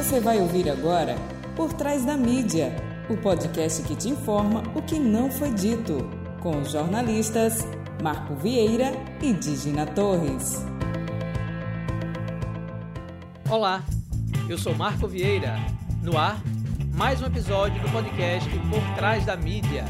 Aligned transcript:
Você 0.00 0.18
vai 0.18 0.40
ouvir 0.40 0.70
agora 0.70 1.14
Por 1.54 1.74
Trás 1.74 2.06
da 2.06 2.16
Mídia, 2.16 2.74
o 3.10 3.18
podcast 3.18 3.82
que 3.82 3.94
te 3.94 4.08
informa 4.08 4.62
o 4.74 4.80
que 4.80 4.98
não 4.98 5.30
foi 5.30 5.52
dito, 5.52 6.08
com 6.40 6.58
os 6.58 6.72
jornalistas 6.72 7.66
Marco 8.02 8.34
Vieira 8.34 8.92
e 9.20 9.34
Digina 9.34 9.84
Torres. 9.84 10.64
Olá, 13.50 13.84
eu 14.48 14.56
sou 14.56 14.74
Marco 14.74 15.06
Vieira. 15.06 15.56
No 16.02 16.16
ar, 16.16 16.42
mais 16.94 17.20
um 17.20 17.26
episódio 17.26 17.78
do 17.82 17.92
podcast 17.92 18.48
Por 18.70 18.94
Trás 18.96 19.26
da 19.26 19.36
Mídia. 19.36 19.84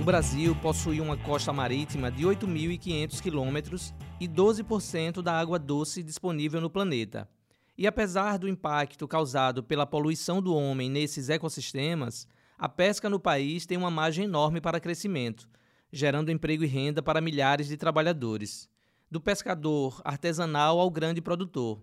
O 0.00 0.04
Brasil 0.04 0.54
possui 0.62 1.00
uma 1.00 1.16
costa 1.16 1.52
marítima 1.52 2.12
de 2.12 2.24
8.500 2.24 3.20
quilômetros 3.20 3.92
e 4.20 4.26
12% 4.26 5.22
da 5.22 5.38
água 5.38 5.58
doce 5.58 6.02
disponível 6.02 6.60
no 6.60 6.68
planeta. 6.68 7.28
E 7.76 7.86
apesar 7.86 8.38
do 8.38 8.48
impacto 8.48 9.06
causado 9.06 9.62
pela 9.62 9.86
poluição 9.86 10.42
do 10.42 10.54
homem 10.54 10.90
nesses 10.90 11.28
ecossistemas, 11.28 12.26
a 12.58 12.68
pesca 12.68 13.08
no 13.08 13.20
país 13.20 13.66
tem 13.66 13.78
uma 13.78 13.90
margem 13.90 14.24
enorme 14.24 14.60
para 14.60 14.80
crescimento, 14.80 15.48
gerando 15.92 16.32
emprego 16.32 16.64
e 16.64 16.66
renda 16.66 17.00
para 17.00 17.20
milhares 17.20 17.68
de 17.68 17.76
trabalhadores, 17.76 18.68
do 19.08 19.20
pescador 19.20 20.02
artesanal 20.04 20.80
ao 20.80 20.90
grande 20.90 21.20
produtor. 21.20 21.80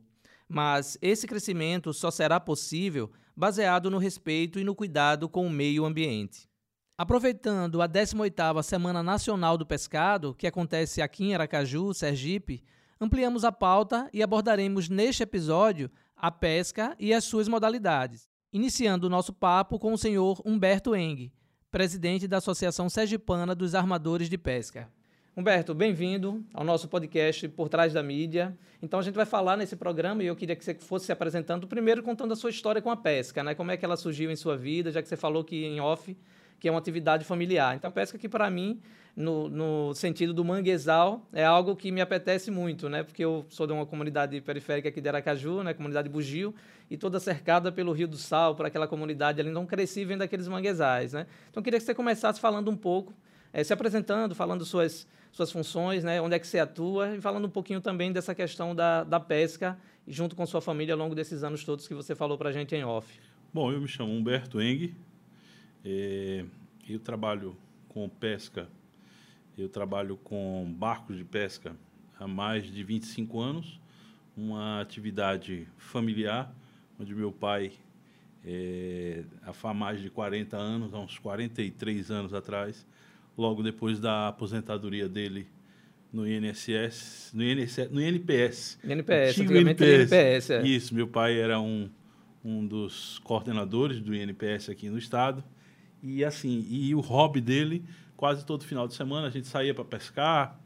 Mas 0.50 0.98
esse 1.02 1.26
crescimento 1.26 1.94
só 1.94 2.12
será 2.12 2.40
possível 2.40 3.09
baseado 3.36 3.90
no 3.90 3.98
respeito 3.98 4.59
e 4.59 4.64
no 4.64 4.76
cuidado 4.76 5.30
com 5.30 5.48
o 5.48 5.50
meio 5.50 5.86
ambiente. 5.86 6.50
Aproveitando 6.98 7.81
a 7.81 7.90
18ª 7.90 8.63
Semana 8.63 9.03
Nacional 9.03 9.58
do 9.58 9.66
Pescado, 9.66 10.34
que 10.34 10.48
acontece 10.48 11.02
aqui 11.02 11.26
em 11.26 11.34
Aracaju, 11.36 11.94
Sergipe, 11.94 12.63
ampliamos 13.02 13.44
a 13.44 13.52
pauta 13.52 14.09
e 14.13 14.23
abordaremos 14.23 14.88
neste 14.88 15.22
episódio 15.22 15.91
a 16.16 16.31
pesca 16.31 16.95
e 16.97 17.14
as 17.14 17.25
suas 17.25 17.50
modalidades. 17.50 18.30
Iniciando 18.53 19.08
o 19.08 19.09
nosso 19.09 19.33
papo 19.33 19.78
com 19.78 19.92
o 19.92 19.97
senhor 19.97 20.42
Humberto 20.45 20.95
Eng, 20.95 21.33
presidente 21.70 22.30
da 22.30 22.38
Associação 22.38 22.88
Sergipana 22.88 23.53
dos 23.53 23.75
Armadores 23.75 24.30
de 24.30 24.38
Pesca. 24.38 24.88
Humberto, 25.36 25.73
bem-vindo 25.73 26.45
ao 26.53 26.64
nosso 26.64 26.88
podcast 26.88 27.50
Por 27.50 27.67
Trás 27.67 27.92
da 27.92 28.02
Mídia. 28.02 28.58
Então 28.81 29.02
a 29.02 29.03
gente 29.03 29.16
vai 29.16 29.25
falar 29.25 29.58
nesse 29.58 29.75
programa 29.75 30.23
e 30.23 30.27
eu 30.27 30.36
queria 30.38 30.55
que 30.55 30.64
você 30.64 30.73
fosse 30.75 31.08
se 31.08 31.11
apresentando 31.11 31.67
primeiro 31.67 32.02
contando 32.02 32.31
a 32.31 32.38
sua 32.38 32.52
história 32.52 32.81
com 32.81 32.89
a 32.89 32.95
pesca, 32.95 33.44
né? 33.44 33.53
Como 33.53 33.70
é 33.70 33.75
que 33.75 33.83
ela 33.83 33.98
surgiu 33.98 34.31
em 34.31 34.36
sua 34.38 34.55
vida, 34.55 34.94
já 34.94 35.02
que 35.02 35.09
você 35.09 35.17
falou 35.17 35.44
que 35.44 35.66
em 35.66 35.81
off 35.81 36.16
que 36.59 36.67
é 36.67 36.72
uma 36.72 36.80
atividade 36.80 37.25
familiar. 37.25 37.75
Então, 37.75 37.92
pesca 37.92 38.17
que, 38.17 38.30
para 38.30 38.50
mim, 38.50 38.80
no, 39.16 39.48
no, 39.50 39.94
sentido 39.94 40.34
do 40.34 40.44
manguezal, 40.44 41.25
é 41.31 41.45
algo 41.45 41.75
que 41.75 41.92
me 41.92 42.02
apetece 42.02 42.52
muito, 42.52 42.89
né? 42.89 43.03
Porque 43.03 43.23
eu 43.23 43.45
sou 43.50 43.66
de 43.66 43.72
uma 43.72 43.86
comunidade 43.86 44.39
periférica 44.42 44.89
aqui 44.89 45.00
de 45.00 45.08
Aracaju, 45.08 45.64
né? 45.64 45.73
Comunidade 45.73 46.09
Bugio, 46.09 46.53
e 46.89 46.98
toda 46.98 47.20
cercada 47.20 47.72
pelo 47.72 47.94
Rio 47.94 48.08
do 48.08 48.17
Sal, 48.17 48.56
por 48.56 48.66
aquela 48.66 48.88
comunidade 48.88 49.39
ali. 49.39 49.50
Então, 49.50 49.66
cresci 49.66 50.03
vendo 50.03 50.22
aqueles 50.22 50.48
manguezais, 50.48 51.14
né? 51.14 51.28
Então, 51.50 51.64
queria 51.64 51.80
que 51.80 51.86
você 51.86 51.95
começasse 51.95 52.39
falando 52.39 52.70
um 52.70 52.76
pouco, 52.76 53.14
é, 53.53 53.64
se 53.64 53.72
apresentando, 53.72 54.36
falando 54.36 54.66
suas, 54.66 55.08
suas 55.31 55.50
funções, 55.50 56.03
né? 56.03 56.20
Onde 56.20 56.36
é 56.36 56.39
que 56.39 56.48
você 56.48 56.59
atua, 56.59 57.16
e 57.16 57.22
falando 57.22 57.45
um 57.45 57.50
pouquinho 57.50 57.80
também 57.80 58.11
dessa 58.11 58.36
questão 58.36 58.76
da, 58.76 59.06
da 59.06 59.20
pesca, 59.20 59.78
junto 60.06 60.36
com 60.36 60.45
sua 60.45 60.61
família, 60.61 60.94
ao 60.94 61.00
longo 61.00 61.16
desses 61.16 61.42
anos 61.42 61.64
todos 61.64 61.88
que 61.88 61.94
você 61.94 62.14
falou 62.14 62.38
para 62.38 62.50
a 62.50 62.52
gente 62.52 62.76
em 62.76 62.83
off. 62.83 63.20
Bom, 63.53 63.72
eu 63.72 63.80
me 63.80 63.88
chamo 63.88 64.11
Humberto 64.11 64.61
Eng, 64.61 64.94
é, 65.86 66.44
eu 66.89 67.00
trabalho 67.00 67.55
com 67.88 68.09
pesca, 68.09 68.67
eu 69.55 69.69
trabalho 69.69 70.17
com 70.17 70.73
barcos 70.77 71.16
de 71.16 71.23
pesca 71.23 71.75
há 72.19 72.27
mais 72.27 72.66
de 72.66 72.83
25 72.83 73.39
anos, 73.39 73.80
uma 74.36 74.81
atividade 74.81 75.67
familiar, 75.77 76.53
onde 77.00 77.14
meu 77.14 77.31
pai, 77.31 77.72
é, 78.44 79.23
há 79.44 79.73
mais 79.73 80.02
de 80.02 80.09
40 80.09 80.58
anos, 80.58 80.93
há 80.93 80.99
uns 80.99 81.20
43 81.20 82.10
anos 82.10 82.33
atrás, 82.33 82.86
logo 83.37 83.61
depois 83.61 83.99
da 83.99 84.30
aposentadoria 84.30 85.08
dele 85.08 85.48
no 86.11 86.27
INSS, 86.27 87.31
no, 87.33 87.43
INSS, 87.43 87.92
no 87.92 88.02
INPS. 88.02 88.80
INPS, 88.83 89.39
antigamente 89.39 89.83
INPS. 89.83 90.11
INPS 90.11 90.49
é. 90.49 90.64
Isso, 90.65 90.95
meu 90.95 91.08
pai 91.08 91.37
era 91.39 91.60
um, 91.60 91.89
um 92.43 92.65
dos 92.65 93.20
coordenadores 93.20 93.99
do 93.99 94.15
INPS 94.15 94.70
aqui 94.70 94.89
no 94.89 94.98
estado. 94.98 95.43
E 96.08 96.23
assim, 96.23 96.67
e 96.70 96.93
o 96.93 96.99
hobby 96.99 97.42
dele, 97.42 97.83
quase 98.16 98.45
todo 98.45 98.64
final 98.64 98.88
de 98.88 98.93
semana, 98.93 99.26
a 99.26 99.30
gente 99.32 99.48
saía 99.48 99.73
para 99.73 99.83
pescar, 99.83 100.60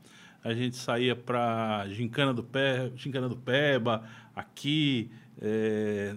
a 0.44 0.54
gente 0.54 0.76
saía 0.76 1.16
para 1.16 1.88
Gincana 1.88 2.34
do 2.34 2.44
Pé, 2.44 2.92
Gincana 2.98 3.30
do 3.30 3.38
Peba, 3.38 4.04
aqui, 4.36 5.10
é, 5.42 6.14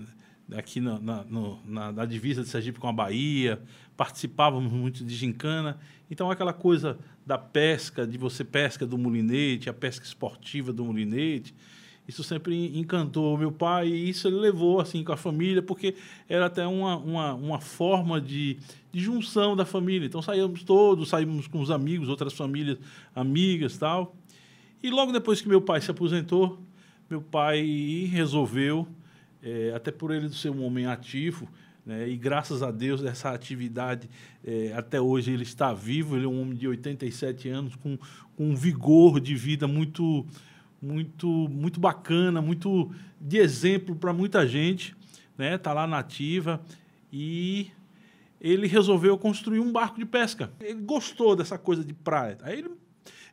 aqui 0.56 0.80
na, 0.80 0.98
na, 0.98 1.22
no, 1.22 1.60
na, 1.64 1.92
na, 1.92 2.04
divisa 2.04 2.42
de 2.42 2.48
Sergipe 2.48 2.80
com 2.80 2.88
a 2.88 2.92
Bahia, 2.92 3.62
participávamos 3.96 4.72
muito 4.72 5.04
de 5.04 5.14
gincana. 5.14 5.78
Então, 6.10 6.28
aquela 6.28 6.52
coisa 6.52 6.98
da 7.24 7.38
pesca, 7.38 8.04
de 8.04 8.18
você 8.18 8.42
pesca 8.42 8.84
do 8.84 8.98
mulinete, 8.98 9.70
a 9.70 9.72
pesca 9.72 10.04
esportiva 10.04 10.72
do 10.72 10.84
mulinete, 10.84 11.54
isso 12.06 12.24
sempre 12.24 12.76
encantou 12.78 13.38
meu 13.38 13.52
pai 13.52 13.88
e 13.88 14.08
isso 14.08 14.26
ele 14.26 14.36
levou 14.36 14.80
assim 14.80 15.04
com 15.04 15.12
a 15.12 15.16
família, 15.16 15.62
porque 15.62 15.94
era 16.28 16.46
até 16.46 16.66
uma, 16.66 16.96
uma, 16.96 17.34
uma 17.34 17.60
forma 17.60 18.20
de, 18.20 18.58
de 18.90 19.00
junção 19.00 19.54
da 19.54 19.64
família. 19.64 20.06
Então 20.06 20.20
saíamos 20.20 20.64
todos, 20.64 21.08
saímos 21.08 21.46
com 21.46 21.60
os 21.60 21.70
amigos, 21.70 22.08
outras 22.08 22.32
famílias 22.32 22.78
amigas 23.14 23.78
tal. 23.78 24.16
E 24.82 24.90
logo 24.90 25.12
depois 25.12 25.40
que 25.40 25.48
meu 25.48 25.60
pai 25.60 25.80
se 25.80 25.90
aposentou, 25.90 26.58
meu 27.08 27.22
pai 27.22 28.08
resolveu, 28.10 28.88
é, 29.40 29.72
até 29.74 29.92
por 29.92 30.10
ele 30.10 30.28
ser 30.30 30.50
um 30.50 30.64
homem 30.64 30.86
ativo, 30.86 31.48
né, 31.86 32.08
e 32.08 32.16
graças 32.16 32.62
a 32.62 32.70
Deus 32.70 33.02
essa 33.04 33.30
atividade 33.30 34.08
é, 34.44 34.72
até 34.74 35.00
hoje 35.00 35.32
ele 35.32 35.42
está 35.42 35.72
vivo, 35.72 36.16
ele 36.16 36.24
é 36.24 36.28
um 36.28 36.40
homem 36.40 36.56
de 36.56 36.66
87 36.66 37.48
anos 37.48 37.76
com, 37.76 37.96
com 38.36 38.50
um 38.50 38.54
vigor 38.54 39.20
de 39.20 39.34
vida 39.34 39.66
muito 39.68 40.26
muito, 40.82 41.28
muito 41.28 41.78
bacana, 41.78 42.42
muito 42.42 42.90
de 43.20 43.38
exemplo 43.38 43.94
para 43.94 44.12
muita 44.12 44.46
gente, 44.46 44.96
né? 45.38 45.56
Tá 45.56 45.72
lá 45.72 45.86
na 45.86 46.00
ativa 46.00 46.60
e 47.12 47.70
ele 48.40 48.66
resolveu 48.66 49.16
construir 49.16 49.60
um 49.60 49.70
barco 49.70 49.98
de 49.98 50.04
pesca. 50.04 50.52
Ele 50.60 50.80
gostou 50.80 51.36
dessa 51.36 51.56
coisa 51.56 51.84
de 51.84 51.94
praia. 51.94 52.36
Aí 52.42 52.58
ele 52.58 52.70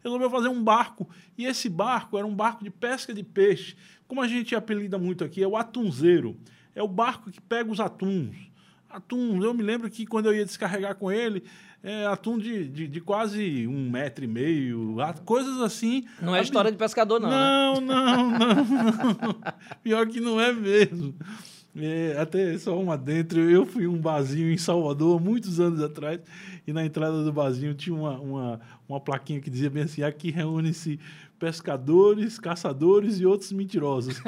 resolveu 0.03 0.29
fazer 0.29 0.47
um 0.47 0.63
barco 0.63 1.09
e 1.35 1.45
esse 1.45 1.67
barco 1.67 2.17
era 2.17 2.27
um 2.27 2.35
barco 2.35 2.63
de 2.63 2.69
pesca 2.69 3.13
de 3.13 3.23
peixe. 3.23 3.75
Como 4.07 4.21
a 4.21 4.27
gente 4.27 4.55
apelida 4.55 4.99
muito 4.99 5.23
aqui, 5.23 5.41
é 5.41 5.47
o 5.47 5.57
atunzeiro. 5.57 6.37
É 6.75 6.83
o 6.83 6.87
barco 6.87 7.31
que 7.31 7.41
pega 7.41 7.71
os 7.71 7.79
atuns. 7.79 8.49
Atum, 8.89 9.43
eu 9.43 9.53
me 9.53 9.61
lembro 9.61 9.89
que 9.89 10.05
quando 10.05 10.25
eu 10.27 10.35
ia 10.35 10.45
descarregar 10.45 10.95
com 10.95 11.11
ele, 11.11 11.43
é, 11.83 12.05
atum 12.07 12.37
de, 12.37 12.67
de, 12.67 12.87
de, 12.87 13.01
quase 13.01 13.65
um 13.65 13.89
metro 13.89 14.25
e 14.25 14.27
meio, 14.27 14.97
coisas 15.25 15.61
assim. 15.61 16.05
Não 16.21 16.35
é 16.35 16.41
história 16.41 16.71
de 16.71 16.77
pescador, 16.77 17.19
não. 17.19 17.29
Não, 17.29 17.81
né? 17.81 17.87
não, 17.87 18.29
não, 18.29 18.53
não. 18.53 19.41
Pior 19.81 20.05
que 20.07 20.19
não 20.19 20.39
é 20.39 20.51
mesmo. 20.51 21.15
É, 21.75 22.17
até 22.19 22.57
só 22.57 22.77
uma 22.79 22.97
dentro, 22.97 23.39
eu 23.39 23.65
fui 23.65 23.87
um 23.87 23.97
barzinho 23.97 24.51
em 24.51 24.57
Salvador 24.57 25.21
muitos 25.21 25.59
anos 25.59 25.81
atrás, 25.81 26.19
e 26.67 26.73
na 26.73 26.83
entrada 26.83 27.23
do 27.23 27.31
barzinho 27.31 27.73
tinha 27.73 27.95
uma, 27.95 28.19
uma, 28.19 28.61
uma 28.87 28.99
plaquinha 28.99 29.39
que 29.39 29.49
dizia 29.49 29.69
bem 29.69 29.83
assim: 29.83 30.01
aqui 30.01 30.31
reúne-se 30.31 30.99
pescadores, 31.39 32.37
caçadores 32.37 33.19
e 33.19 33.25
outros 33.25 33.51
mentirosos. 33.53 34.21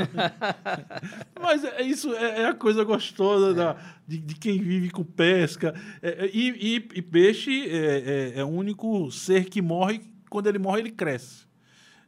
Mas 1.40 1.64
é, 1.64 1.82
isso 1.82 2.14
é, 2.14 2.44
é, 2.44 2.46
a 2.46 2.54
coisa 2.54 2.84
gostosa 2.84 3.52
é. 3.52 3.54
da, 3.54 3.78
de, 4.08 4.18
de, 4.18 4.36
quem 4.36 4.60
vive 4.60 4.90
com 4.90 5.04
pesca. 5.04 5.76
É, 6.02 6.26
é, 6.26 6.32
e, 6.34 6.50
e, 6.50 6.76
e, 6.96 7.02
peixe 7.02 7.70
é, 7.70 8.34
é, 8.38 8.44
o 8.44 8.48
único 8.48 9.12
ser 9.12 9.46
que 9.46 9.62
morre, 9.62 10.02
quando 10.30 10.48
ele 10.48 10.58
morre, 10.58 10.80
ele 10.80 10.92
cresce. 10.92 11.46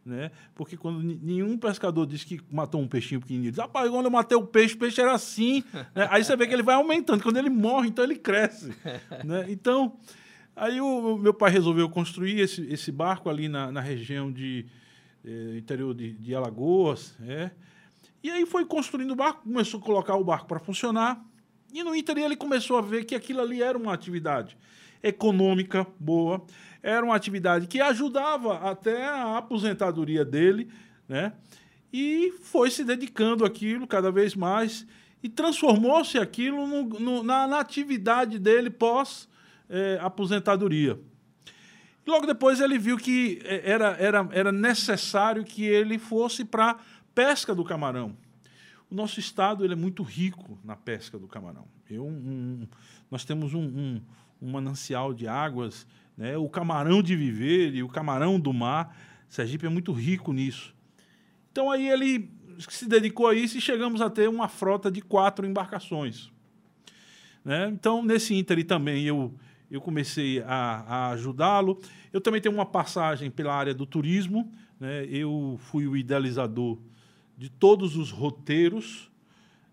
Né? 0.06 0.31
Porque 0.56 0.75
quando 0.75 1.02
nenhum 1.02 1.58
pescador 1.58 2.05
diz 2.05 2.23
que 2.23 2.40
matou 2.52 2.82
um 2.82 2.88
peixinho 2.88 3.22
pequenininho, 3.22 3.52
diz, 3.52 3.59
rapaz, 3.59 3.90
quando 3.90 4.05
eu 4.05 4.11
matei 4.11 4.38
o 4.38 4.46
peixe, 4.46 4.76
o 4.76 4.78
peixe 4.78 5.02
era 5.02 5.14
assim. 5.14 5.64
né? 5.94 6.08
Aí 6.09 6.23
você 6.23 6.35
vê 6.35 6.47
que 6.47 6.53
ele 6.53 6.64
vai 6.64 6.76
aumentando. 6.76 7.22
Quando 7.23 7.38
ele 7.38 7.50
morre, 7.50 7.90
então 7.90 8.03
ele 8.03 8.16
cresce. 8.16 8.73
né? 9.23 9.46
Então, 9.50 9.97
aí 10.55 10.79
o, 10.79 11.16
o, 11.16 11.17
meu 11.17 11.34
pai 11.34 11.52
resolveu 11.52 11.90
construir 11.90 12.40
esse, 12.40 12.66
esse 12.66 12.91
barco 12.91 13.29
ali 13.29 13.47
na, 13.47 13.72
na 13.72 13.82
região 13.82 14.32
de 14.32 14.66
eh, 15.25 15.58
interior 15.58 15.93
de, 15.93 16.14
de 16.14 16.35
Alagoas. 16.35 17.16
É. 17.22 17.52
E 18.23 18.29
aí 18.29 18.46
foi 18.46 18.66
construindo 18.66 19.11
o 19.11 19.16
barco, 19.16 19.43
começou 19.43 19.79
a 19.79 19.84
colocar 19.84 20.16
o 20.16 20.23
barco 20.23 20.47
para 20.47 20.59
funcionar. 20.59 21.23
E 21.73 21.84
no 21.84 21.96
interior 21.96 22.25
ele 22.25 22.35
começou 22.35 22.78
a 22.78 22.81
ver 22.81 23.03
que 23.03 23.16
aquilo 23.16 23.41
ali 23.41 23.61
era 23.61 23.78
uma 23.78 23.93
atividade 23.93 24.58
econômica 25.02 25.85
boa, 25.99 26.46
era 26.81 27.05
uma 27.05 27.16
atividade 27.16 27.67
que 27.67 27.81
ajudava 27.81 28.70
até 28.70 29.05
a 29.05 29.37
aposentadoria 29.37 30.23
dele, 30.23 30.70
né? 31.08 31.34
E 31.91 32.34
foi 32.41 32.72
se 32.72 32.84
dedicando 32.84 33.46
àquilo 33.46 33.85
cada 33.85 34.11
vez 34.11 34.35
mais 34.35 34.87
e 35.22 35.29
transformou-se 35.29 36.17
aquilo 36.17 36.66
no, 36.66 36.84
no, 36.99 37.23
na, 37.23 37.47
na, 37.47 37.59
atividade 37.59 38.40
dele 38.40 38.69
pós 38.69 39.29
eh, 39.69 39.97
aposentadoria. 40.02 40.99
Logo 42.05 42.26
depois 42.26 42.59
ele 42.59 42.78
viu 42.78 42.97
que 42.97 43.41
é, 43.44 43.72
era, 43.72 43.96
era, 43.97 44.29
era 44.32 44.52
necessário 44.52 45.44
que 45.44 45.64
ele 45.64 45.97
fosse 45.97 46.44
para 46.44 46.78
Pesca 47.16 47.53
do 47.53 47.64
camarão. 47.64 48.17
O 48.90 48.96
nosso 48.96 49.20
estado 49.20 49.64
ele 49.64 49.73
é 49.73 49.76
muito 49.76 50.03
rico 50.03 50.59
na 50.64 50.76
pesca 50.76 51.17
do 51.17 51.28
camarão. 51.28 51.67
Eu, 51.90 52.05
um, 52.05 52.67
nós 53.09 53.23
temos 53.23 53.53
um, 53.53 53.64
um, 53.64 54.02
um, 54.41 54.52
manancial 54.52 55.14
de 55.14 55.28
águas, 55.28 55.85
né? 56.17 56.38
o 56.38 56.50
camarão 56.50 57.02
de 57.02 57.16
viver 57.16 57.73
e 57.76 57.84
o 57.84 57.90
camarão 57.90 58.40
do 58.40 58.52
mar. 58.52 58.96
Sergipe 59.29 59.66
é 59.66 59.70
muito 59.70 59.91
rico 59.91 60.34
nisso. 60.34 60.76
Então 61.52 61.70
aí 61.70 61.88
ele 61.88 62.32
se 62.70 62.88
dedicou 62.88 63.28
a 63.28 63.35
isso 63.35 63.58
e 63.58 63.61
chegamos 63.61 64.02
a 64.02 64.09
ter 64.09 64.28
uma 64.28 64.47
frota 64.47 64.91
de 64.91 65.02
quatro 65.02 65.46
embarcações. 65.46 66.32
Né? 67.44 67.70
Então, 67.70 68.03
nesse 68.03 68.34
ínter 68.34 68.64
também 68.66 69.05
eu, 69.05 69.34
eu 69.70 69.82
comecei 69.82 70.42
a, 70.42 70.84
a 70.88 71.10
ajudá-lo. 71.12 71.80
Eu 72.12 72.22
também 72.22 72.42
tenho 72.42 72.54
uma 72.54 72.66
passagem 72.66 73.32
pela 73.32 73.54
área 73.54 73.74
do 73.74 73.86
turismo. 73.86 74.52
Né? 74.80 75.06
Eu 75.06 75.58
fui 75.60 75.88
o 75.88 75.98
idealizador 75.98 76.78
de 77.38 77.50
todos 77.50 77.96
os 77.98 78.12
roteiros 78.12 79.12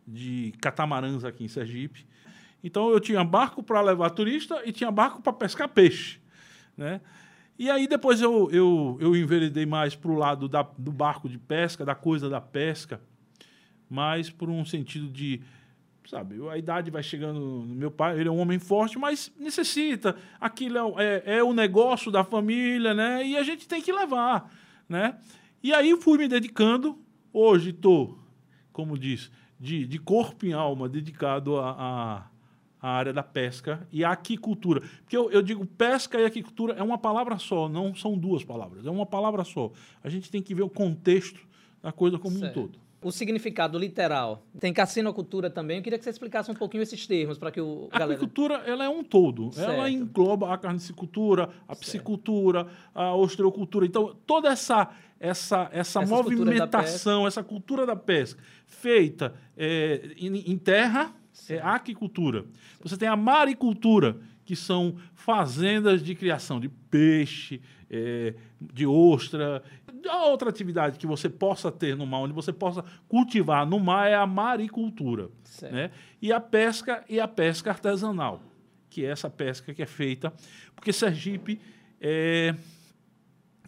de 0.07 0.53
catamarãs 0.61 1.25
aqui 1.25 1.45
em 1.45 1.49
Sergipe. 1.49 2.07
Então, 2.63 2.91
eu 2.91 3.01
tinha 3.01 3.25
barco 3.25 3.63
para 3.63 3.81
levar 3.81 4.11
turista 4.11 4.63
e 4.65 4.73
tinha 4.73 4.91
barco 4.91 5.23
para 5.23 5.33
pescar 5.33 5.69
peixe. 5.69 6.21
Né? 6.77 7.01
E 7.61 7.69
aí 7.69 7.87
depois 7.87 8.23
eu, 8.23 8.51
eu, 8.51 8.97
eu 9.01 9.15
enveredei 9.15 9.67
mais 9.67 9.95
para 9.95 10.11
o 10.11 10.17
lado 10.17 10.49
da, 10.49 10.63
do 10.63 10.91
barco 10.91 11.29
de 11.29 11.39
pesca, 11.39 11.85
da 11.85 11.95
coisa 11.95 12.27
da 12.27 12.41
pesca, 12.41 13.03
mais 13.87 14.31
por 14.31 14.49
um 14.49 14.65
sentido 14.65 15.09
de 15.09 15.43
sabe? 16.11 16.37
A 16.49 16.59
idade 16.59 16.91
vai 16.91 17.03
chegando. 17.03 17.65
Meu 17.69 17.91
pai, 17.91 18.19
ele 18.19 18.29
é 18.29 18.33
um 18.33 18.39
homem 18.39 18.59
forte, 18.59 18.99
mas 18.99 19.33
necessita. 19.39 20.17
Aquilo 20.41 21.01
é, 21.01 21.05
é, 21.05 21.37
é, 21.39 21.45
o 21.45 21.53
negócio 21.53 22.11
da 22.11 22.25
família, 22.25 22.93
né? 22.93 23.25
E 23.25 23.37
a 23.37 23.45
gente 23.45 23.69
tem 23.69 23.81
que 23.81 23.93
levar, 23.93 24.53
né? 24.89 25.17
E 25.62 25.73
aí 25.73 25.97
fui 26.01 26.19
me 26.19 26.27
dedicando. 26.27 26.99
Hoje 27.33 27.71
estou, 27.71 28.19
como 28.73 28.99
diz, 28.99 29.31
de, 29.59 29.87
de 29.87 29.99
corpo 30.01 30.45
e 30.45 30.53
alma 30.53 30.89
dedicado 30.89 31.57
à, 31.59 32.27
à, 32.83 32.91
área 32.91 33.13
da 33.13 33.23
pesca 33.23 33.87
e 33.93 34.05
à 34.05 34.11
aquicultura. 34.11 34.81
Porque 34.81 35.17
eu, 35.17 35.31
eu 35.31 35.41
digo 35.41 35.65
pesca 35.65 36.21
e 36.21 36.25
aquicultura 36.25 36.75
é 36.75 36.83
uma 36.83 36.99
palavra 36.99 37.39
só, 37.39 37.69
não 37.69 37.95
são 37.95 38.19
duas 38.19 38.43
palavras, 38.43 38.85
é 38.85 38.91
uma 38.91 39.06
palavra 39.06 39.45
só. 39.45 39.71
A 40.03 40.09
gente 40.09 40.29
tem 40.29 40.43
que 40.43 40.56
ver 40.56 40.63
o 40.63 40.69
contexto 40.69 41.41
da 41.81 41.93
coisa 41.93 42.19
como 42.19 42.37
certo. 42.37 42.59
um 42.59 42.63
todo 42.65 42.90
o 43.02 43.11
significado 43.11 43.79
literal. 43.79 44.44
Tem 44.58 44.73
cassinocultura 44.73 45.49
também. 45.49 45.79
Eu 45.79 45.82
queria 45.82 45.99
que 45.99 46.05
você 46.05 46.11
explicasse 46.11 46.50
um 46.50 46.55
pouquinho 46.55 46.82
esses 46.82 47.06
termos 47.06 47.38
para 47.38 47.50
que 47.50 47.61
o 47.61 47.88
a 47.91 47.99
galera... 47.99 48.14
agricultura 48.14 48.62
ela 48.67 48.85
é 48.85 48.88
um 48.88 49.02
todo. 49.02 49.52
Certo. 49.52 49.70
Ela 49.70 49.91
engloba 49.91 50.52
a 50.52 50.58
carnicicultura, 50.58 51.49
a 51.67 51.75
piscicultura, 51.75 52.67
a 52.94 53.14
osteocultura. 53.14 53.87
Então, 53.87 54.14
toda 54.26 54.50
essa 54.50 54.91
essa 55.19 55.69
essa 55.73 56.00
movimentação, 56.02 57.26
essa 57.26 57.43
cultura 57.43 57.87
da 57.87 57.97
pesca 57.97 58.43
feita 58.67 59.35
é, 59.56 60.12
em, 60.17 60.53
em, 60.53 60.58
terra 60.58 61.12
é 61.12 61.37
certo. 61.37 61.67
é 61.67 61.69
aquicultura. 61.69 62.44
Você 62.82 62.96
tem 62.96 63.08
a 63.08 63.17
maricultura, 63.17 64.17
que 64.44 64.56
são 64.56 64.96
fazendas 65.14 66.03
de 66.03 66.14
criação 66.14 66.58
de 66.58 66.69
peixe, 66.69 67.61
é, 67.91 68.35
de 68.61 68.87
ostra, 68.87 69.62
a 70.08 70.26
outra 70.26 70.50
atividade 70.50 70.99
que 70.99 71.06
você 71.06 71.29
possa 71.29 71.70
ter 71.70 71.97
no 71.97 72.06
mar, 72.06 72.19
onde 72.19 72.32
você 72.32 72.52
possa 72.52 72.85
cultivar 73.08 73.67
no 73.67 73.79
mar, 73.79 74.08
é 74.08 74.14
a 74.14 74.26
maricultura. 74.26 75.29
Né? 75.62 75.91
E 76.20 76.32
a 76.32 76.41
pesca 76.41 77.05
e 77.08 77.20
a 77.20 77.29
pesca 77.29 77.70
artesanal, 77.70 78.41
que 78.88 79.05
é 79.05 79.11
essa 79.11 79.29
pesca 79.29 79.75
que 79.75 79.82
é 79.82 79.87
feita, 79.87 80.32
porque 80.75 80.93
Sergipe 80.93 81.61
é, 82.00 82.55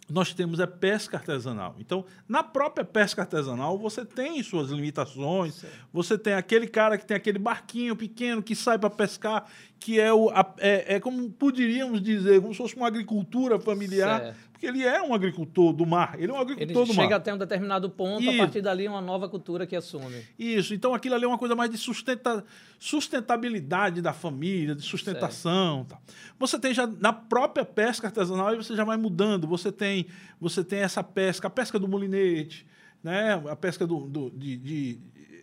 nós 0.09 0.33
temos 0.33 0.59
é 0.59 0.67
pesca 0.67 1.17
artesanal. 1.17 1.75
Então, 1.79 2.05
na 2.27 2.43
própria 2.43 2.83
pesca 2.83 3.21
artesanal, 3.21 3.77
você 3.77 4.05
tem 4.05 4.41
suas 4.43 4.69
limitações. 4.69 5.55
Certo. 5.55 5.73
Você 5.93 6.17
tem 6.17 6.33
aquele 6.33 6.67
cara 6.67 6.97
que 6.97 7.05
tem 7.05 7.15
aquele 7.15 7.39
barquinho 7.39 7.95
pequeno 7.95 8.43
que 8.43 8.55
sai 8.55 8.77
para 8.77 8.89
pescar, 8.89 9.45
que 9.79 9.99
é, 9.99 10.11
o, 10.13 10.29
a, 10.29 10.53
é, 10.59 10.95
é, 10.95 10.99
como 10.99 11.29
poderíamos 11.31 12.01
dizer, 12.01 12.41
como 12.41 12.53
se 12.53 12.57
fosse 12.57 12.75
uma 12.75 12.87
agricultura 12.87 13.59
familiar, 13.59 14.21
certo 14.21 14.52
porque 14.63 14.67
ele 14.67 14.83
é 14.83 15.01
um 15.01 15.13
agricultor 15.13 15.73
do 15.73 15.85
mar. 15.85 16.15
Ele 16.17 16.31
é 16.31 16.33
um 16.33 16.39
agricultor 16.39 16.83
ele 16.83 16.91
do 16.91 16.93
mar. 16.93 17.03
chega 17.03 17.15
até 17.17 17.33
um 17.33 17.37
determinado 17.37 17.89
ponto, 17.89 18.29
a 18.29 18.37
partir 18.37 18.61
dali 18.61 18.85
é 18.85 18.89
uma 18.89 19.01
nova 19.01 19.27
cultura 19.27 19.67
que 19.67 19.75
assume. 19.75 20.23
Isso. 20.39 20.73
Então 20.73 20.93
aquilo 20.93 21.15
ali 21.15 21.25
é 21.25 21.27
uma 21.27 21.37
coisa 21.37 21.53
mais 21.53 21.69
de 21.69 21.77
sustenta, 21.77 22.45
sustentabilidade 22.79 24.01
da 24.01 24.13
família, 24.13 24.73
de 24.73 24.81
sustentação. 24.81 25.83
Tá. 25.83 25.97
Você 26.39 26.57
tem 26.57 26.73
já 26.73 26.87
na 26.87 27.11
própria 27.11 27.65
pesca 27.65 28.07
artesanal, 28.07 28.47
aí 28.47 28.55
você 28.55 28.73
já 28.73 28.85
vai 28.85 28.95
mudando. 28.95 29.45
Você 29.47 29.69
tem, 29.69 30.05
você 30.39 30.63
tem 30.63 30.79
essa 30.79 31.03
pesca, 31.03 31.47
a 31.47 31.51
pesca 31.51 31.77
do 31.77 31.87
molinete, 31.87 32.65
né? 33.03 33.33
a 33.49 33.55
pesca 33.57 33.85
do, 33.85 34.07
do 34.07 34.29
de, 34.29 34.55
de 34.55 34.99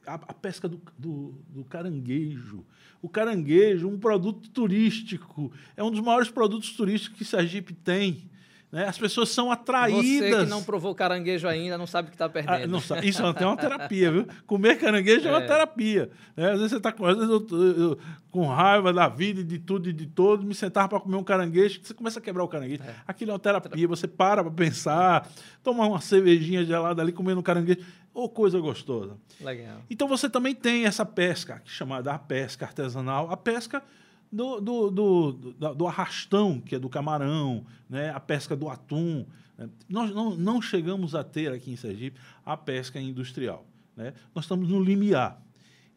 a, 0.07 0.15
a, 0.15 0.35
pesca 0.35 0.67
do, 0.67 0.81
do, 0.97 1.35
do, 1.49 1.65
caranguejo. 1.65 2.65
O 3.03 3.09
caranguejo, 3.09 3.87
um 3.87 3.99
produto 3.99 4.49
turístico, 4.49 5.53
é 5.77 5.85
um 5.85 5.91
dos 5.91 6.01
maiores 6.01 6.31
produtos 6.31 6.73
turísticos 6.73 7.19
que 7.19 7.25
Sergipe 7.25 7.75
tem. 7.75 8.30
Né? 8.73 8.87
As 8.87 8.97
pessoas 8.97 9.31
são 9.31 9.51
atraídas. 9.51 10.31
Você 10.31 10.45
que 10.45 10.51
não 10.51 10.63
provou 10.63 10.95
caranguejo 10.95 11.49
ainda 11.49 11.77
não 11.77 11.87
sabe 11.87 12.07
o 12.07 12.11
que 12.11 12.15
está 12.15 12.29
perdendo. 12.29 12.77
Ah, 12.77 12.81
sabe. 12.81 13.09
Isso 13.09 13.21
é 13.21 13.25
uma 13.25 13.57
terapia, 13.57 14.13
viu? 14.13 14.27
Comer 14.47 14.79
caranguejo 14.79 15.27
é, 15.27 15.29
é 15.29 15.33
uma 15.33 15.41
terapia. 15.41 16.11
Né? 16.37 16.53
Às 16.53 16.59
vezes 16.59 16.71
você 16.71 16.77
está 16.77 16.93
com, 16.93 17.09
eu, 17.09 17.47
eu, 17.51 17.99
com 18.31 18.47
raiva 18.47 18.93
da 18.93 19.09
vida 19.09 19.41
e 19.41 19.45
de 19.45 19.59
tudo 19.59 19.89
e 19.89 19.93
de 19.93 20.07
todo, 20.07 20.45
me 20.45 20.55
sentar 20.55 20.89
para 20.89 21.01
comer 21.01 21.17
um 21.17 21.25
caranguejo, 21.25 21.81
você 21.83 21.93
começa 21.93 22.21
a 22.21 22.23
quebrar 22.23 22.45
o 22.45 22.49
caranguejo. 22.49 22.83
É. 22.85 22.95
Aquilo 23.09 23.33
é 23.33 23.35
uma 23.35 23.41
terapia. 23.41 23.89
Você 23.89 24.07
para 24.07 24.45
para 24.45 24.53
pensar, 24.53 25.29
tomar 25.65 25.89
uma 25.89 26.01
cervejinha 26.01 26.65
gelada 26.65 27.03
ali 27.03 27.13
comendo 27.13 27.41
um 27.41 27.43
caranguejo. 27.43 27.81
Ô, 28.15 28.25
oh, 28.25 28.29
coisa 28.29 28.59
gostosa. 28.61 29.17
Legal. 29.41 29.83
Então 29.91 30.07
você 30.07 30.29
também 30.29 30.55
tem 30.55 30.85
essa 30.85 31.05
pesca, 31.05 31.61
chamada 31.65 32.13
a 32.13 32.19
pesca 32.19 32.67
artesanal. 32.67 33.31
A 33.33 33.37
pesca 33.37 33.83
do, 34.31 34.61
do, 34.61 34.91
do, 34.91 35.33
do, 35.33 35.75
do 35.75 35.87
arrastão, 35.87 36.61
que 36.61 36.75
é 36.75 36.79
do 36.79 36.89
camarão, 36.89 37.65
né? 37.89 38.11
a 38.11 38.21
pesca 38.21 38.57
do 38.57 38.69
atum. 38.69 39.27
Né? 39.59 39.69
Nós 39.89 40.15
não, 40.15 40.37
não 40.37 40.63
chegamos 40.63 41.15
a 41.15 41.25
ter 41.25 41.53
aqui 41.53 41.73
em 41.73 41.77
Sergipe 41.77 42.19
a 42.45 42.57
pesca 42.57 43.01
industrial. 43.01 43.67
Né? 43.97 44.15
Nós 44.35 44.45
estamos 44.45 44.69
no 44.69 44.83
limiar. 44.83 45.41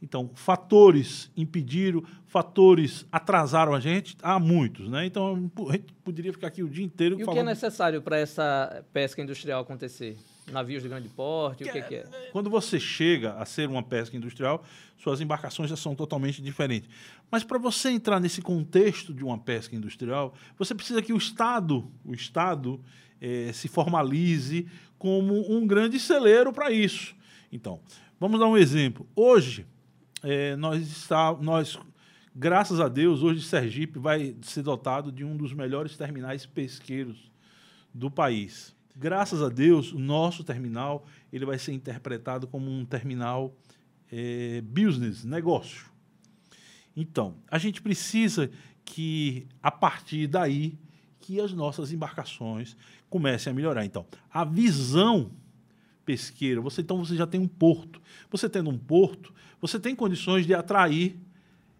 Então, 0.01 0.29
fatores 0.35 1.31
impediram, 1.37 2.03
fatores 2.25 3.05
atrasaram 3.09 3.73
a 3.73 3.79
gente, 3.79 4.17
há 4.21 4.37
muitos, 4.37 4.89
né? 4.89 5.05
Então, 5.05 5.49
a 5.69 5.71
gente 5.71 5.93
poderia 6.03 6.33
ficar 6.33 6.47
aqui 6.47 6.61
o 6.61 6.67
dia 6.67 6.83
inteiro 6.83 7.15
E 7.15 7.23
falando... 7.23 7.29
o 7.29 7.33
que 7.35 7.39
é 7.39 7.43
necessário 7.43 8.01
para 8.01 8.17
essa 8.17 8.83
pesca 8.91 9.21
industrial 9.21 9.61
acontecer? 9.61 10.17
Navios 10.51 10.83
de 10.83 10.89
grande 10.89 11.07
porte, 11.09 11.63
que 11.63 11.69
o 11.69 11.73
que, 11.73 11.81
que, 11.81 11.95
é? 11.95 12.29
Quando 12.31 12.49
você 12.49 12.79
chega 12.79 13.33
a 13.33 13.45
ser 13.45 13.69
uma 13.69 13.81
pesca 13.81 14.17
industrial, 14.17 14.63
suas 14.97 15.21
embarcações 15.21 15.69
já 15.69 15.75
são 15.75 15.95
totalmente 15.95 16.41
diferentes. 16.41 16.89
Mas 17.31 17.43
para 17.43 17.57
você 17.57 17.89
entrar 17.89 18.19
nesse 18.19 18.41
contexto 18.41 19.13
de 19.13 19.23
uma 19.23 19.37
pesca 19.37 19.75
industrial, 19.75 20.33
você 20.57 20.75
precisa 20.75 21.01
que 21.01 21.13
o 21.13 21.17
Estado, 21.17 21.89
o 22.03 22.13
Estado 22.13 22.79
eh, 23.21 23.51
se 23.53 23.67
formalize 23.67 24.67
como 24.97 25.49
um 25.51 25.65
grande 25.65 25.99
celeiro 25.99 26.51
para 26.51 26.71
isso. 26.71 27.15
Então, 27.51 27.79
vamos 28.19 28.39
dar 28.39 28.47
um 28.47 28.57
exemplo. 28.57 29.07
Hoje, 29.15 29.65
eh, 30.23 30.55
nós, 30.55 30.81
está, 30.81 31.33
nós, 31.33 31.77
graças 32.35 32.79
a 32.79 32.87
Deus, 32.87 33.23
hoje 33.23 33.41
Sergipe 33.41 33.99
vai 33.99 34.35
ser 34.41 34.61
dotado 34.61 35.11
de 35.11 35.23
um 35.23 35.35
dos 35.35 35.53
melhores 35.53 35.97
terminais 35.97 36.45
pesqueiros 36.45 37.31
do 37.93 38.09
país. 38.09 38.72
Graças 38.95 39.41
a 39.41 39.49
Deus, 39.49 39.91
o 39.91 39.99
nosso 39.99 40.43
terminal 40.43 41.05
ele 41.31 41.45
vai 41.45 41.57
ser 41.57 41.73
interpretado 41.73 42.47
como 42.47 42.69
um 42.69 42.85
terminal 42.85 43.55
é, 44.11 44.61
business, 44.61 45.23
negócio. 45.23 45.91
Então, 46.95 47.35
a 47.49 47.57
gente 47.57 47.81
precisa 47.81 48.51
que, 48.85 49.47
a 49.61 49.71
partir 49.71 50.27
daí, 50.27 50.77
que 51.19 51.39
as 51.39 51.53
nossas 51.53 51.91
embarcações 51.91 52.77
comecem 53.09 53.51
a 53.51 53.53
melhorar. 53.53 53.83
Então, 53.83 54.05
a 54.31 54.43
visão 54.43 55.31
pesqueira, 56.05 56.61
você 56.61 56.81
então 56.81 57.03
você 57.03 57.15
já 57.15 57.25
tem 57.25 57.39
um 57.39 57.47
porto. 57.47 58.01
Você 58.29 58.47
tendo 58.49 58.69
um 58.69 58.77
porto, 58.77 59.33
você 59.59 59.79
tem 59.79 59.95
condições 59.95 60.45
de 60.45 60.53
atrair 60.53 61.17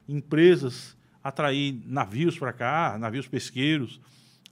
empresas, 0.08 0.98
atrair 1.24 1.80
navios 1.86 2.38
para 2.40 2.54
cá, 2.54 2.98
navios 2.98 3.28
pesqueiros, 3.28 4.00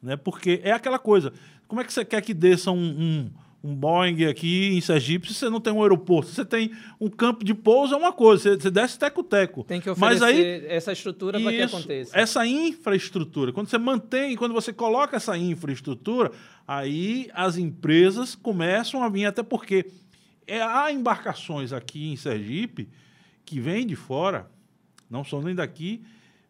né? 0.02 0.16
Porque 0.16 0.62
é 0.64 0.72
aquela 0.72 1.00
coisa, 1.00 1.34
como 1.72 1.80
é 1.80 1.86
que 1.86 1.94
você 1.94 2.04
quer 2.04 2.22
que 2.22 2.34
desça 2.34 2.70
um, 2.70 2.76
um, 2.76 3.32
um 3.64 3.74
Boeing 3.74 4.26
aqui 4.26 4.74
em 4.74 4.82
Sergipe 4.82 5.30
se 5.30 5.36
você 5.36 5.50
não 5.50 5.62
tem 5.62 5.72
um 5.72 5.82
aeroporto? 5.82 6.28
Se 6.28 6.36
você 6.36 6.44
tem 6.44 6.74
um 7.00 7.08
campo 7.10 7.46
de 7.46 7.54
pouso, 7.54 7.94
é 7.94 7.98
uma 7.98 8.12
coisa, 8.12 8.44
você, 8.44 8.58
você 8.58 8.70
desce 8.70 9.00
teco-teco. 9.00 9.64
Tem 9.64 9.80
que 9.80 9.90
oferecer 9.90 10.20
Mas 10.20 10.22
aí, 10.22 10.66
essa 10.68 10.92
estrutura 10.92 11.40
para 11.40 11.50
que 11.50 11.62
aconteça. 11.62 12.12
Essa 12.20 12.46
infraestrutura, 12.46 13.54
quando 13.54 13.70
você 13.70 13.78
mantém, 13.78 14.36
quando 14.36 14.54
você 14.54 14.74
coloca 14.74 15.16
essa 15.16 15.38
infraestrutura, 15.38 16.34
aí 16.68 17.30
as 17.34 17.56
empresas 17.56 18.36
começam 18.36 19.02
a 19.02 19.08
vir, 19.08 19.24
até 19.24 19.42
porque 19.42 19.86
é, 20.46 20.62
há 20.62 20.92
embarcações 20.92 21.72
aqui 21.72 22.12
em 22.12 22.18
Sergipe 22.18 22.90
que 23.46 23.62
vêm 23.62 23.88
de 23.88 23.96
fora, 23.96 24.52
não 25.10 25.24
são 25.24 25.42
nem 25.42 25.56
daqui, 25.56 26.04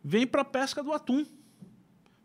vêm 0.04 0.26
para 0.26 0.42
a 0.42 0.46
pesca 0.46 0.82
do 0.82 0.92
atum. 0.92 1.24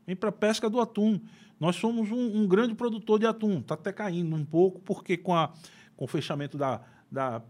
Vem 0.06 0.16
para 0.16 0.30
a 0.30 0.32
pesca 0.32 0.70
do 0.70 0.80
atum. 0.80 1.20
Nós 1.58 1.76
somos 1.76 2.10
um, 2.10 2.42
um 2.42 2.46
grande 2.46 2.74
produtor 2.74 3.18
de 3.18 3.26
atum, 3.26 3.58
está 3.58 3.74
até 3.74 3.92
caindo 3.92 4.36
um 4.36 4.44
pouco, 4.44 4.80
porque 4.80 5.16
com, 5.16 5.34
a, 5.34 5.52
com 5.96 6.04
o 6.04 6.08
fechamento 6.08 6.58
da, 6.58 6.80
da, 7.10 7.42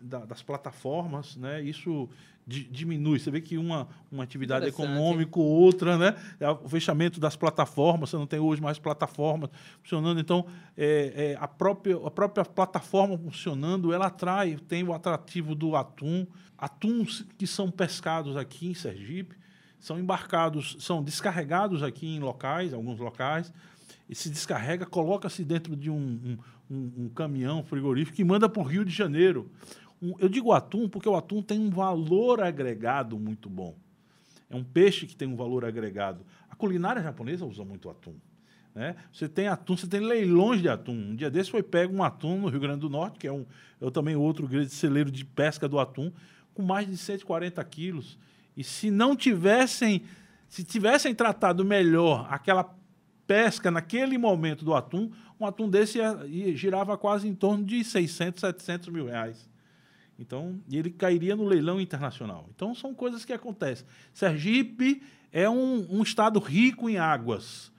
da, 0.00 0.24
das 0.24 0.42
plataformas, 0.42 1.36
né? 1.36 1.62
Isso 1.62 2.08
di, 2.46 2.64
diminui. 2.64 3.18
Você 3.18 3.30
vê 3.30 3.40
que 3.40 3.56
uma, 3.56 3.88
uma 4.10 4.22
atividade 4.22 4.66
econômica 4.66 5.38
ou 5.38 5.46
outra, 5.46 5.96
né? 5.96 6.16
É 6.40 6.48
o 6.50 6.68
fechamento 6.68 7.20
das 7.20 7.36
plataformas, 7.36 8.10
você 8.10 8.16
não 8.16 8.26
tem 8.26 8.40
hoje 8.40 8.60
mais 8.60 8.78
plataformas 8.78 9.50
funcionando. 9.82 10.20
Então, 10.20 10.46
é, 10.76 11.32
é, 11.32 11.38
a, 11.40 11.48
própria, 11.48 11.96
a 11.96 12.10
própria 12.10 12.44
plataforma 12.44 13.16
funcionando, 13.16 13.92
ela 13.92 14.06
atrai, 14.06 14.56
tem 14.68 14.82
o 14.82 14.92
atrativo 14.92 15.54
do 15.54 15.76
atum. 15.76 16.26
Atuns 16.58 17.26
que 17.36 17.46
são 17.46 17.70
pescados 17.70 18.36
aqui 18.36 18.68
em 18.68 18.74
Sergipe, 18.74 19.36
são 19.82 19.98
embarcados, 19.98 20.76
são 20.78 21.02
descarregados 21.02 21.82
aqui 21.82 22.06
em 22.06 22.20
locais, 22.20 22.72
alguns 22.72 23.00
locais, 23.00 23.52
e 24.08 24.14
se 24.14 24.30
descarrega, 24.30 24.86
coloca-se 24.86 25.44
dentro 25.44 25.74
de 25.74 25.90
um, 25.90 26.38
um, 26.70 26.92
um, 26.96 27.08
caminhão 27.08 27.64
frigorífico 27.64 28.20
e 28.20 28.24
manda 28.24 28.48
para 28.48 28.62
o 28.62 28.64
Rio 28.64 28.84
de 28.84 28.92
Janeiro. 28.92 29.50
Um, 30.00 30.14
eu 30.20 30.28
digo 30.28 30.52
atum 30.52 30.88
porque 30.88 31.08
o 31.08 31.16
atum 31.16 31.42
tem 31.42 31.58
um 31.58 31.68
valor 31.68 32.40
agregado 32.40 33.18
muito 33.18 33.50
bom. 33.50 33.74
É 34.48 34.54
um 34.54 34.62
peixe 34.62 35.04
que 35.04 35.16
tem 35.16 35.26
um 35.26 35.34
valor 35.34 35.64
agregado. 35.64 36.24
A 36.48 36.54
culinária 36.54 37.02
japonesa 37.02 37.44
usa 37.44 37.64
muito 37.64 37.90
atum. 37.90 38.14
Né? 38.72 38.94
Você 39.12 39.28
tem 39.28 39.48
atum, 39.48 39.76
você 39.76 39.88
tem 39.88 39.98
leilões 39.98 40.62
de 40.62 40.68
atum. 40.68 40.92
Um 40.92 41.16
dia 41.16 41.28
desse 41.28 41.50
foi 41.50 41.62
pego 41.62 41.92
um 41.92 42.04
atum 42.04 42.38
no 42.42 42.48
Rio 42.48 42.60
Grande 42.60 42.80
do 42.80 42.88
Norte, 42.88 43.18
que 43.18 43.26
é, 43.26 43.32
um, 43.32 43.44
é 43.80 43.90
também 43.90 44.14
outro 44.14 44.46
grande 44.46 44.70
celeiro 44.70 45.10
de 45.10 45.24
pesca 45.24 45.68
do 45.68 45.80
atum, 45.80 46.12
com 46.54 46.62
mais 46.62 46.86
de 46.86 46.96
140 46.96 47.64
quilos. 47.64 48.16
E 48.56 48.62
se 48.62 48.90
não 48.90 49.16
tivessem, 49.16 50.02
se 50.48 50.62
tivessem 50.64 51.14
tratado 51.14 51.64
melhor 51.64 52.26
aquela 52.30 52.74
pesca 53.26 53.70
naquele 53.70 54.18
momento 54.18 54.64
do 54.64 54.74
atum, 54.74 55.10
um 55.40 55.46
atum 55.46 55.68
desse 55.68 55.98
ia, 55.98 56.20
ia, 56.26 56.56
girava 56.56 56.96
quase 56.98 57.26
em 57.26 57.34
torno 57.34 57.64
de 57.64 57.82
600, 57.82 58.40
700 58.40 58.88
mil 58.88 59.06
reais. 59.06 59.48
Então, 60.18 60.60
ele 60.70 60.90
cairia 60.90 61.34
no 61.34 61.44
leilão 61.44 61.80
internacional. 61.80 62.48
Então, 62.54 62.74
são 62.74 62.94
coisas 62.94 63.24
que 63.24 63.32
acontecem. 63.32 63.86
Sergipe 64.12 65.02
é 65.32 65.48
um, 65.48 65.86
um 65.90 66.02
estado 66.02 66.38
rico 66.38 66.88
em 66.88 66.98
águas. 66.98 67.72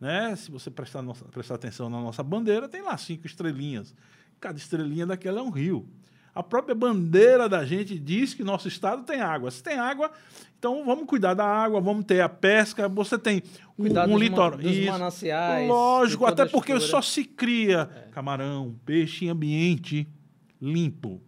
Né? 0.00 0.34
Se 0.36 0.50
você 0.50 0.70
prestar, 0.70 1.00
nossa, 1.00 1.24
prestar 1.26 1.54
atenção 1.54 1.88
na 1.88 2.00
nossa 2.00 2.22
bandeira, 2.22 2.68
tem 2.68 2.82
lá 2.82 2.96
cinco 2.98 3.26
estrelinhas. 3.26 3.94
Cada 4.40 4.58
estrelinha 4.58 5.06
daquela 5.06 5.40
é 5.40 5.42
um 5.42 5.50
rio. 5.50 5.88
A 6.34 6.42
própria 6.42 6.74
bandeira 6.74 7.48
da 7.48 7.64
gente 7.64 7.98
diz 7.98 8.34
que 8.34 8.44
nosso 8.44 8.68
estado 8.68 9.02
tem 9.02 9.20
água. 9.20 9.50
Se 9.50 9.62
tem 9.62 9.78
água, 9.78 10.10
então 10.58 10.84
vamos 10.84 11.06
cuidar 11.06 11.34
da 11.34 11.44
água, 11.44 11.80
vamos 11.80 12.04
ter 12.04 12.20
a 12.20 12.28
pesca. 12.28 12.88
Você 12.88 13.18
tem 13.18 13.42
um, 13.78 13.84
um 13.84 14.18
litoral. 14.18 14.58
dos 14.58 14.70
Isso. 14.70 14.90
mananciais. 14.90 15.68
Lógico, 15.68 16.26
até 16.26 16.44
porque 16.44 16.78
só 16.80 17.00
se 17.00 17.24
cria 17.24 17.88
é. 17.94 18.10
camarão, 18.10 18.74
peixe 18.84 19.24
em 19.24 19.28
ambiente 19.28 20.06
limpo. 20.60 21.20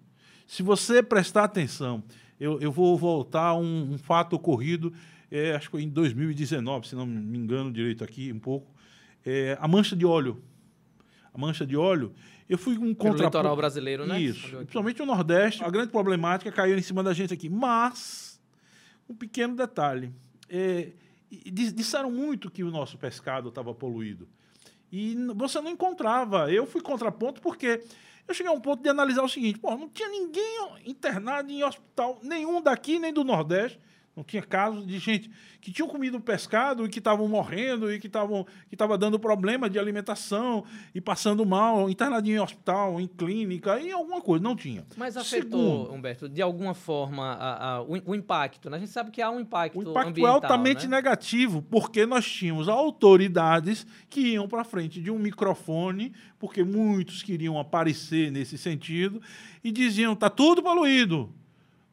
Se 0.46 0.62
você 0.62 1.02
prestar 1.02 1.44
atenção, 1.44 2.02
eu, 2.40 2.58
eu 2.60 2.72
vou 2.72 2.96
voltar 2.96 3.48
a 3.48 3.54
um, 3.56 3.92
um 3.92 3.98
fato 3.98 4.34
ocorrido, 4.34 4.92
é, 5.30 5.54
acho 5.54 5.66
que 5.66 5.72
foi 5.72 5.82
em 5.82 5.88
2019, 5.88 6.88
se 6.88 6.96
não 6.96 7.06
me 7.06 7.38
engano 7.38 7.72
direito 7.72 8.02
aqui 8.02 8.32
um 8.32 8.38
pouco. 8.38 8.74
É, 9.24 9.56
a 9.60 9.68
mancha 9.68 9.94
de 9.94 10.04
óleo. 10.04 10.42
Mancha 11.40 11.66
de 11.66 11.76
óleo 11.76 12.14
eu 12.50 12.58
fui 12.58 12.76
um 12.76 12.92
contra... 12.92 13.26
litoral 13.26 13.56
brasileiro, 13.56 14.04
né? 14.04 14.20
Isso. 14.20 14.56
Principalmente 14.56 15.00
o 15.00 15.06
Nordeste. 15.06 15.62
A 15.62 15.70
grande 15.70 15.92
problemática 15.92 16.50
caiu 16.50 16.76
em 16.76 16.82
cima 16.82 17.00
da 17.00 17.14
gente 17.14 17.32
aqui. 17.32 17.48
Mas, 17.48 18.40
um 19.08 19.14
pequeno 19.14 19.54
detalhe. 19.54 20.12
É, 20.48 20.90
disseram 21.30 22.10
muito 22.10 22.50
que 22.50 22.64
o 22.64 22.70
nosso 22.72 22.98
pescado 22.98 23.50
estava 23.50 23.72
poluído. 23.72 24.28
E 24.90 25.14
você 25.36 25.60
não 25.60 25.70
encontrava. 25.70 26.50
Eu 26.50 26.66
fui 26.66 26.80
contraponto 26.80 27.40
porque 27.40 27.84
eu 28.26 28.34
cheguei 28.34 28.50
a 28.50 28.54
um 28.56 28.60
ponto 28.60 28.82
de 28.82 28.88
analisar 28.88 29.22
o 29.22 29.28
seguinte: 29.28 29.60
pô, 29.60 29.76
não 29.76 29.88
tinha 29.88 30.08
ninguém 30.08 30.66
internado 30.84 31.52
em 31.52 31.62
hospital 31.62 32.18
nenhum 32.20 32.60
daqui 32.60 32.98
nem 32.98 33.12
do 33.12 33.22
Nordeste 33.22 33.78
não 34.16 34.24
tinha 34.24 34.42
casos 34.42 34.86
de 34.86 34.98
gente 34.98 35.30
que 35.60 35.70
tinham 35.70 35.88
comido 35.88 36.20
pescado 36.20 36.84
e 36.84 36.88
que 36.88 36.98
estavam 36.98 37.28
morrendo 37.28 37.92
e 37.92 37.98
que 38.00 38.06
estavam 38.06 38.44
que 38.68 38.74
estava 38.74 38.98
dando 38.98 39.18
problema 39.18 39.70
de 39.70 39.78
alimentação 39.78 40.64
e 40.94 41.00
passando 41.00 41.46
mal, 41.46 41.88
internadinho 41.88 42.36
em 42.36 42.40
hospital, 42.40 43.00
em 43.00 43.06
clínica 43.06 43.78
e 43.78 43.92
alguma 43.92 44.20
coisa. 44.20 44.42
Não 44.42 44.56
tinha. 44.56 44.84
Mas 44.96 45.16
afetou, 45.16 45.60
Segundo, 45.60 45.92
Humberto, 45.92 46.28
de 46.28 46.42
alguma 46.42 46.74
forma 46.74 47.32
a, 47.34 47.74
a, 47.74 47.82
o, 47.82 47.92
o, 48.06 48.14
impacto. 48.14 48.68
Né? 48.68 48.76
A 48.76 48.80
gente 48.80 48.90
sabe 48.90 49.10
que 49.10 49.22
há 49.22 49.30
um 49.30 49.40
impacto 49.40 49.78
O 49.78 49.82
impacto 49.82 50.26
é 50.26 50.28
altamente 50.28 50.88
né? 50.88 50.96
negativo, 50.96 51.62
porque 51.62 52.04
nós 52.04 52.28
tínhamos 52.28 52.68
autoridades 52.68 53.86
que 54.08 54.32
iam 54.32 54.48
para 54.48 54.64
frente 54.64 55.00
de 55.00 55.10
um 55.10 55.18
microfone, 55.18 56.12
porque 56.38 56.64
muitos 56.64 57.22
queriam 57.22 57.58
aparecer 57.58 58.32
nesse 58.32 58.58
sentido, 58.58 59.22
e 59.62 59.70
diziam, 59.70 60.14
está 60.14 60.28
tudo 60.28 60.62
poluído 60.62 61.32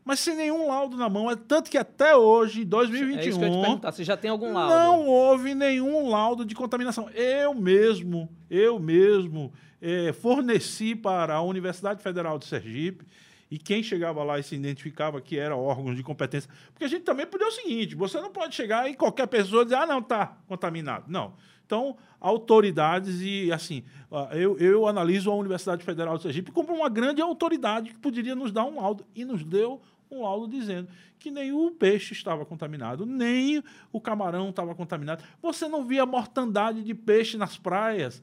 mas 0.07 0.21
sem 0.21 0.37
nenhum 0.37 0.69
laudo 0.69 0.95
na 0.95 1.09
mão. 1.09 1.29
É 1.29 1.35
tanto 1.35 1.69
que 1.69 1.77
até 1.77 2.15
hoje, 2.15 2.61
em 2.61 2.65
2021. 2.65 3.19
É 3.19 3.27
isso 3.27 3.37
que 3.37 3.43
eu 3.43 3.49
ia 3.49 3.55
te 3.55 3.61
perguntar, 3.61 3.91
se 3.91 4.05
já 4.05 4.15
tem 4.15 4.31
algum 4.31 4.53
laudo. 4.53 4.73
Não 4.73 5.05
houve 5.05 5.53
nenhum 5.53 6.09
laudo 6.09 6.45
de 6.45 6.55
contaminação. 6.55 7.09
Eu 7.09 7.53
mesmo, 7.53 8.29
eu 8.49 8.79
mesmo 8.79 9.51
é, 9.81 10.13
forneci 10.13 10.95
para 10.95 11.35
a 11.35 11.41
Universidade 11.41 12.01
Federal 12.01 12.39
de 12.39 12.45
Sergipe. 12.45 13.05
E 13.51 13.57
quem 13.57 13.83
chegava 13.83 14.23
lá 14.23 14.39
e 14.39 14.43
se 14.43 14.55
identificava 14.55 15.19
que 15.19 15.37
era 15.37 15.57
órgãos 15.57 15.97
de 15.97 16.03
competência. 16.03 16.49
Porque 16.71 16.85
a 16.85 16.87
gente 16.87 17.03
também 17.03 17.25
podia 17.25 17.49
o 17.49 17.51
seguinte: 17.51 17.93
você 17.93 18.21
não 18.21 18.31
pode 18.31 18.55
chegar 18.55 18.89
e 18.89 18.95
qualquer 18.95 19.27
pessoa 19.27 19.65
dizer, 19.65 19.75
ah, 19.75 19.85
não, 19.85 19.99
está 19.99 20.37
contaminado. 20.47 21.03
Não. 21.09 21.33
Então, 21.65 21.97
autoridades 22.21 23.19
e, 23.21 23.51
assim, 23.51 23.83
eu, 24.31 24.57
eu 24.57 24.87
analiso 24.87 25.29
a 25.29 25.35
Universidade 25.35 25.83
Federal 25.83 26.15
de 26.15 26.23
Sergipe 26.23 26.49
como 26.49 26.73
uma 26.73 26.87
grande 26.87 27.21
autoridade 27.21 27.89
que 27.89 27.99
poderia 27.99 28.33
nos 28.35 28.53
dar 28.53 28.63
um 28.63 28.79
laudo. 28.79 29.05
E 29.13 29.25
nos 29.25 29.43
deu 29.43 29.81
um 30.09 30.21
laudo 30.21 30.47
dizendo 30.47 30.87
que 31.19 31.31
nem 31.31 31.51
o 31.51 31.71
peixe 31.71 32.13
estava 32.13 32.45
contaminado, 32.45 33.05
nem 33.05 33.63
o 33.91 33.99
camarão 33.99 34.49
estava 34.49 34.73
contaminado. 34.75 35.23
Você 35.41 35.67
não 35.67 35.85
via 35.85 36.05
mortandade 36.05 36.83
de 36.83 36.93
peixe 36.93 37.37
nas 37.37 37.57
praias. 37.57 38.21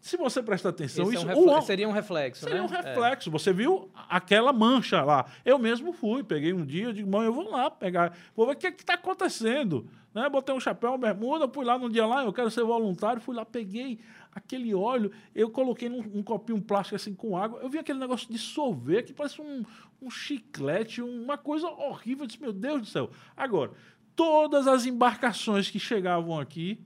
Se 0.00 0.16
você 0.16 0.42
prestar 0.42 0.68
atenção, 0.68 1.12
isso 1.12 1.28
é 1.28 1.34
um 1.34 1.62
seria 1.62 1.88
um 1.88 1.92
reflexo, 1.92 2.44
seria 2.44 2.60
né? 2.60 2.62
um 2.62 2.68
reflexo. 2.68 3.28
É. 3.28 3.32
Você 3.32 3.52
viu 3.52 3.90
aquela 4.08 4.52
mancha 4.52 5.02
lá. 5.02 5.26
Eu 5.44 5.58
mesmo 5.58 5.92
fui, 5.92 6.22
peguei 6.22 6.52
um 6.52 6.64
dia, 6.64 6.92
digo, 6.92 7.10
mãe, 7.10 7.26
eu 7.26 7.32
vou 7.32 7.50
lá 7.50 7.70
pegar, 7.70 8.16
vou 8.34 8.46
ver 8.46 8.52
o 8.52 8.56
que 8.56 8.68
é 8.68 8.70
está 8.70 8.94
acontecendo. 8.94 9.88
Né? 10.14 10.28
Botei 10.28 10.54
um 10.54 10.60
chapéu, 10.60 10.90
uma 10.90 10.98
bermuda, 10.98 11.48
fui 11.48 11.64
lá 11.64 11.76
num 11.76 11.90
dia 11.90 12.06
lá, 12.06 12.24
eu 12.24 12.32
quero 12.32 12.50
ser 12.50 12.62
voluntário, 12.62 13.20
fui 13.20 13.34
lá, 13.34 13.44
peguei 13.44 13.98
aquele 14.36 14.74
óleo, 14.74 15.10
eu 15.34 15.48
coloquei 15.48 15.88
num 15.88 16.00
um 16.14 16.22
copinho 16.22 16.60
plástico 16.60 16.94
assim 16.94 17.14
com 17.14 17.38
água, 17.38 17.58
eu 17.62 17.70
vi 17.70 17.78
aquele 17.78 17.98
negócio 17.98 18.30
dissolver, 18.30 19.02
que 19.02 19.14
parece 19.14 19.40
um, 19.40 19.64
um 20.00 20.10
chiclete, 20.10 21.00
uma 21.00 21.38
coisa 21.38 21.66
horrível. 21.66 22.24
Eu 22.24 22.26
disse, 22.26 22.40
meu 22.40 22.52
Deus 22.52 22.82
do 22.82 22.86
céu. 22.86 23.10
Agora, 23.34 23.72
todas 24.14 24.68
as 24.68 24.84
embarcações 24.84 25.70
que 25.70 25.80
chegavam 25.80 26.38
aqui, 26.38 26.78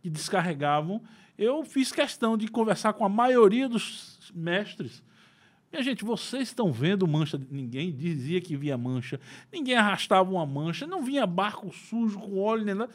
que 0.00 0.08
descarregavam, 0.08 1.02
eu 1.36 1.64
fiz 1.64 1.90
questão 1.90 2.36
de 2.36 2.46
conversar 2.46 2.92
com 2.92 3.04
a 3.04 3.08
maioria 3.08 3.68
dos 3.68 4.30
mestres. 4.32 5.02
Minha 5.72 5.82
gente, 5.82 6.04
vocês 6.04 6.44
estão 6.44 6.72
vendo 6.72 7.08
mancha? 7.08 7.40
Ninguém 7.50 7.90
dizia 7.90 8.40
que 8.40 8.56
via 8.56 8.78
mancha, 8.78 9.18
ninguém 9.52 9.74
arrastava 9.74 10.30
uma 10.30 10.46
mancha, 10.46 10.86
não 10.86 11.02
vinha 11.02 11.26
barco 11.26 11.74
sujo 11.74 12.20
com 12.20 12.38
óleo 12.38 12.64
nem 12.64 12.76
nada. 12.76 12.92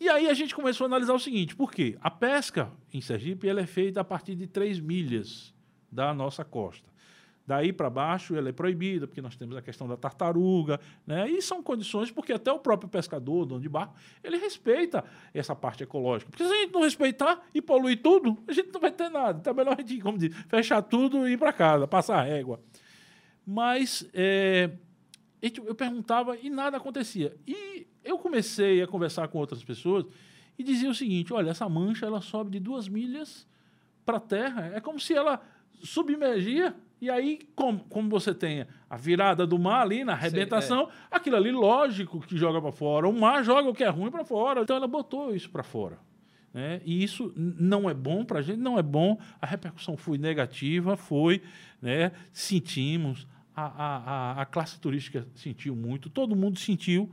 E 0.00 0.08
aí 0.08 0.28
a 0.28 0.34
gente 0.34 0.54
começou 0.54 0.86
a 0.86 0.88
analisar 0.88 1.12
o 1.12 1.18
seguinte: 1.18 1.54
por 1.54 1.70
quê? 1.70 1.98
A 2.00 2.10
pesca 2.10 2.72
em 2.92 3.02
Sergipe 3.02 3.46
ela 3.46 3.60
é 3.60 3.66
feita 3.66 4.00
a 4.00 4.04
partir 4.04 4.34
de 4.34 4.46
3 4.46 4.80
milhas 4.80 5.54
da 5.92 6.14
nossa 6.14 6.42
costa. 6.42 6.88
Daí 7.46 7.72
para 7.72 7.90
baixo 7.90 8.34
ela 8.36 8.48
é 8.48 8.52
proibida, 8.52 9.06
porque 9.06 9.20
nós 9.20 9.36
temos 9.36 9.56
a 9.56 9.62
questão 9.62 9.86
da 9.86 9.96
tartaruga, 9.96 10.80
né? 11.06 11.28
E 11.28 11.42
são 11.42 11.62
condições 11.62 12.10
porque 12.10 12.32
até 12.32 12.50
o 12.50 12.60
próprio 12.60 12.88
pescador, 12.88 13.44
dono 13.44 13.60
de 13.60 13.68
barco, 13.68 13.94
ele 14.24 14.38
respeita 14.38 15.04
essa 15.34 15.54
parte 15.54 15.82
ecológica. 15.82 16.30
Porque 16.30 16.46
se 16.46 16.52
a 16.52 16.56
gente 16.60 16.72
não 16.72 16.82
respeitar 16.82 17.42
e 17.52 17.60
poluir 17.60 18.00
tudo, 18.00 18.38
a 18.46 18.52
gente 18.52 18.70
não 18.72 18.80
vai 18.80 18.92
ter 18.92 19.10
nada. 19.10 19.38
Então 19.40 19.52
é 19.52 19.56
melhor 19.56 19.74
a 19.76 19.80
gente, 19.82 20.00
como 20.00 20.16
diz, 20.16 20.34
fechar 20.48 20.80
tudo 20.80 21.28
e 21.28 21.32
ir 21.32 21.38
para 21.38 21.52
casa, 21.52 21.86
passar 21.86 22.22
régua. 22.22 22.60
Mas 23.44 24.08
é, 24.14 24.70
eu 25.42 25.74
perguntava 25.74 26.38
e 26.38 26.48
nada 26.48 26.76
acontecia. 26.76 27.36
E 27.46 27.89
eu 28.04 28.18
comecei 28.18 28.82
a 28.82 28.86
conversar 28.86 29.28
com 29.28 29.38
outras 29.38 29.62
pessoas 29.62 30.04
e 30.58 30.62
dizia 30.62 30.90
o 30.90 30.94
seguinte: 30.94 31.32
olha, 31.32 31.50
essa 31.50 31.68
mancha 31.68 32.06
ela 32.06 32.20
sobe 32.20 32.50
de 32.50 32.60
duas 32.60 32.88
milhas 32.88 33.46
para 34.04 34.16
a 34.16 34.20
terra. 34.20 34.72
É 34.74 34.80
como 34.80 34.98
se 34.98 35.14
ela 35.14 35.42
submergia 35.82 36.74
e 37.00 37.08
aí, 37.08 37.40
como, 37.54 37.80
como 37.84 38.10
você 38.10 38.34
tem 38.34 38.66
a 38.88 38.96
virada 38.96 39.46
do 39.46 39.58
mar 39.58 39.82
ali 39.82 40.04
na 40.04 40.12
arrebentação, 40.12 40.86
Sim, 40.86 40.92
é. 41.10 41.16
aquilo 41.16 41.36
ali, 41.36 41.50
lógico 41.50 42.20
que 42.20 42.36
joga 42.36 42.60
para 42.60 42.72
fora. 42.72 43.08
O 43.08 43.12
mar 43.12 43.42
joga 43.42 43.68
o 43.70 43.74
que 43.74 43.82
é 43.82 43.88
ruim 43.88 44.10
para 44.10 44.24
fora. 44.24 44.60
Então 44.60 44.76
ela 44.76 44.86
botou 44.86 45.34
isso 45.34 45.48
para 45.48 45.62
fora. 45.62 45.98
Né? 46.52 46.82
E 46.84 47.02
isso 47.02 47.32
não 47.36 47.88
é 47.88 47.94
bom 47.94 48.24
para 48.24 48.40
a 48.40 48.42
gente, 48.42 48.58
não 48.58 48.78
é 48.78 48.82
bom. 48.82 49.18
A 49.40 49.46
repercussão 49.46 49.96
foi 49.96 50.18
negativa, 50.18 50.94
foi, 50.94 51.42
né? 51.80 52.12
sentimos, 52.32 53.26
a, 53.56 53.62
a, 53.62 54.42
a 54.42 54.46
classe 54.46 54.78
turística 54.78 55.26
sentiu 55.34 55.74
muito, 55.74 56.10
todo 56.10 56.36
mundo 56.36 56.58
sentiu. 56.58 57.10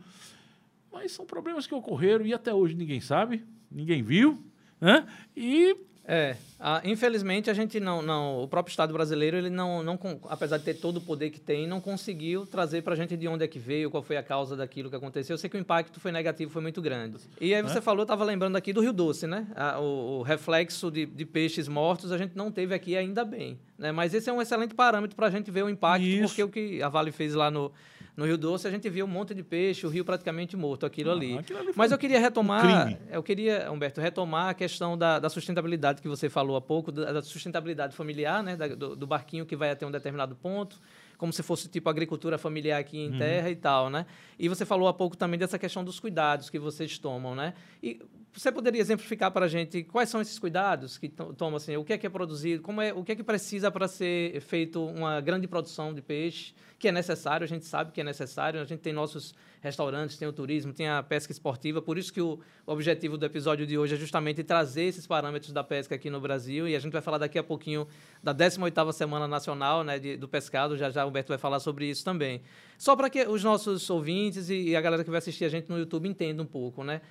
Mas 0.98 1.12
são 1.12 1.26
problemas 1.26 1.68
que 1.68 1.76
ocorreram 1.76 2.26
e 2.26 2.34
até 2.34 2.52
hoje 2.52 2.74
ninguém 2.74 3.00
sabe, 3.00 3.46
ninguém 3.72 4.02
viu. 4.02 4.44
Né? 4.82 5.06
E 5.36 5.76
É, 6.10 6.38
infelizmente 6.86 7.50
a 7.50 7.54
gente 7.54 7.82
não, 7.82 8.02
não, 8.02 8.42
o 8.42 8.48
próprio 8.48 8.72
Estado 8.72 8.94
brasileiro 8.94 9.36
ele 9.36 9.50
não, 9.50 9.84
não, 9.84 10.00
apesar 10.30 10.58
de 10.58 10.64
ter 10.64 10.76
todo 10.76 10.98
o 10.98 11.02
poder 11.02 11.32
que 11.32 11.40
tem, 11.40 11.68
não 11.68 11.82
conseguiu 11.82 12.46
trazer 12.46 12.82
para 12.82 12.94
a 12.94 12.96
gente 12.96 13.18
de 13.18 13.28
onde 13.28 13.44
é 13.44 13.48
que 13.48 13.60
veio, 13.60 13.92
qual 13.92 14.02
foi 14.02 14.16
a 14.16 14.24
causa 14.24 14.56
daquilo 14.56 14.90
que 14.90 14.96
aconteceu. 14.96 15.34
Eu 15.34 15.38
sei 15.38 15.50
que 15.50 15.58
o 15.58 15.60
impacto 15.60 16.00
foi 16.00 16.14
negativo, 16.14 16.50
foi 16.50 16.62
muito 16.62 16.82
grande. 16.82 17.18
E 17.42 17.54
aí 17.54 17.62
você 17.62 17.80
é? 17.80 17.82
falou, 17.82 18.04
estava 18.04 18.24
lembrando 18.24 18.56
aqui 18.56 18.72
do 18.72 18.80
Rio 18.80 18.94
Doce, 18.94 19.28
né? 19.28 19.46
Ah, 19.54 19.82
o, 19.82 20.20
o, 20.20 20.22
reflexo 20.22 20.90
de, 20.90 21.06
de, 21.06 21.26
peixes 21.26 21.68
mortos 21.68 22.10
a 22.12 22.18
gente 22.18 22.38
não 22.38 22.50
teve 22.50 22.74
aqui 22.74 22.96
ainda 22.96 23.26
bem, 23.26 23.60
né? 23.78 23.92
Mas 23.92 24.14
esse 24.14 24.30
é 24.30 24.34
um 24.34 24.42
excelente 24.42 24.74
parâmetro 24.74 25.14
para 25.14 25.28
a 25.28 25.30
gente 25.30 25.52
ver 25.52 25.64
o 25.64 25.70
impacto, 25.70 26.06
Isso. 26.06 26.30
porque 26.30 26.44
o 26.44 26.50
que 26.50 26.82
a 26.82 26.88
Vale 26.88 27.12
fez 27.12 27.36
lá 27.36 27.52
no 27.52 27.70
no 28.18 28.26
Rio 28.26 28.36
Doce 28.36 28.68
a 28.68 28.72
gente 28.72 28.90
viu 28.90 29.06
um 29.06 29.08
monte 29.08 29.36
de 29.36 29.44
peixe, 29.44 29.86
o 29.86 29.90
rio 29.90 30.04
praticamente 30.04 30.58
morto, 30.58 30.88
aquilo, 30.88 31.12
ah, 31.12 31.14
ali. 31.14 31.38
aquilo 31.38 31.60
ali. 31.60 31.72
Mas 31.76 31.92
eu 31.92 32.00
queria 32.00 32.20
retomar, 32.20 32.88
um 32.88 32.98
eu 33.12 33.22
queria, 33.22 33.72
Humberto, 33.72 34.02
retomar 34.02 34.50
a 34.50 34.54
questão 34.56 34.98
da, 34.98 35.20
da, 35.20 35.30
sustentabilidade 35.30 36.02
que 36.02 36.08
você 36.08 36.28
falou 36.28 36.56
há 36.56 36.62
pouco, 36.62 36.92
da, 36.92 37.14
da 37.14 37.22
sustentabilidade 37.22 37.96
familiar, 37.96 38.42
né, 38.42 38.56
da, 38.56 38.70
do, 38.70 38.96
do, 38.96 39.06
barquinho 39.06 39.46
que 39.46 39.56
vai 39.56 39.70
até 39.70 39.86
um 39.86 39.92
determinado 39.92 40.36
ponto, 40.36 40.82
como 41.16 41.32
se 41.32 41.44
fosse 41.44 41.70
tipo 41.70 41.88
agricultura 41.90 42.40
familiar 42.40 42.80
aqui 42.80 42.98
em 42.98 43.12
uhum. 43.12 43.20
terra 43.20 43.52
e 43.52 43.56
tal, 43.56 43.88
né? 43.88 44.08
E 44.40 44.50
você 44.50 44.66
falou 44.66 44.88
há 44.88 44.94
pouco 44.94 45.16
também 45.16 45.38
dessa 45.38 45.60
questão 45.60 45.84
dos 45.84 46.00
cuidados 46.00 46.50
que 46.50 46.58
vocês 46.58 46.98
tomam, 46.98 47.36
né? 47.36 47.54
E 47.84 48.02
você 48.34 48.52
poderia 48.52 48.82
exemplificar 48.82 49.32
para 49.32 49.46
a 49.46 49.48
gente 49.48 49.84
quais 49.84 50.10
são 50.10 50.22
esses 50.22 50.38
cuidados 50.38 50.98
que 50.98 51.10
tomam, 51.10 51.58
assim, 51.58 51.76
o 51.76 51.84
que 51.84 51.94
é 51.94 51.98
que 51.98 52.06
é 52.06 52.10
produzido, 52.10 52.62
como 52.62 52.82
é, 52.82 52.94
o 52.94 53.04
que 53.04 53.12
é 53.12 53.16
que 53.16 53.24
precisa 53.24 53.72
para 53.72 53.88
ser 53.88 54.40
feito 54.42 54.86
uma 54.86 55.20
grande 55.22 55.48
produção 55.48 55.94
de 55.94 56.02
peixe? 56.02 56.54
que 56.80 56.88
é 56.88 56.92
necessário, 56.92 57.44
a 57.44 57.48
gente 57.48 57.66
sabe 57.66 57.92
que 57.92 58.02
é 58.02 58.04
necessário, 58.04 58.62
a 58.62 58.66
gente 58.66 58.80
tem 58.80 58.94
nossos 58.94 59.34
restaurantes, 59.62 60.18
tem 60.18 60.28
o 60.28 60.34
turismo, 60.34 60.74
tem 60.74 60.88
a 60.88 61.02
pesca 61.02 61.32
esportiva, 61.32 61.82
por 61.82 61.98
isso 61.98 62.14
que 62.14 62.22
o 62.22 62.40
objetivo 62.66 63.18
do 63.18 63.26
episódio 63.26 63.66
de 63.66 63.78
hoje 63.78 63.96
é 63.96 63.98
justamente 63.98 64.44
trazer 64.44 64.84
esses 64.84 65.08
parâmetros 65.08 65.52
da 65.52 65.64
pesca 65.64 65.96
aqui 65.96 66.10
no 66.10 66.20
Brasil, 66.20 66.68
e 66.68 66.76
a 66.76 66.80
gente 66.80 66.92
vai 66.92 67.02
falar 67.02 67.18
daqui 67.18 67.38
a 67.38 67.44
pouquinho 67.44 67.88
da 68.24 68.34
18ª 68.34 68.92
Semana 68.92 69.28
Nacional 69.28 69.84
né, 69.84 70.00
de, 70.00 70.18
do 70.18 70.28
Pescado, 70.28 70.78
já 70.78 70.90
já 70.90 71.06
o 71.06 71.10
Humberto 71.10 71.30
vai 71.30 71.38
falar 71.38 71.60
sobre 71.60 71.90
isso 71.90 72.04
também. 72.04 72.42
Só 72.78 72.96
para 72.96 73.10
que 73.10 73.24
os 73.24 73.44
nossos 73.44 73.90
ouvintes 73.90 74.50
e, 74.50 74.76
a 74.76 74.82
galera 74.82 75.04
que 75.04 75.10
vai 75.10 75.18
assistir 75.18 75.46
a 75.46 75.50
gente 75.50 75.70
no 75.70 75.80
YouTube 75.80 76.08
entendam 76.08 76.46
um 76.46 76.48
pouco, 76.48 76.84
né? 76.84 77.02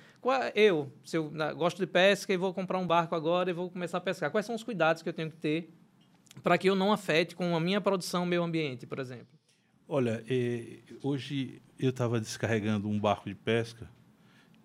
Eu, 0.55 0.91
se 1.03 1.17
eu 1.17 1.31
gosto 1.55 1.77
de 1.77 1.87
pesca 1.87 2.33
e 2.33 2.37
vou 2.37 2.53
comprar 2.53 2.77
um 2.77 2.87
barco 2.87 3.15
agora 3.15 3.49
e 3.49 3.53
vou 3.53 3.69
começar 3.69 3.97
a 3.97 4.01
pescar, 4.01 4.31
quais 4.31 4.45
são 4.45 4.55
os 4.55 4.63
cuidados 4.63 5.01
que 5.01 5.09
eu 5.09 5.13
tenho 5.13 5.29
que 5.29 5.37
ter 5.37 5.69
para 6.41 6.57
que 6.57 6.69
eu 6.69 6.75
não 6.75 6.91
afete 6.91 7.35
com 7.35 7.55
a 7.55 7.59
minha 7.59 7.81
produção 7.81 8.23
o 8.23 8.25
meio 8.25 8.43
ambiente, 8.43 8.85
por 8.85 8.99
exemplo? 8.99 9.27
Olha, 9.87 10.23
é, 10.29 10.79
hoje 11.01 11.61
eu 11.79 11.89
estava 11.89 12.19
descarregando 12.19 12.87
um 12.89 12.99
barco 12.99 13.29
de 13.29 13.35
pesca, 13.35 13.89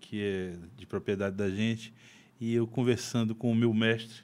que 0.00 0.22
é 0.22 0.56
de 0.76 0.86
propriedade 0.86 1.36
da 1.36 1.50
gente, 1.50 1.92
e 2.40 2.54
eu 2.54 2.66
conversando 2.66 3.34
com 3.34 3.50
o 3.50 3.54
meu 3.54 3.72
mestre, 3.72 4.22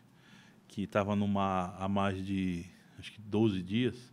que 0.66 0.82
estava 0.82 1.14
no 1.14 1.28
mar 1.28 1.76
há 1.78 1.88
mais 1.88 2.24
de, 2.24 2.64
acho 2.98 3.12
que 3.12 3.20
12 3.20 3.62
dias, 3.62 4.12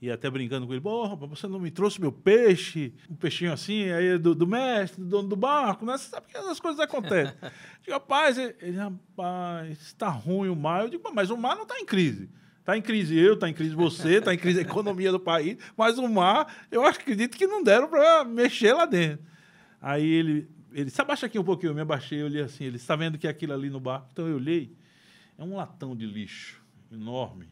e 0.00 0.10
até 0.10 0.30
brincando 0.30 0.64
com 0.64 0.72
ele, 0.72 0.80
porra, 0.80 1.16
você 1.16 1.48
não 1.48 1.58
me 1.58 1.72
trouxe 1.72 2.00
meu 2.00 2.12
peixe, 2.12 2.94
um 3.10 3.16
peixinho 3.16 3.52
assim, 3.52 3.90
aí 3.90 4.16
do, 4.16 4.32
do 4.32 4.46
mestre, 4.46 5.02
do 5.02 5.08
dono 5.08 5.28
do 5.28 5.34
barco, 5.34 5.84
né? 5.84 5.98
Você 5.98 6.08
sabe 6.08 6.28
que 6.28 6.36
essas 6.36 6.60
coisas 6.60 6.78
acontecem. 6.78 7.34
digo, 7.82 7.92
rapaz, 7.92 8.38
ele, 8.38 8.76
rapaz, 8.76 9.80
está 9.80 10.08
ruim 10.08 10.50
o 10.50 10.54
mar. 10.54 10.84
Eu 10.84 10.88
digo, 10.88 11.12
mas 11.12 11.30
o 11.30 11.36
mar 11.36 11.56
não 11.56 11.64
está 11.64 11.80
em 11.80 11.84
crise. 11.84 12.30
Está 12.68 12.76
em 12.76 12.82
crise 12.82 13.16
eu, 13.16 13.32
está 13.32 13.48
em 13.48 13.54
crise 13.54 13.74
você, 13.74 14.16
está 14.16 14.34
em 14.34 14.36
crise 14.36 14.58
a 14.58 14.60
economia 14.62 15.10
do 15.10 15.18
país, 15.18 15.56
mas 15.74 15.96
o 15.96 16.06
mar, 16.06 16.54
eu 16.70 16.84
acredito 16.84 17.34
que 17.34 17.46
não 17.46 17.62
deram 17.62 17.88
para 17.88 18.26
mexer 18.26 18.74
lá 18.74 18.84
dentro. 18.84 19.24
Aí 19.80 20.06
ele, 20.06 20.50
ele 20.74 20.90
se 20.90 21.00
abaixa 21.00 21.24
aqui 21.24 21.38
um 21.38 21.44
pouquinho, 21.44 21.70
eu 21.70 21.74
me 21.74 21.80
abaixei, 21.80 22.20
eu 22.20 22.26
olhei 22.26 22.42
assim, 22.42 22.64
ele 22.64 22.76
está 22.76 22.94
vendo 22.94 23.16
que 23.16 23.26
é 23.26 23.30
aquilo 23.30 23.54
ali 23.54 23.70
no 23.70 23.80
barco? 23.80 24.08
Então 24.12 24.28
eu 24.28 24.36
olhei, 24.36 24.76
é 25.38 25.42
um 25.42 25.56
latão 25.56 25.96
de 25.96 26.04
lixo 26.04 26.62
enorme, 26.92 27.48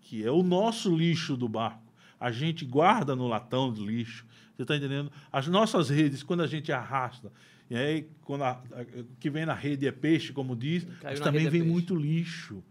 que 0.00 0.24
é 0.24 0.30
o 0.30 0.44
nosso 0.44 0.96
lixo 0.96 1.36
do 1.36 1.48
barco. 1.48 1.92
A 2.20 2.30
gente 2.30 2.64
guarda 2.64 3.16
no 3.16 3.26
latão 3.26 3.72
de 3.72 3.84
lixo, 3.84 4.24
você 4.54 4.62
está 4.62 4.76
entendendo? 4.76 5.10
As 5.32 5.48
nossas 5.48 5.90
redes, 5.90 6.22
quando 6.22 6.44
a 6.44 6.46
gente 6.46 6.70
arrasta, 6.70 7.32
e 7.68 7.74
aí 7.74 8.08
quando 8.20 8.44
a, 8.44 8.50
a, 8.50 8.84
que 9.18 9.28
vem 9.28 9.46
na 9.46 9.54
rede 9.54 9.84
é 9.84 9.90
peixe, 9.90 10.32
como 10.32 10.54
diz, 10.54 10.86
mas 11.02 11.18
também 11.18 11.48
é 11.48 11.50
vem 11.50 11.62
é 11.62 11.64
muito 11.64 11.96
lixo. 11.96 12.62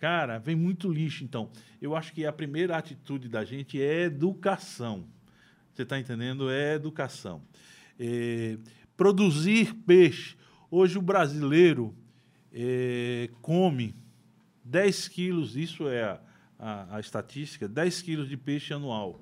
Cara, 0.00 0.38
vem 0.38 0.54
muito 0.54 0.92
lixo. 0.92 1.24
Então, 1.24 1.50
eu 1.80 1.96
acho 1.96 2.12
que 2.12 2.26
a 2.26 2.32
primeira 2.32 2.76
atitude 2.76 3.28
da 3.28 3.44
gente 3.44 3.80
é 3.80 4.02
educação. 4.02 5.06
Você 5.72 5.82
está 5.82 5.98
entendendo? 5.98 6.50
É 6.50 6.74
educação. 6.74 7.42
É, 7.98 8.58
produzir 8.96 9.74
peixe. 9.86 10.36
Hoje 10.70 10.98
o 10.98 11.02
brasileiro 11.02 11.94
é, 12.52 13.30
come 13.40 13.94
10 14.64 15.08
quilos, 15.08 15.56
isso 15.56 15.88
é 15.88 16.02
a, 16.02 16.20
a, 16.58 16.96
a, 16.96 17.00
estatística, 17.00 17.68
10 17.68 18.02
quilos 18.02 18.28
de 18.28 18.36
peixe 18.36 18.74
anual. 18.74 19.20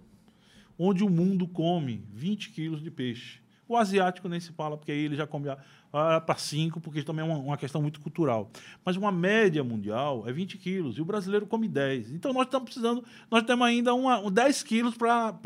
Onde 0.79 1.05
o 1.05 1.11
mundo 1.11 1.47
come 1.47 2.05
20 2.13 2.51
quilos 2.51 2.83
de 2.83 2.91
peixe. 2.91 3.41
O 3.69 3.77
asiático 3.77 4.29
nem 4.29 4.41
se 4.41 4.53
fala, 4.53 4.77
porque 4.77 4.93
aí 4.93 4.99
ele 4.99 5.17
já 5.17 5.27
come 5.27 5.49
para 5.95 6.37
5, 6.37 6.81
porque 6.81 7.05
também 7.05 7.25
é 7.25 7.29
uma, 7.29 7.39
uma, 7.39 7.57
questão 7.57 7.81
muito 7.81 8.01
cultural. 8.01 8.51
Mas 8.85 8.97
uma 8.97 9.13
média 9.13 9.63
mundial 9.63 10.25
é 10.27 10.33
20 10.33 10.59
quilos, 10.59 10.99
e 10.99 11.01
o 11.01 11.05
brasileiro 11.05 11.47
come 11.47 11.69
10. 11.69 12.11
Então 12.11 12.33
nós 12.33 12.47
estamos 12.47 12.65
precisando, 12.65 13.05
nós 13.31 13.45
temos 13.45 13.65
ainda 13.65 13.95
uma, 13.95 14.19
um 14.19 14.29
10 14.29 14.65
quilos 14.65 14.97
para 14.97 15.39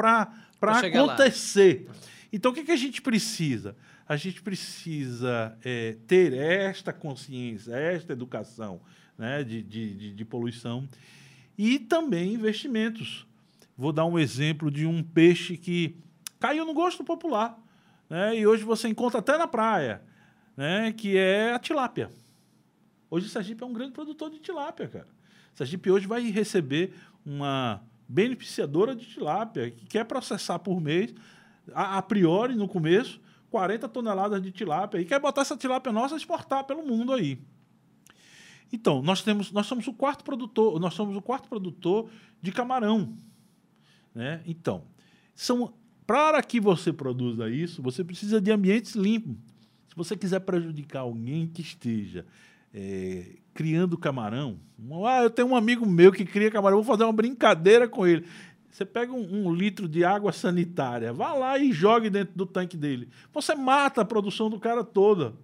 acontecer. 0.62 1.84
Lá. 1.86 1.94
Então 2.32 2.50
o 2.50 2.54
que, 2.54 2.64
que 2.64 2.72
a 2.72 2.76
gente 2.76 3.02
precisa? 3.02 3.76
A 4.08 4.16
gente 4.16 4.40
precisa 4.40 5.54
é, 5.62 5.96
ter 6.06 6.32
esta 6.32 6.94
consciência, 6.94 7.74
esta 7.74 8.14
educação 8.14 8.80
né, 9.18 9.44
de, 9.44 9.62
de, 9.62 9.94
de, 9.94 10.14
de 10.14 10.24
poluição 10.24 10.88
e 11.58 11.78
também 11.78 12.32
investimentos. 12.32 13.26
Vou 13.76 13.92
dar 13.92 14.06
um 14.06 14.18
exemplo 14.18 14.70
de 14.70 14.86
um 14.86 15.02
peixe 15.02 15.58
que 15.58 15.94
caiu 16.40 16.64
no 16.64 16.72
gosto 16.72 17.04
popular. 17.04 17.58
Né? 18.08 18.38
E 18.38 18.46
hoje 18.46 18.64
você 18.64 18.88
encontra 18.88 19.18
até 19.18 19.36
na 19.36 19.46
praia 19.46 20.07
né, 20.58 20.92
que 20.92 21.16
é 21.16 21.52
a 21.52 21.58
tilápia. 21.60 22.10
Hoje 23.08 23.26
o 23.26 23.28
Sergipe 23.28 23.62
é 23.62 23.66
um 23.66 23.72
grande 23.72 23.92
produtor 23.92 24.28
de 24.28 24.40
tilápia, 24.40 24.88
cara. 24.88 25.06
O 25.54 25.56
Sergipe 25.56 25.88
hoje 25.88 26.08
vai 26.08 26.28
receber 26.32 26.94
uma 27.24 27.80
beneficiadora 28.08 28.92
de 28.92 29.06
tilápia 29.06 29.70
que 29.70 29.86
quer 29.86 30.04
processar 30.04 30.58
por 30.58 30.80
mês, 30.80 31.14
a, 31.72 31.98
a 31.98 32.02
priori, 32.02 32.56
no 32.56 32.66
começo, 32.66 33.20
40 33.50 33.88
toneladas 33.88 34.42
de 34.42 34.50
tilápia 34.50 34.98
e 34.98 35.04
quer 35.04 35.20
botar 35.20 35.42
essa 35.42 35.56
tilápia 35.56 35.92
nossa 35.92 36.14
e 36.14 36.18
exportar 36.18 36.64
pelo 36.64 36.84
mundo 36.84 37.12
aí. 37.12 37.38
Então, 38.72 39.00
nós 39.00 39.22
temos, 39.22 39.52
nós 39.52 39.64
somos 39.64 39.86
o 39.86 39.92
quarto 39.92 40.24
produtor, 40.24 40.80
nós 40.80 40.92
somos 40.92 41.16
o 41.16 41.22
quarto 41.22 41.48
produtor 41.48 42.10
de 42.42 42.50
camarão, 42.50 43.16
né? 44.12 44.42
Então, 44.44 44.82
são 45.36 45.72
para 46.04 46.42
que 46.42 46.58
você 46.58 46.92
produza 46.92 47.48
isso, 47.48 47.80
você 47.80 48.02
precisa 48.02 48.40
de 48.40 48.50
ambientes 48.50 48.96
limpos 48.96 49.36
você 49.98 50.16
quiser 50.16 50.40
prejudicar 50.40 51.00
alguém 51.00 51.46
que 51.46 51.60
esteja 51.60 52.24
é, 52.72 53.36
criando 53.52 53.98
camarão, 53.98 54.58
ah, 55.04 55.22
eu 55.22 55.30
tenho 55.30 55.48
um 55.48 55.56
amigo 55.56 55.84
meu 55.84 56.12
que 56.12 56.24
cria 56.24 56.50
camarão, 56.50 56.78
vou 56.78 56.84
fazer 56.84 57.04
uma 57.04 57.12
brincadeira 57.12 57.88
com 57.88 58.06
ele. 58.06 58.24
Você 58.70 58.84
pega 58.84 59.12
um, 59.12 59.48
um, 59.48 59.52
litro 59.52 59.88
de 59.88 60.04
água 60.04 60.30
sanitária, 60.30 61.12
vá 61.12 61.32
lá 61.32 61.58
e 61.58 61.72
jogue 61.72 62.08
dentro 62.08 62.36
do 62.36 62.46
tanque 62.46 62.76
dele. 62.76 63.08
Você 63.32 63.54
mata 63.54 64.02
a 64.02 64.04
produção 64.04 64.48
do 64.48 64.60
cara 64.60 64.84
toda. 64.84 65.34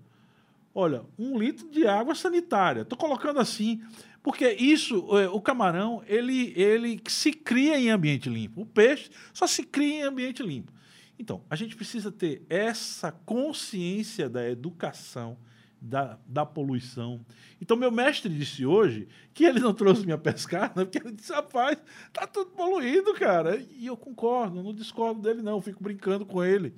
Olha, 0.72 1.02
um 1.18 1.36
litro 1.36 1.68
de 1.68 1.86
água 1.86 2.14
sanitária. 2.14 2.82
Estou 2.82 2.96
colocando 2.96 3.40
assim, 3.40 3.82
porque 4.22 4.52
isso, 4.52 5.18
é, 5.18 5.28
o 5.28 5.40
camarão, 5.40 6.02
ele, 6.06 6.52
ele 6.54 7.00
se 7.08 7.32
cria 7.32 7.78
em 7.78 7.90
ambiente 7.90 8.28
limpo. 8.28 8.62
O 8.62 8.66
peixe 8.66 9.10
só 9.32 9.46
se 9.46 9.64
cria 9.64 10.00
em 10.00 10.02
ambiente 10.02 10.42
limpo. 10.42 10.72
Então, 11.18 11.44
a 11.48 11.56
gente 11.56 11.76
precisa 11.76 12.10
ter 12.10 12.44
essa 12.48 13.12
consciência 13.12 14.28
da 14.28 14.48
educação, 14.48 15.38
da, 15.80 16.18
da 16.26 16.46
poluição. 16.46 17.24
Então, 17.60 17.76
meu 17.76 17.90
mestre 17.90 18.32
disse 18.34 18.64
hoje 18.64 19.06
que 19.32 19.44
ele 19.44 19.60
não 19.60 19.74
trouxe 19.74 20.04
minha 20.04 20.18
pescar, 20.18 20.72
né? 20.74 20.84
porque 20.84 20.98
ele 20.98 21.12
disse, 21.12 21.32
rapaz, 21.32 21.78
tá 22.12 22.26
tudo 22.26 22.50
poluído, 22.50 23.14
cara. 23.14 23.56
E 23.56 23.86
eu 23.86 23.96
concordo, 23.96 24.62
não 24.62 24.74
discordo 24.74 25.20
dele, 25.20 25.42
não, 25.42 25.60
fico 25.60 25.82
brincando 25.82 26.24
com 26.24 26.42
ele. 26.42 26.74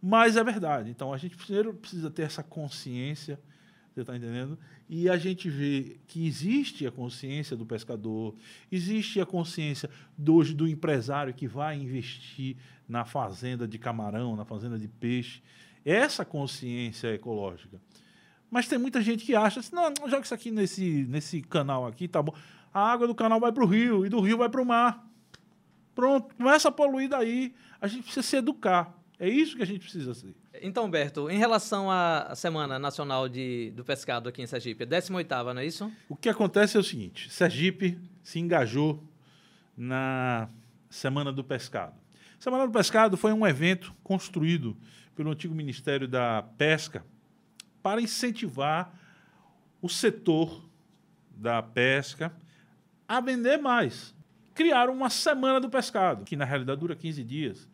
Mas 0.00 0.36
é 0.36 0.44
verdade. 0.44 0.90
Então, 0.90 1.12
a 1.12 1.16
gente 1.16 1.36
primeiro 1.36 1.74
precisa 1.74 2.10
ter 2.10 2.22
essa 2.22 2.42
consciência, 2.42 3.40
você 3.96 4.02
está 4.02 4.14
entendendo? 4.14 4.58
E 4.90 5.08
a 5.08 5.16
gente 5.16 5.48
vê 5.48 5.96
que 6.06 6.26
existe 6.26 6.86
a 6.86 6.90
consciência 6.92 7.56
do 7.56 7.64
pescador, 7.64 8.34
existe 8.70 9.22
a 9.22 9.24
consciência 9.24 9.88
do, 10.18 10.44
do 10.52 10.68
empresário 10.68 11.32
que 11.32 11.48
vai 11.48 11.78
investir 11.78 12.56
na 12.86 13.06
fazenda 13.06 13.66
de 13.66 13.78
camarão, 13.78 14.36
na 14.36 14.44
fazenda 14.44 14.78
de 14.78 14.86
peixe. 14.86 15.42
Essa 15.82 16.26
consciência 16.26 17.14
ecológica. 17.14 17.80
Mas 18.50 18.68
tem 18.68 18.78
muita 18.78 19.00
gente 19.00 19.24
que 19.24 19.34
acha 19.34 19.60
assim, 19.60 19.74
não, 19.74 19.90
joga 20.08 20.24
isso 20.24 20.34
aqui 20.34 20.50
nesse, 20.50 21.06
nesse 21.08 21.40
canal 21.40 21.86
aqui, 21.86 22.06
tá 22.06 22.22
bom. 22.22 22.34
A 22.74 22.92
água 22.92 23.06
do 23.06 23.14
canal 23.14 23.40
vai 23.40 23.50
para 23.50 23.64
o 23.64 23.66
rio 23.66 24.04
e 24.04 24.10
do 24.10 24.20
rio 24.20 24.36
vai 24.36 24.50
para 24.50 24.60
o 24.60 24.66
mar. 24.66 25.08
Pronto, 25.94 26.34
começa 26.34 26.68
a 26.68 26.72
poluir 26.72 27.08
daí. 27.08 27.54
A 27.80 27.86
gente 27.86 28.02
precisa 28.02 28.22
se 28.22 28.36
educar. 28.36 28.94
É 29.18 29.28
isso 29.28 29.56
que 29.56 29.62
a 29.62 29.66
gente 29.66 29.80
precisa 29.80 30.12
ser. 30.12 30.34
Então, 30.60 30.84
Humberto, 30.84 31.30
em 31.30 31.38
relação 31.38 31.90
à 31.90 32.34
Semana 32.34 32.78
Nacional 32.78 33.28
de, 33.28 33.70
do 33.70 33.82
Pescado 33.82 34.28
aqui 34.28 34.42
em 34.42 34.46
Sergipe, 34.46 34.84
18ª, 34.84 35.54
não 35.54 35.60
é 35.60 35.66
isso? 35.66 35.90
O 36.08 36.14
que 36.14 36.28
acontece 36.28 36.76
é 36.76 36.80
o 36.80 36.84
seguinte, 36.84 37.30
Sergipe 37.30 37.98
se 38.22 38.38
engajou 38.38 39.02
na 39.76 40.48
Semana 40.90 41.32
do 41.32 41.42
Pescado. 41.42 41.94
Semana 42.38 42.66
do 42.66 42.72
Pescado 42.72 43.16
foi 43.16 43.32
um 43.32 43.46
evento 43.46 43.94
construído 44.04 44.76
pelo 45.14 45.30
antigo 45.30 45.54
Ministério 45.54 46.06
da 46.06 46.42
Pesca 46.58 47.04
para 47.82 48.00
incentivar 48.00 48.92
o 49.80 49.88
setor 49.88 50.68
da 51.30 51.62
pesca 51.62 52.32
a 53.08 53.20
vender 53.20 53.58
mais. 53.58 54.14
Criaram 54.54 54.92
uma 54.92 55.08
Semana 55.08 55.60
do 55.60 55.70
Pescado, 55.70 56.24
que 56.24 56.36
na 56.36 56.44
realidade 56.44 56.80
dura 56.80 56.96
15 56.96 57.22
dias. 57.24 57.68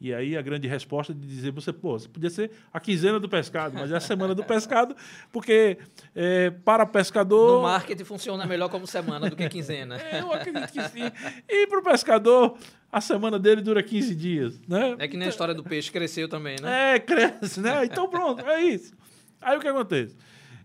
E 0.00 0.14
aí 0.14 0.36
a 0.36 0.42
grande 0.42 0.68
resposta 0.68 1.12
de 1.12 1.26
dizer 1.26 1.50
você, 1.50 1.72
pô, 1.72 1.98
você 1.98 2.08
podia 2.08 2.30
ser 2.30 2.52
a 2.72 2.78
quinzena 2.78 3.18
do 3.18 3.28
pescado, 3.28 3.74
mas 3.74 3.90
é 3.90 3.96
a 3.96 4.00
semana 4.00 4.32
do 4.32 4.44
pescado, 4.44 4.94
porque 5.32 5.78
é, 6.14 6.50
para 6.50 6.86
pescador. 6.86 7.56
No 7.56 7.62
marketing 7.62 8.04
funciona 8.04 8.46
melhor 8.46 8.68
como 8.68 8.86
semana 8.86 9.28
do 9.28 9.34
que 9.34 9.48
quinzena. 9.48 9.98
É, 10.08 10.20
eu 10.20 10.32
acredito 10.32 10.72
que 10.72 10.82
sim. 10.88 11.02
E 11.48 11.66
para 11.66 11.80
o 11.80 11.82
pescador, 11.82 12.56
a 12.90 13.00
semana 13.00 13.38
dele 13.38 13.60
dura 13.60 13.82
15 13.82 14.14
dias. 14.14 14.60
Né? 14.66 14.96
É 14.98 15.08
que 15.08 15.16
nem 15.16 15.26
a 15.26 15.28
história 15.28 15.52
do 15.52 15.62
peixe 15.62 15.90
cresceu 15.90 16.28
também, 16.28 16.56
né? 16.62 16.94
É, 16.94 16.98
cresce, 16.98 17.60
né? 17.60 17.84
Então 17.84 18.08
pronto, 18.08 18.46
é 18.46 18.62
isso. 18.62 18.94
Aí 19.40 19.56
o 19.56 19.60
que 19.60 19.68
acontece? 19.68 20.16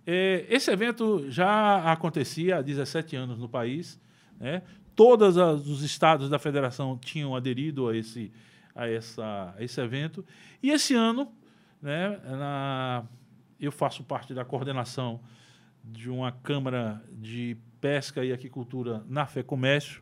É, 0.06 0.46
esse 0.50 0.72
evento 0.72 1.26
já 1.30 1.91
acontecia 1.91 2.58
há 2.58 2.62
17 2.62 3.15
anos 3.15 3.39
no 3.39 3.50
país. 3.50 4.00
Né? 4.39 4.62
Todos 4.96 5.36
os 5.38 5.82
estados 5.82 6.30
da 6.30 6.38
federação 6.38 6.98
tinham 6.98 7.36
aderido 7.36 7.88
a 7.89 7.98
esse 7.98 8.32
a, 8.76 8.88
essa, 8.88 9.54
a 9.58 9.64
esse 9.64 9.80
evento. 9.80 10.26
E 10.62 10.70
esse 10.72 10.94
ano, 10.94 11.32
né, 11.82 12.20
na, 12.26 13.06
eu 13.60 13.72
faço 13.72 14.04
parte 14.04 14.34
da 14.34 14.44
coordenação 14.44 15.22
de 15.84 16.10
uma 16.10 16.32
Câmara 16.32 17.04
de 17.12 17.58
Pesca 17.82 18.24
e 18.24 18.32
Aquicultura 18.32 19.04
na 19.08 19.26
Fé 19.26 19.44
Comércio, 19.44 20.02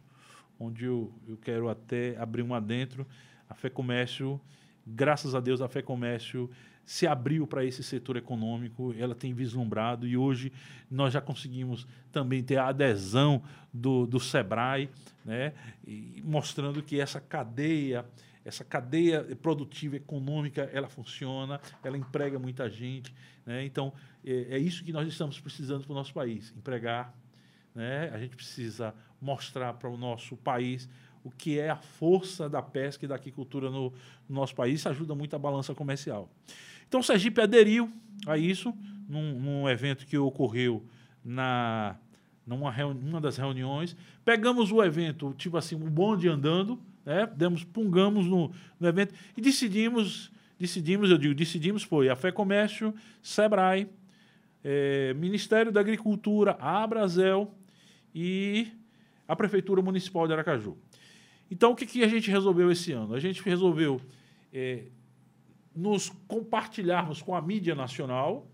onde 0.59 0.85
eu, 0.85 1.11
eu 1.27 1.37
quero 1.37 1.69
até 1.69 2.15
abrir 2.17 2.43
um 2.43 2.53
adentro. 2.53 3.07
A 3.49 3.55
Fé 3.55 3.69
Comércio, 3.69 4.39
graças 4.85 5.33
a 5.33 5.39
Deus, 5.39 5.61
a 5.61 5.67
Fé 5.67 5.81
Comércio 5.81 6.49
se 6.85 7.07
abriu 7.07 7.47
para 7.47 7.63
esse 7.63 7.83
setor 7.83 8.17
econômico, 8.17 8.93
ela 8.97 9.15
tem 9.15 9.33
vislumbrado 9.33 10.07
e 10.07 10.17
hoje 10.17 10.51
nós 10.89 11.13
já 11.13 11.21
conseguimos 11.21 11.87
também 12.11 12.43
ter 12.43 12.57
a 12.57 12.67
adesão 12.67 13.41
do, 13.73 14.05
do 14.05 14.19
SEBRAE, 14.19 14.89
né, 15.23 15.53
mostrando 16.23 16.81
que 16.83 16.99
essa 16.99 17.21
cadeia 17.21 18.05
essa 18.43 18.63
cadeia 18.63 19.23
produtiva 19.41 19.95
econômica 19.95 20.69
ela 20.73 20.89
funciona, 20.89 21.59
ela 21.83 21.97
emprega 21.97 22.39
muita 22.39 22.69
gente. 22.69 23.13
Né? 23.45 23.65
Então, 23.65 23.93
é, 24.25 24.55
é, 24.55 24.57
isso 24.57 24.83
que 24.83 24.91
nós 24.91 25.07
estamos 25.07 25.39
precisando 25.39 25.83
para 25.83 25.91
o 25.91 25.95
nosso 25.95 26.13
país, 26.13 26.53
empregar. 26.57 27.13
Né? 27.73 28.09
A 28.13 28.19
gente 28.19 28.35
precisa 28.35 28.93
mostrar 29.21 29.73
para 29.73 29.89
o 29.89 29.97
nosso 29.97 30.35
país 30.35 30.89
o 31.23 31.29
que 31.29 31.59
é 31.59 31.69
a 31.69 31.75
força 31.75 32.49
da 32.49 32.61
pesca 32.61 33.05
e 33.05 33.07
da 33.07 33.15
aquicultura 33.15 33.69
no, 33.69 33.91
no 34.27 34.35
nosso 34.35 34.55
país. 34.55 34.79
Isso 34.79 34.89
ajuda 34.89 35.13
muito 35.13 35.35
a 35.35 35.39
balança 35.39 35.75
comercial. 35.75 36.29
Então, 36.87 36.99
o 36.99 37.03
Sergipe 37.03 37.39
aderiu 37.39 37.91
a 38.25 38.37
isso 38.37 38.73
num, 39.07 39.39
num 39.39 39.69
evento 39.69 40.05
que 40.05 40.17
ocorreu 40.17 40.83
na 41.23 41.95
numa, 42.45 42.71
numa 42.93 43.21
das 43.21 43.37
reuniões. 43.37 43.95
Pegamos 44.25 44.71
o 44.71 44.83
evento, 44.83 45.33
tipo 45.37 45.57
assim, 45.57 45.75
um 45.75 45.89
bonde 45.89 46.27
andando, 46.27 46.79
né? 47.05 47.29
Demos, 47.35 47.63
pungamos 47.63 48.25
no, 48.25 48.51
no 48.79 48.87
evento 48.87 49.13
e 49.35 49.41
decidimos, 49.41 50.31
decidimos, 50.59 51.09
eu 51.09 51.17
digo, 51.17 51.33
decidimos 51.33 51.83
foi 51.83 52.09
a 52.09 52.15
Fé 52.15 52.31
Comércio, 52.31 52.93
Sebrae, 53.21 53.89
é, 54.63 55.13
Ministério 55.15 55.71
da 55.71 55.79
Agricultura, 55.79 56.57
a 56.59 56.83
Abrazel 56.83 57.53
e 58.13 58.67
a 59.27 59.35
Prefeitura 59.35 59.81
Municipal 59.81 60.27
de 60.27 60.33
Aracaju. 60.33 60.77
Então, 61.49 61.71
o 61.71 61.75
que, 61.75 61.85
que 61.85 62.03
a 62.03 62.07
gente 62.07 62.29
resolveu 62.31 62.71
esse 62.71 62.91
ano? 62.91 63.13
A 63.13 63.19
gente 63.19 63.41
resolveu 63.43 63.99
é, 64.53 64.85
nos 65.75 66.09
compartilharmos 66.27 67.21
com 67.21 67.35
a 67.35 67.41
mídia 67.41 67.75
nacional 67.75 68.47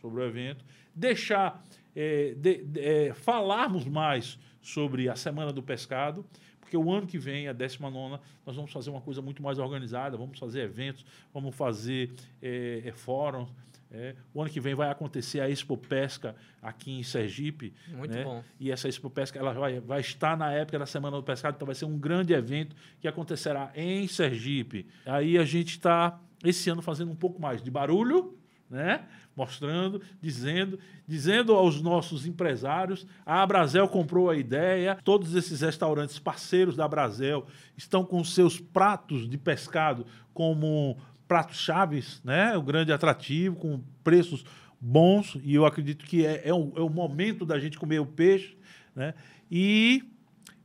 sobre 0.00 0.20
o 0.20 0.24
evento, 0.24 0.64
deixar, 0.94 1.62
é, 1.94 2.34
de, 2.36 2.64
de, 2.64 2.80
é, 2.80 3.14
falarmos 3.14 3.84
mais 3.84 4.38
sobre 4.60 5.08
a 5.08 5.16
Semana 5.16 5.52
do 5.52 5.62
Pescado, 5.62 6.24
porque 6.72 6.76
o 6.78 6.90
ano 6.90 7.06
que 7.06 7.18
vem, 7.18 7.48
a 7.48 7.52
19, 7.52 8.18
nós 8.46 8.56
vamos 8.56 8.72
fazer 8.72 8.88
uma 8.88 9.02
coisa 9.02 9.20
muito 9.20 9.42
mais 9.42 9.58
organizada, 9.58 10.16
vamos 10.16 10.38
fazer 10.38 10.62
eventos, 10.62 11.04
vamos 11.32 11.54
fazer 11.54 12.10
é, 12.40 12.80
é, 12.86 12.92
fóruns. 12.92 13.50
É. 13.90 14.14
O 14.32 14.40
ano 14.40 14.50
que 14.50 14.58
vem 14.58 14.74
vai 14.74 14.88
acontecer 14.88 15.40
a 15.40 15.50
Expo 15.50 15.76
Pesca 15.76 16.34
aqui 16.62 16.92
em 16.92 17.02
Sergipe. 17.02 17.74
Muito 17.88 18.14
né? 18.14 18.24
bom. 18.24 18.42
E 18.58 18.72
essa 18.72 18.88
Expo 18.88 19.10
Pesca 19.10 19.38
ela 19.38 19.52
vai, 19.52 19.80
vai 19.80 20.00
estar 20.00 20.34
na 20.34 20.50
época 20.50 20.78
da 20.78 20.86
Semana 20.86 21.18
do 21.18 21.22
Pescado, 21.22 21.56
então 21.56 21.66
vai 21.66 21.74
ser 21.74 21.84
um 21.84 21.98
grande 21.98 22.32
evento 22.32 22.74
que 22.98 23.06
acontecerá 23.06 23.70
em 23.74 24.08
Sergipe. 24.08 24.86
Aí 25.04 25.36
a 25.36 25.44
gente 25.44 25.72
está, 25.72 26.18
esse 26.42 26.70
ano, 26.70 26.80
fazendo 26.80 27.12
um 27.12 27.16
pouco 27.16 27.38
mais 27.38 27.62
de 27.62 27.70
barulho, 27.70 28.34
né? 28.72 29.04
mostrando, 29.36 30.00
dizendo, 30.20 30.78
dizendo 31.06 31.54
aos 31.54 31.80
nossos 31.80 32.26
empresários, 32.26 33.06
a 33.24 33.42
Abrazel 33.42 33.86
comprou 33.88 34.30
a 34.30 34.36
ideia, 34.36 34.98
todos 35.04 35.34
esses 35.34 35.60
restaurantes 35.60 36.18
parceiros 36.18 36.74
da 36.74 36.84
Abrazel 36.84 37.46
estão 37.76 38.04
com 38.04 38.22
seus 38.24 38.58
pratos 38.58 39.28
de 39.28 39.38
pescado 39.38 40.06
como 40.34 40.98
pratos 41.28 41.58
chaves, 41.58 42.20
né? 42.24 42.56
O 42.56 42.62
grande 42.62 42.92
atrativo, 42.92 43.56
com 43.56 43.82
preços 44.02 44.44
bons, 44.80 45.38
e 45.42 45.54
eu 45.54 45.64
acredito 45.64 46.04
que 46.04 46.26
é, 46.26 46.48
é, 46.48 46.52
o, 46.52 46.72
é 46.76 46.80
o 46.80 46.90
momento 46.90 47.46
da 47.46 47.58
gente 47.58 47.78
comer 47.78 48.00
o 48.00 48.06
peixe, 48.06 48.56
né? 48.94 49.14
E 49.50 50.02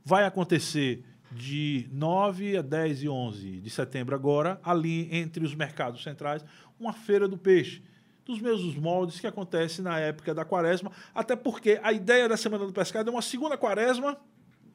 vai 0.04 0.24
acontecer 0.24 1.04
de 1.30 1.88
9 1.92 2.56
a 2.56 2.62
10 2.62 3.02
e 3.02 3.08
11 3.08 3.60
de 3.60 3.70
setembro 3.70 4.14
agora, 4.14 4.58
ali 4.62 5.08
entre 5.14 5.44
os 5.44 5.54
mercados 5.54 6.02
centrais, 6.02 6.44
uma 6.80 6.92
feira 6.92 7.28
do 7.28 7.36
peixe 7.36 7.82
dos 8.28 8.40
mesmos 8.42 8.76
moldes 8.76 9.18
que 9.18 9.26
acontece 9.26 9.80
na 9.80 9.98
época 9.98 10.34
da 10.34 10.44
quaresma, 10.44 10.92
até 11.14 11.34
porque 11.34 11.80
a 11.82 11.92
ideia 11.92 12.28
da 12.28 12.36
Semana 12.36 12.66
do 12.66 12.72
Pescado 12.72 13.08
é 13.08 13.12
uma 13.12 13.22
segunda 13.22 13.56
quaresma, 13.56 14.18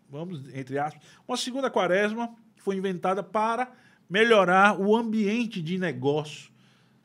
vamos, 0.10 0.52
entre 0.56 0.80
aspas, 0.80 1.04
uma 1.28 1.38
segunda 1.38 1.70
quaresma 1.70 2.36
que 2.56 2.64
foi 2.64 2.76
inventada 2.76 3.22
para 3.22 3.72
melhorar 4.10 4.80
o 4.80 4.96
ambiente 4.96 5.62
de 5.62 5.78
negócio 5.78 6.52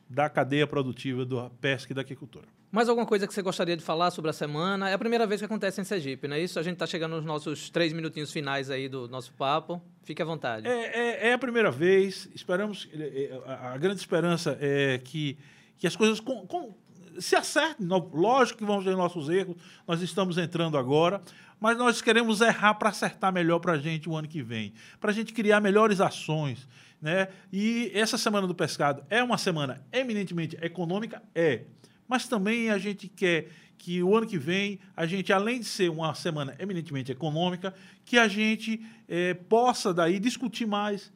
da 0.09 0.27
cadeia 0.27 0.65
produtiva 0.65 1.23
da 1.23 1.51
pesca 1.61 1.93
e 1.93 1.95
da 1.95 2.01
aquicultura. 2.01 2.47
Mais 2.71 2.89
alguma 2.89 3.05
coisa 3.05 3.27
que 3.27 3.33
você 3.33 3.41
gostaria 3.43 3.77
de 3.77 3.83
falar 3.83 4.09
sobre 4.09 4.29
a 4.29 4.33
semana? 4.33 4.89
É 4.89 4.93
a 4.93 4.97
primeira 4.97 5.25
vez 5.27 5.41
que 5.41 5.45
acontece 5.45 5.79
em 5.81 5.83
Sergipe, 5.83 6.27
não 6.27 6.35
é 6.35 6.39
isso? 6.39 6.59
A 6.59 6.63
gente 6.63 6.73
está 6.73 6.87
chegando 6.87 7.15
nos 7.15 7.25
nossos 7.25 7.69
três 7.69 7.93
minutinhos 7.93 8.31
finais 8.31 8.71
aí 8.71 8.89
do 8.89 9.07
nosso 9.07 9.33
papo. 9.33 9.81
Fique 10.03 10.21
à 10.21 10.25
vontade. 10.25 10.67
É, 10.67 10.71
é, 10.71 11.27
é 11.29 11.33
a 11.33 11.37
primeira 11.37 11.71
vez. 11.71 12.27
Esperamos. 12.33 12.87
É, 12.93 13.31
é, 13.33 13.51
a 13.51 13.77
grande 13.77 13.99
esperança 13.99 14.57
é 14.61 14.99
que 14.99 15.37
que 15.79 15.87
as 15.87 15.95
coisas 15.95 16.19
com, 16.19 16.45
com, 16.45 16.75
se 17.17 17.35
acertem. 17.35 17.87
Lógico 17.87 18.59
que 18.59 18.65
vamos 18.65 18.85
ter 18.85 18.95
nossos 18.95 19.29
erros, 19.29 19.55
nós 19.87 20.01
estamos 20.01 20.37
entrando 20.37 20.77
agora, 20.77 21.21
mas 21.59 21.77
nós 21.77 22.01
queremos 22.01 22.41
errar 22.41 22.75
para 22.75 22.89
acertar 22.89 23.33
melhor 23.33 23.59
para 23.59 23.73
a 23.73 23.77
gente 23.77 24.07
o 24.07 24.15
ano 24.15 24.27
que 24.27 24.43
vem, 24.43 24.73
para 24.99 25.11
a 25.11 25.13
gente 25.13 25.33
criar 25.33 25.59
melhores 25.59 25.99
ações. 25.99 26.67
Né? 27.01 27.29
E 27.51 27.91
essa 27.93 28.17
Semana 28.17 28.45
do 28.45 28.53
Pescado 28.53 29.03
é 29.09 29.23
uma 29.23 29.37
semana 29.37 29.81
eminentemente 29.91 30.57
econômica? 30.61 31.23
É. 31.33 31.63
Mas 32.07 32.27
também 32.27 32.69
a 32.69 32.77
gente 32.77 33.07
quer 33.07 33.49
que 33.77 34.03
o 34.03 34.15
ano 34.15 34.27
que 34.27 34.37
vem, 34.37 34.79
a 34.95 35.05
gente, 35.05 35.31
além 35.31 35.59
de 35.59 35.65
ser 35.65 35.89
uma 35.89 36.13
semana 36.13 36.53
eminentemente 36.59 37.11
econômica, 37.11 37.73
que 38.03 38.17
a 38.17 38.27
gente 38.27 38.85
é, 39.07 39.33
possa 39.33 39.93
daí 39.93 40.19
discutir 40.19 40.65
mais 40.65 41.11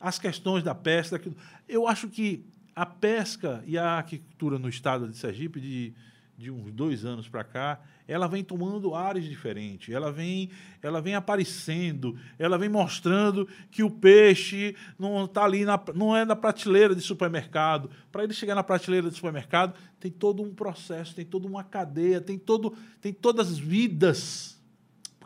as 0.00 0.18
questões 0.18 0.62
da 0.62 0.74
pesca. 0.74 1.20
Eu 1.68 1.86
acho 1.86 2.08
que 2.08 2.46
a 2.78 2.86
pesca 2.86 3.60
e 3.66 3.76
a 3.76 3.98
aquicultura 3.98 4.56
no 4.56 4.68
estado 4.68 5.08
de 5.08 5.16
Sergipe, 5.16 5.60
de, 5.60 5.92
de 6.38 6.48
uns 6.48 6.70
dois 6.70 7.04
anos 7.04 7.28
para 7.28 7.42
cá, 7.42 7.80
ela 8.06 8.28
vem 8.28 8.44
tomando 8.44 8.94
ares 8.94 9.24
diferentes, 9.24 9.92
ela 9.92 10.12
vem, 10.12 10.48
ela 10.80 11.00
vem 11.00 11.16
aparecendo, 11.16 12.16
ela 12.38 12.56
vem 12.56 12.68
mostrando 12.68 13.48
que 13.68 13.82
o 13.82 13.90
peixe 13.90 14.76
não 14.96 15.24
está 15.24 15.44
ali, 15.44 15.64
na, 15.64 15.82
não 15.92 16.16
é 16.16 16.24
na 16.24 16.36
prateleira 16.36 16.94
de 16.94 17.00
supermercado. 17.00 17.90
Para 18.12 18.22
ele 18.22 18.32
chegar 18.32 18.54
na 18.54 18.62
prateleira 18.62 19.10
de 19.10 19.16
supermercado, 19.16 19.76
tem 19.98 20.12
todo 20.12 20.40
um 20.40 20.54
processo, 20.54 21.16
tem 21.16 21.24
toda 21.24 21.48
uma 21.48 21.64
cadeia, 21.64 22.20
tem, 22.20 22.38
todo, 22.38 22.76
tem 23.00 23.12
todas 23.12 23.50
as 23.50 23.58
vidas 23.58 24.57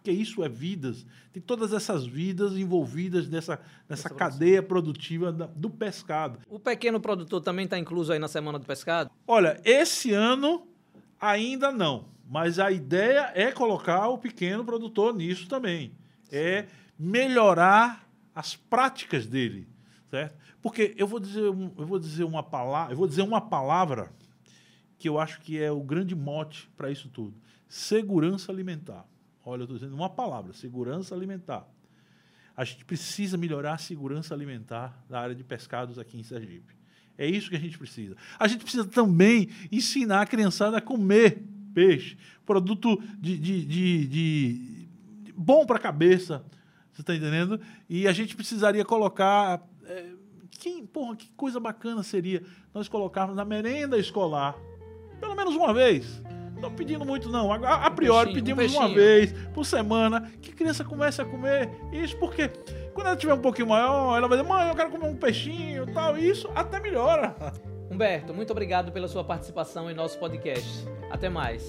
porque 0.02 0.10
isso 0.10 0.42
é 0.42 0.48
vidas. 0.48 1.06
Tem 1.32 1.40
todas 1.40 1.72
essas 1.72 2.04
vidas 2.04 2.54
envolvidas 2.56 3.28
nessa, 3.28 3.60
nessa 3.88 4.10
cadeia 4.10 4.60
produtiva 4.60 5.32
da, 5.32 5.46
do 5.46 5.70
pescado. 5.70 6.40
O 6.48 6.58
pequeno 6.58 6.98
produtor 7.00 7.40
também 7.40 7.66
está 7.66 7.78
incluso 7.78 8.12
aí 8.12 8.18
na 8.18 8.26
Semana 8.26 8.58
do 8.58 8.66
Pescado? 8.66 9.12
Olha, 9.24 9.60
esse 9.64 10.12
ano 10.12 10.66
ainda 11.20 11.70
não. 11.70 12.08
Mas 12.28 12.58
a 12.58 12.72
ideia 12.72 13.30
é 13.32 13.52
colocar 13.52 14.08
o 14.08 14.18
pequeno 14.18 14.64
produtor 14.64 15.14
nisso 15.14 15.46
também. 15.46 15.92
É 16.32 16.66
melhorar 16.98 18.08
as 18.34 18.56
práticas 18.56 19.24
dele. 19.24 19.68
certo? 20.10 20.36
Porque 20.60 20.94
eu 20.96 21.06
vou 21.06 21.20
dizer, 21.20 21.44
eu 21.44 21.86
vou 21.86 21.98
dizer 21.98 22.24
uma 22.24 22.42
palavra, 22.42 22.92
eu 22.92 22.96
vou 22.96 23.06
dizer 23.06 23.22
uma 23.22 23.40
palavra 23.40 24.12
que 24.98 25.08
eu 25.08 25.20
acho 25.20 25.40
que 25.40 25.62
é 25.62 25.70
o 25.70 25.80
grande 25.80 26.16
mote 26.16 26.68
para 26.76 26.90
isso 26.90 27.08
tudo: 27.08 27.36
segurança 27.68 28.50
alimentar. 28.50 29.06
Olha, 29.44 29.60
eu 29.60 29.64
estou 29.64 29.78
dizendo 29.78 29.94
uma 29.94 30.10
palavra: 30.10 30.52
segurança 30.52 31.14
alimentar. 31.14 31.66
A 32.56 32.64
gente 32.64 32.84
precisa 32.84 33.36
melhorar 33.36 33.74
a 33.74 33.78
segurança 33.78 34.34
alimentar 34.34 35.04
da 35.08 35.20
área 35.20 35.34
de 35.34 35.42
pescados 35.42 35.98
aqui 35.98 36.18
em 36.18 36.22
Sergipe. 36.22 36.74
É 37.16 37.26
isso 37.26 37.48
que 37.48 37.56
a 37.56 37.60
gente 37.60 37.78
precisa. 37.78 38.16
A 38.38 38.46
gente 38.46 38.62
precisa 38.62 38.84
também 38.84 39.48
ensinar 39.70 40.22
a 40.22 40.26
criançada 40.26 40.78
a 40.78 40.80
comer 40.80 41.42
peixe, 41.72 42.16
produto 42.44 43.02
de, 43.18 43.38
de, 43.38 43.64
de, 43.64 44.06
de 44.06 44.88
bom 45.34 45.64
para 45.64 45.76
a 45.76 45.80
cabeça, 45.80 46.44
você 46.92 47.00
está 47.00 47.14
entendendo? 47.14 47.60
E 47.88 48.06
a 48.06 48.12
gente 48.12 48.36
precisaria 48.36 48.84
colocar. 48.84 49.66
É, 49.86 50.12
porra, 50.92 51.16
que 51.16 51.28
coisa 51.30 51.58
bacana 51.58 52.02
seria 52.02 52.42
nós 52.72 52.88
colocarmos 52.88 53.34
na 53.34 53.44
merenda 53.44 53.98
escolar, 53.98 54.54
pelo 55.18 55.34
menos 55.34 55.56
uma 55.56 55.72
vez. 55.72 56.22
Não 56.62 56.70
pedindo 56.70 57.04
muito, 57.04 57.28
não. 57.28 57.52
A, 57.52 57.86
a 57.86 57.90
priori, 57.90 58.30
um 58.30 58.34
pedimos 58.34 58.72
um 58.72 58.78
uma 58.78 58.88
vez 58.88 59.32
por 59.52 59.66
semana 59.66 60.30
que 60.40 60.52
a 60.52 60.54
criança 60.54 60.84
comece 60.84 61.20
a 61.20 61.24
comer 61.24 61.68
isso, 61.92 62.16
porque 62.18 62.48
quando 62.94 63.08
ela 63.08 63.16
tiver 63.16 63.34
um 63.34 63.40
pouquinho 63.40 63.66
maior, 63.66 64.16
ela 64.16 64.28
vai 64.28 64.38
dizer, 64.38 64.48
mãe, 64.48 64.68
eu 64.68 64.74
quero 64.76 64.90
comer 64.90 65.08
um 65.08 65.16
peixinho 65.16 65.82
e 65.82 65.92
tal. 65.92 66.16
E 66.16 66.30
isso 66.30 66.48
até 66.54 66.78
melhora. 66.78 67.34
Humberto, 67.90 68.32
muito 68.32 68.52
obrigado 68.52 68.92
pela 68.92 69.08
sua 69.08 69.24
participação 69.24 69.90
em 69.90 69.94
nosso 69.94 70.16
podcast. 70.20 70.86
Até 71.10 71.28
mais. 71.28 71.68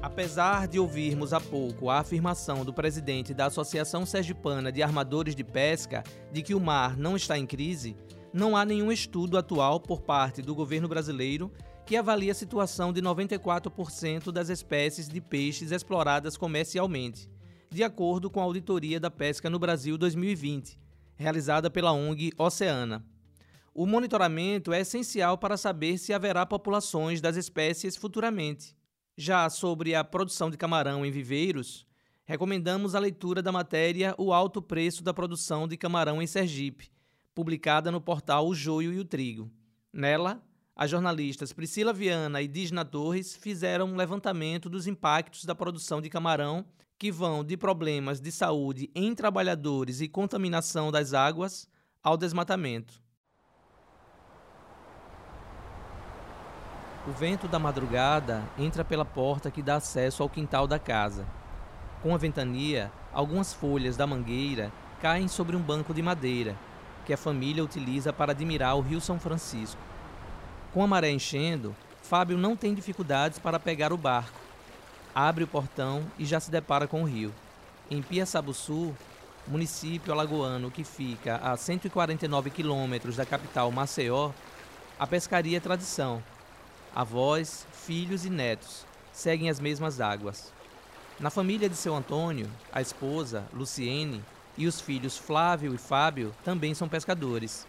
Apesar 0.00 0.66
de 0.66 0.78
ouvirmos 0.78 1.34
há 1.34 1.40
pouco 1.40 1.90
a 1.90 1.98
afirmação 1.98 2.64
do 2.64 2.72
presidente 2.72 3.34
da 3.34 3.44
Associação 3.44 4.06
Sergipana 4.06 4.72
de 4.72 4.82
Armadores 4.82 5.36
de 5.36 5.44
Pesca 5.44 6.02
de 6.32 6.40
que 6.40 6.54
o 6.54 6.60
mar 6.60 6.96
não 6.96 7.14
está 7.14 7.36
em 7.36 7.44
crise, 7.44 7.94
não 8.32 8.56
há 8.56 8.64
nenhum 8.64 8.90
estudo 8.90 9.36
atual 9.36 9.78
por 9.78 10.00
parte 10.00 10.40
do 10.40 10.54
governo 10.54 10.88
brasileiro 10.88 11.52
que 11.90 11.96
avalie 11.96 12.30
a 12.30 12.34
situação 12.34 12.92
de 12.92 13.02
94% 13.02 14.30
das 14.30 14.48
espécies 14.48 15.08
de 15.08 15.20
peixes 15.20 15.72
exploradas 15.72 16.36
comercialmente, 16.36 17.28
de 17.68 17.82
acordo 17.82 18.30
com 18.30 18.38
a 18.38 18.44
Auditoria 18.44 19.00
da 19.00 19.10
Pesca 19.10 19.50
no 19.50 19.58
Brasil 19.58 19.98
2020, 19.98 20.78
realizada 21.16 21.68
pela 21.68 21.90
ONG 21.90 22.30
Oceana. 22.38 23.04
O 23.74 23.86
monitoramento 23.86 24.72
é 24.72 24.82
essencial 24.82 25.36
para 25.36 25.56
saber 25.56 25.98
se 25.98 26.12
haverá 26.12 26.46
populações 26.46 27.20
das 27.20 27.34
espécies 27.34 27.96
futuramente. 27.96 28.76
Já 29.16 29.50
sobre 29.50 29.92
a 29.92 30.04
produção 30.04 30.48
de 30.48 30.56
camarão 30.56 31.04
em 31.04 31.10
viveiros, 31.10 31.84
recomendamos 32.24 32.94
a 32.94 33.00
leitura 33.00 33.42
da 33.42 33.50
matéria 33.50 34.14
O 34.16 34.32
Alto 34.32 34.62
Preço 34.62 35.02
da 35.02 35.12
Produção 35.12 35.66
de 35.66 35.76
Camarão 35.76 36.22
em 36.22 36.26
Sergipe, 36.28 36.88
publicada 37.34 37.90
no 37.90 38.00
portal 38.00 38.46
O 38.46 38.54
Joio 38.54 38.92
e 38.92 39.00
o 39.00 39.04
Trigo. 39.04 39.50
Nela, 39.92 40.40
as 40.80 40.88
jornalistas 40.88 41.52
Priscila 41.52 41.92
Viana 41.92 42.40
e 42.40 42.48
Digna 42.48 42.86
Torres 42.86 43.36
fizeram 43.36 43.84
um 43.84 43.96
levantamento 43.96 44.70
dos 44.70 44.86
impactos 44.86 45.44
da 45.44 45.54
produção 45.54 46.00
de 46.00 46.08
camarão, 46.08 46.64
que 46.98 47.12
vão 47.12 47.44
de 47.44 47.54
problemas 47.54 48.18
de 48.18 48.32
saúde 48.32 48.90
em 48.94 49.14
trabalhadores 49.14 50.00
e 50.00 50.08
contaminação 50.08 50.90
das 50.90 51.12
águas 51.12 51.68
ao 52.02 52.16
desmatamento. 52.16 52.94
O 57.06 57.12
vento 57.12 57.46
da 57.46 57.58
madrugada 57.58 58.42
entra 58.58 58.82
pela 58.82 59.04
porta 59.04 59.50
que 59.50 59.62
dá 59.62 59.76
acesso 59.76 60.22
ao 60.22 60.30
quintal 60.30 60.66
da 60.66 60.78
casa. 60.78 61.26
Com 62.02 62.14
a 62.14 62.16
ventania, 62.16 62.90
algumas 63.12 63.52
folhas 63.52 63.98
da 63.98 64.06
mangueira 64.06 64.72
caem 64.98 65.28
sobre 65.28 65.54
um 65.54 65.60
banco 65.60 65.92
de 65.92 66.00
madeira, 66.00 66.56
que 67.04 67.12
a 67.12 67.18
família 67.18 67.62
utiliza 67.62 68.14
para 68.14 68.32
admirar 68.32 68.78
o 68.78 68.80
Rio 68.80 68.98
São 68.98 69.20
Francisco. 69.20 69.89
Com 70.72 70.82
a 70.82 70.86
maré 70.86 71.10
enchendo, 71.10 71.74
Fábio 72.02 72.38
não 72.38 72.56
tem 72.56 72.74
dificuldades 72.74 73.38
para 73.38 73.58
pegar 73.58 73.92
o 73.92 73.96
barco. 73.96 74.38
Abre 75.14 75.44
o 75.44 75.48
portão 75.48 76.06
e 76.18 76.24
já 76.24 76.38
se 76.40 76.50
depara 76.50 76.86
com 76.86 77.02
o 77.02 77.06
rio. 77.06 77.34
Em 77.90 78.00
Piaçabuçu, 78.00 78.94
município 79.46 80.12
alagoano 80.12 80.70
que 80.70 80.84
fica 80.84 81.36
a 81.36 81.56
149 81.56 82.50
quilômetros 82.50 83.16
da 83.16 83.26
capital 83.26 83.70
Maceió, 83.72 84.30
a 84.98 85.06
pescaria 85.06 85.56
é 85.56 85.60
tradição 85.60 86.22
avós, 86.94 87.66
filhos 87.72 88.24
e 88.24 88.30
netos 88.30 88.84
seguem 89.12 89.50
as 89.50 89.60
mesmas 89.60 90.00
águas. 90.00 90.52
Na 91.18 91.30
família 91.30 91.68
de 91.68 91.76
seu 91.76 91.94
Antônio, 91.94 92.50
a 92.72 92.80
esposa, 92.80 93.44
Luciene, 93.52 94.22
e 94.56 94.66
os 94.66 94.80
filhos 94.80 95.16
Flávio 95.16 95.74
e 95.74 95.78
Fábio 95.78 96.34
também 96.44 96.74
são 96.74 96.88
pescadores. 96.88 97.66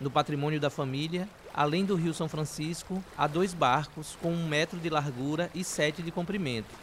No 0.00 0.10
patrimônio 0.10 0.60
da 0.60 0.70
família, 0.70 1.28
além 1.54 1.84
do 1.84 1.94
Rio 1.94 2.14
São 2.14 2.28
Francisco, 2.28 3.02
há 3.16 3.26
dois 3.26 3.54
barcos 3.54 4.16
com 4.20 4.32
um 4.32 4.46
metro 4.46 4.78
de 4.78 4.88
largura 4.88 5.50
e 5.54 5.62
sete 5.62 6.02
de 6.02 6.10
comprimento. 6.10 6.74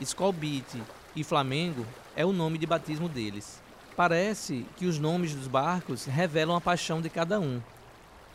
Skolbit 0.00 0.82
e 1.14 1.22
Flamengo 1.22 1.86
é 2.16 2.24
o 2.24 2.32
nome 2.32 2.58
de 2.58 2.66
batismo 2.66 3.08
deles. 3.08 3.62
Parece 3.96 4.66
que 4.76 4.86
os 4.86 4.98
nomes 4.98 5.34
dos 5.34 5.46
barcos 5.46 6.04
revelam 6.04 6.56
a 6.56 6.60
paixão 6.60 7.00
de 7.00 7.08
cada 7.08 7.38
um, 7.38 7.60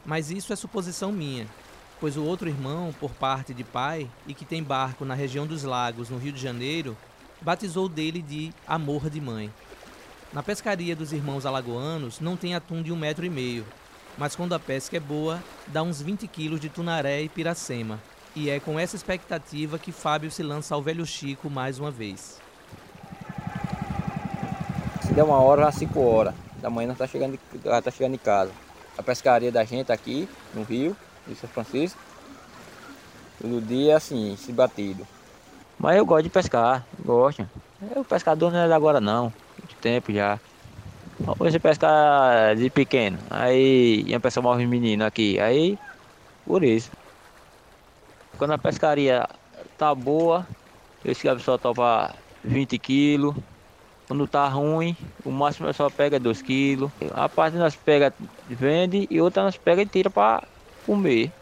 mas 0.05 0.31
isso 0.31 0.53
é 0.53 0.55
suposição 0.55 1.11
minha 1.11 1.47
pois 1.99 2.15
o 2.15 2.23
outro 2.23 2.47
irmão, 2.47 2.95
por 2.99 3.11
parte 3.11 3.53
de 3.53 3.63
pai, 3.63 4.09
e 4.25 4.33
que 4.33 4.45
tem 4.45 4.63
barco 4.63 5.03
na 5.03 5.13
região 5.13 5.45
dos 5.45 5.63
lagos, 5.63 6.09
no 6.09 6.17
Rio 6.17 6.31
de 6.31 6.41
Janeiro, 6.41 6.95
batizou 7.41 7.89
dele 7.89 8.21
de 8.21 8.53
Amor 8.65 9.09
de 9.09 9.19
Mãe. 9.19 9.51
Na 10.31 10.41
pescaria 10.41 10.95
dos 10.95 11.11
irmãos 11.11 11.45
alagoanos 11.45 12.19
não 12.19 12.37
tem 12.37 12.55
atum 12.55 12.81
de 12.81 12.91
um 12.91 12.95
metro 12.95 13.25
e 13.25 13.29
meio, 13.29 13.65
mas 14.19 14.35
quando 14.35 14.53
a 14.53 14.59
pesca 14.59 14.97
é 14.97 14.99
boa, 14.99 15.41
dá 15.67 15.81
uns 15.81 16.01
20 16.01 16.27
quilos 16.27 16.59
de 16.59 16.67
tunaré 16.67 17.21
e 17.21 17.29
piracema. 17.29 17.97
E 18.35 18.49
é 18.49 18.59
com 18.59 18.77
essa 18.77 18.97
expectativa 18.97 19.79
que 19.79 19.93
Fábio 19.93 20.29
se 20.29 20.43
lança 20.43 20.75
ao 20.75 20.83
velho 20.83 21.05
Chico 21.05 21.49
mais 21.49 21.79
uma 21.79 21.89
vez. 21.89 22.41
Se 25.01 25.13
der 25.13 25.23
uma 25.23 25.39
hora, 25.39 25.69
às 25.69 25.75
5 25.75 25.97
horas 26.01 26.35
da 26.57 26.69
manhã, 26.69 26.89
nós 26.89 26.97
tá 26.97 27.07
chegando, 27.07 27.39
tá 27.63 27.89
chegando 27.89 28.15
em 28.15 28.17
casa. 28.17 28.51
A 28.97 29.01
pescaria 29.01 29.53
da 29.53 29.63
gente 29.63 29.89
aqui 29.89 30.27
no 30.53 30.63
rio 30.63 30.95
de 31.25 31.33
São 31.35 31.49
Francisco. 31.49 31.97
Todo 33.41 33.65
dia 33.65 33.95
assim, 33.95 34.35
se 34.35 34.51
batido. 34.51 35.07
Mas 35.79 35.95
eu 35.95 36.05
gosto 36.05 36.23
de 36.23 36.29
pescar, 36.29 36.85
gosto. 37.05 37.49
O 37.95 38.03
pescador 38.03 38.51
não 38.51 38.59
é 38.59 38.73
agora 38.73 38.99
não, 38.99 39.31
de 39.65 39.75
tempo 39.75 40.11
já. 40.11 40.37
Você 41.19 41.59
pescar 41.59 42.55
de 42.55 42.69
pequeno, 42.71 43.19
aí 43.29 44.01
ia 44.07 44.19
pescar 44.19 44.43
mais 44.43 44.65
menino 44.67 45.03
aqui, 45.05 45.39
aí 45.39 45.79
por 46.45 46.63
isso. 46.63 46.91
Quando 48.37 48.53
a 48.53 48.57
pescaria 48.57 49.27
tá 49.77 49.93
boa, 49.93 50.47
eu 51.03 51.13
chego 51.15 51.39
só 51.39 51.57
topa 51.57 52.15
20 52.43 52.79
quilos. 52.79 53.35
Quando 54.07 54.27
tá 54.27 54.47
ruim, 54.49 54.97
o 55.23 55.31
máximo 55.31 55.67
é 55.69 55.73
só 55.73 55.89
pega 55.89 56.19
2 56.19 56.41
quilos. 56.41 56.91
A 57.13 57.29
parte 57.29 57.57
nós 57.57 57.75
pega, 57.77 58.15
vende 58.45 59.07
e 59.09 59.21
outra 59.21 59.43
nós 59.43 59.57
pega 59.57 59.81
e 59.83 59.87
tira 59.89 60.11
para 60.11 60.47
comer. 60.85 61.35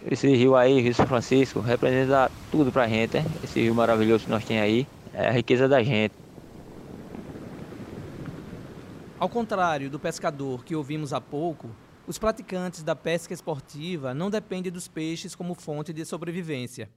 Esse 0.00 0.28
rio 0.28 0.56
aí, 0.56 0.80
Rio 0.80 0.94
São 0.94 1.06
Francisco, 1.06 1.60
representa 1.60 2.30
tudo 2.50 2.72
pra 2.72 2.88
gente? 2.88 3.18
Esse 3.42 3.60
rio 3.62 3.74
maravilhoso 3.74 4.24
que 4.26 4.30
nós 4.30 4.44
temos 4.44 4.62
aí, 4.64 4.88
é 5.12 5.28
a 5.28 5.32
riqueza 5.32 5.68
da 5.68 5.82
gente. 5.82 6.14
Ao 9.20 9.28
contrário 9.28 9.90
do 9.90 10.00
pescador 10.00 10.64
que 10.64 10.74
ouvimos 10.74 11.12
há 11.12 11.20
pouco, 11.20 11.76
os 12.06 12.16
praticantes 12.16 12.82
da 12.82 12.96
pesca 12.96 13.34
esportiva 13.34 14.14
não 14.14 14.30
dependem 14.30 14.72
dos 14.72 14.88
peixes 14.88 15.34
como 15.34 15.54
fonte 15.54 15.92
de 15.92 16.06
sobrevivência. 16.06 16.90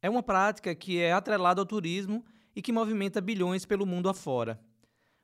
É 0.00 0.08
uma 0.08 0.22
prática 0.22 0.74
que 0.74 0.98
é 0.98 1.12
atrelada 1.12 1.60
ao 1.60 1.66
turismo 1.66 2.24
e 2.56 2.62
que 2.62 2.72
movimenta 2.72 3.20
bilhões 3.20 3.66
pelo 3.66 3.84
mundo 3.84 4.08
afora. 4.08 4.58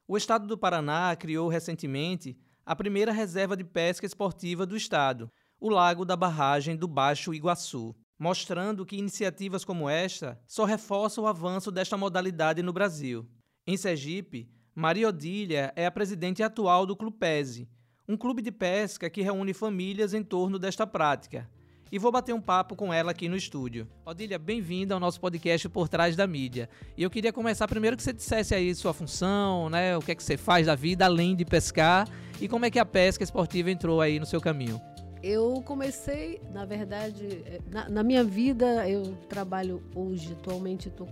O 0.07 0.18
estado 0.18 0.46
do 0.46 0.59
Paraná 0.59 1.16
criou 1.16 1.48
recentemente 1.48 2.37
a 2.66 2.76
primeira 2.76 3.11
reserva 3.11 3.57
de 3.57 3.64
pesca 3.64 4.04
esportiva 4.04 4.66
do 4.66 4.76
estado, 4.76 5.33
o 5.59 5.70
lago 5.70 6.04
da 6.04 6.14
barragem 6.14 6.76
do 6.76 6.87
Baixo 6.87 7.33
Iguaçu, 7.33 7.96
mostrando 8.18 8.85
que 8.85 8.98
iniciativas 8.98 9.64
como 9.64 9.88
esta 9.88 10.38
só 10.46 10.66
reforçam 10.66 11.24
o 11.24 11.26
avanço 11.26 11.70
desta 11.72 11.96
modalidade 11.96 12.62
no 12.62 12.70
Brasil. 12.70 13.26
Em 13.66 13.78
Sergipe, 13.78 14.46
Maria 14.77 15.09
Odília 15.09 15.73
é 15.77 15.87
a 15.87 15.91
presidente 15.91 16.43
atual 16.43 16.85
do 16.85 16.97
Clupese, 16.97 17.69
um 18.09 18.17
clube 18.17 18.43
de 18.43 18.51
pesca 18.51 19.09
que 19.09 19.23
reúne 19.23 19.55
famílias 19.55 20.13
em 20.13 20.23
torno 20.23 20.59
desta 20.59 20.85
prática. 20.85 21.49
E 21.93 21.99
vou 21.99 22.11
bater 22.11 22.35
um 22.35 22.41
papo 22.41 22.75
com 22.75 22.93
ela 22.93 23.13
aqui 23.13 23.29
no 23.29 23.37
estúdio. 23.37 23.87
Odília, 24.05 24.37
bem-vinda 24.37 24.93
ao 24.93 24.99
nosso 24.99 25.21
podcast 25.21 25.69
Por 25.69 25.89
Trás 25.89 26.17
da 26.17 26.27
Mídia. 26.27 26.69
E 26.97 27.05
eu 27.05 27.11
queria 27.11 27.33
começar 27.33 27.69
primeiro 27.69 27.97
que 27.97 28.03
você 28.03 28.13
dissesse 28.13 28.53
aí 28.53 28.75
sua 28.75 28.93
função, 28.93 29.71
né? 29.71 29.97
O 29.97 30.01
que 30.01 30.11
é 30.11 30.15
que 30.17 30.25
você 30.25 30.37
faz 30.37 30.67
da 30.67 30.75
vida 30.75 31.05
além 31.05 31.37
de 31.37 31.45
pescar 31.45 32.09
e 32.41 32.49
como 32.49 32.65
é 32.65 32.71
que 32.71 32.81
a 32.81 32.85
pesca 32.85 33.23
esportiva 33.23 33.71
entrou 33.71 34.01
aí 34.01 34.19
no 34.19 34.27
seu 34.27 34.41
caminho. 34.41 34.81
Eu 35.23 35.63
comecei, 35.65 36.41
na 36.53 36.65
verdade, 36.65 37.45
eh, 37.47 37.61
na, 37.71 37.89
na 37.89 38.03
minha 38.03 38.25
vida, 38.25 38.89
eu 38.89 39.17
trabalho 39.29 39.85
hoje, 39.95 40.33
atualmente 40.33 40.89
estou 40.89 41.09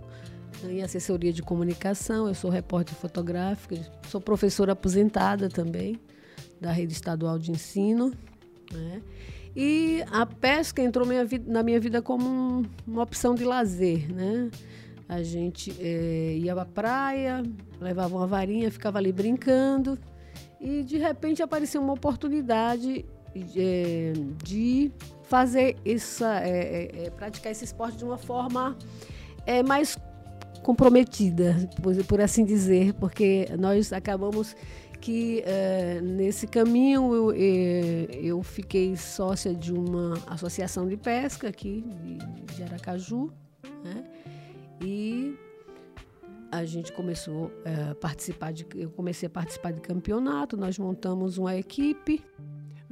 em 0.64 0.82
assessoria 0.82 1.32
de 1.32 1.42
comunicação, 1.42 2.28
eu 2.28 2.34
sou 2.34 2.50
repórter 2.50 2.94
fotográfica, 2.94 3.76
sou 4.08 4.20
professora 4.20 4.72
aposentada 4.72 5.48
também 5.48 5.98
da 6.60 6.70
rede 6.70 6.92
estadual 6.92 7.38
de 7.38 7.50
ensino. 7.50 8.12
Né? 8.72 9.02
E 9.54 10.02
a 10.10 10.24
pesca 10.24 10.80
entrou 10.80 11.06
minha 11.06 11.24
vida, 11.24 11.52
na 11.52 11.62
minha 11.62 11.80
vida 11.80 12.00
como 12.00 12.28
um, 12.28 12.64
uma 12.86 13.02
opção 13.02 13.34
de 13.34 13.44
lazer. 13.44 14.10
Né? 14.12 14.50
A 15.08 15.22
gente 15.22 15.74
é, 15.78 16.36
ia 16.38 16.54
a 16.54 16.64
praia, 16.64 17.42
levava 17.80 18.16
uma 18.16 18.26
varinha, 18.26 18.70
ficava 18.70 18.98
ali 18.98 19.12
brincando 19.12 19.98
e 20.60 20.82
de 20.84 20.96
repente 20.96 21.42
apareceu 21.42 21.82
uma 21.82 21.92
oportunidade 21.92 23.04
é, 23.56 24.12
de 24.44 24.92
fazer 25.24 25.76
essa, 25.84 26.40
é, 26.40 27.10
praticar 27.16 27.50
esse 27.50 27.64
esporte 27.64 27.98
de 27.98 28.04
uma 28.04 28.18
forma 28.18 28.76
mais 29.66 29.98
comprometida, 30.62 31.57
por, 32.07 32.20
assim 32.20 32.44
dizer, 32.44 32.94
porque 32.94 33.48
nós 33.59 33.92
acabamos 33.92 34.55
que 35.01 35.42
é, 35.44 36.01
nesse 36.01 36.46
caminho 36.46 37.12
eu, 37.12 37.33
é, 37.33 38.09
eu, 38.22 38.40
fiquei 38.42 38.96
sócia 38.96 39.53
de 39.53 39.72
uma 39.72 40.14
associação 40.29 40.87
de 40.87 40.96
pesca 40.96 41.48
aqui 41.48 41.85
de, 42.55 42.62
Aracaju, 42.62 43.33
né? 43.83 44.05
E 44.81 45.37
a 46.53 46.64
gente 46.64 46.92
começou 46.92 47.51
é, 47.64 47.90
a 47.90 47.94
participar 47.96 48.53
de, 48.53 48.64
eu 48.77 48.90
comecei 48.90 49.27
a 49.27 49.31
participar 49.31 49.72
de 49.72 49.81
campeonato, 49.81 50.57
nós 50.57 50.79
montamos 50.79 51.37
uma 51.37 51.57
equipe 51.57 52.22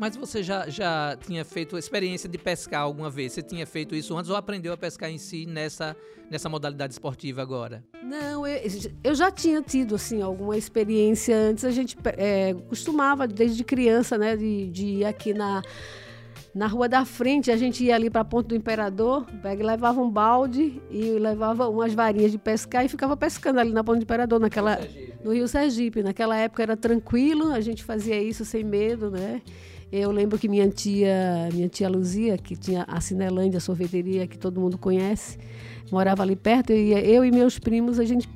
mas 0.01 0.17
você 0.17 0.43
já, 0.43 0.67
já 0.67 1.15
tinha 1.21 1.45
feito 1.45 1.77
experiência 1.77 2.27
de 2.27 2.39
pescar 2.39 2.81
alguma 2.81 3.11
vez? 3.11 3.35
Você 3.35 3.43
tinha 3.43 3.67
feito 3.67 3.95
isso 3.95 4.17
antes 4.17 4.31
ou 4.31 4.37
aprendeu 4.37 4.73
a 4.73 4.77
pescar 4.77 5.11
em 5.11 5.19
si 5.19 5.45
nessa, 5.45 5.95
nessa 6.31 6.49
modalidade 6.49 6.95
esportiva 6.95 7.43
agora? 7.43 7.85
Não, 8.03 8.47
eu, 8.47 8.71
eu 9.05 9.15
já 9.15 9.31
tinha 9.31 9.61
tido 9.61 9.97
assim 9.97 10.23
alguma 10.23 10.57
experiência 10.57 11.37
antes. 11.37 11.67
A 11.67 11.71
gente 11.71 11.99
é, 12.17 12.55
costumava 12.67 13.29
desde 13.29 13.63
criança, 13.63 14.17
né, 14.17 14.39
de, 14.39 14.71
de 14.71 14.87
ir 14.87 15.05
aqui 15.05 15.35
na 15.35 15.61
na 16.53 16.67
rua 16.67 16.89
da 16.89 17.05
frente, 17.05 17.49
a 17.53 17.57
gente 17.57 17.85
ia 17.85 17.95
ali 17.95 18.11
para 18.11 18.23
a 18.23 18.25
Ponte 18.25 18.49
do 18.49 18.57
Imperador, 18.57 19.25
levava 19.57 20.01
um 20.01 20.11
balde 20.11 20.83
e 20.91 21.13
levava 21.13 21.69
umas 21.69 21.95
varinhas 21.95 22.33
de 22.33 22.39
pescar 22.39 22.85
e 22.85 22.89
ficava 22.89 23.17
pescando 23.17 23.61
ali 23.61 23.71
na 23.71 23.85
Ponte 23.85 24.01
do 24.01 24.03
Imperador, 24.03 24.41
naquela, 24.41 24.75
Rio 24.75 25.15
no 25.23 25.33
Rio 25.33 25.47
Sergipe. 25.47 26.03
Naquela 26.03 26.37
época 26.37 26.61
era 26.61 26.77
tranquilo, 26.77 27.53
a 27.53 27.61
gente 27.61 27.85
fazia 27.85 28.21
isso 28.21 28.45
sem 28.45 28.65
medo, 28.65 29.13
né? 29.13 29.43
Eu 29.93 30.13
lembro 30.13 30.39
que 30.39 30.49
minha 30.49 30.69
tia, 30.69 31.49
minha 31.53 31.69
tia 31.69 31.89
Luzia, 31.89 32.39
que 32.39 32.55
tinha 32.55 32.85
a 32.87 33.01
Cinelândia, 33.01 33.59
a 33.59 33.61
sorveteria 33.61 34.27
que 34.27 34.39
todo 34.39 34.61
mundo 34.61 34.79
conhece, 34.79 35.39
morava 35.91 36.23
ali 36.23 36.37
perto. 36.37 36.73
E 36.73 36.93
eu 36.93 37.25
e 37.25 37.31
meus 37.33 37.59
primos, 37.59 37.99
a 37.99 38.05
gente 38.05 38.29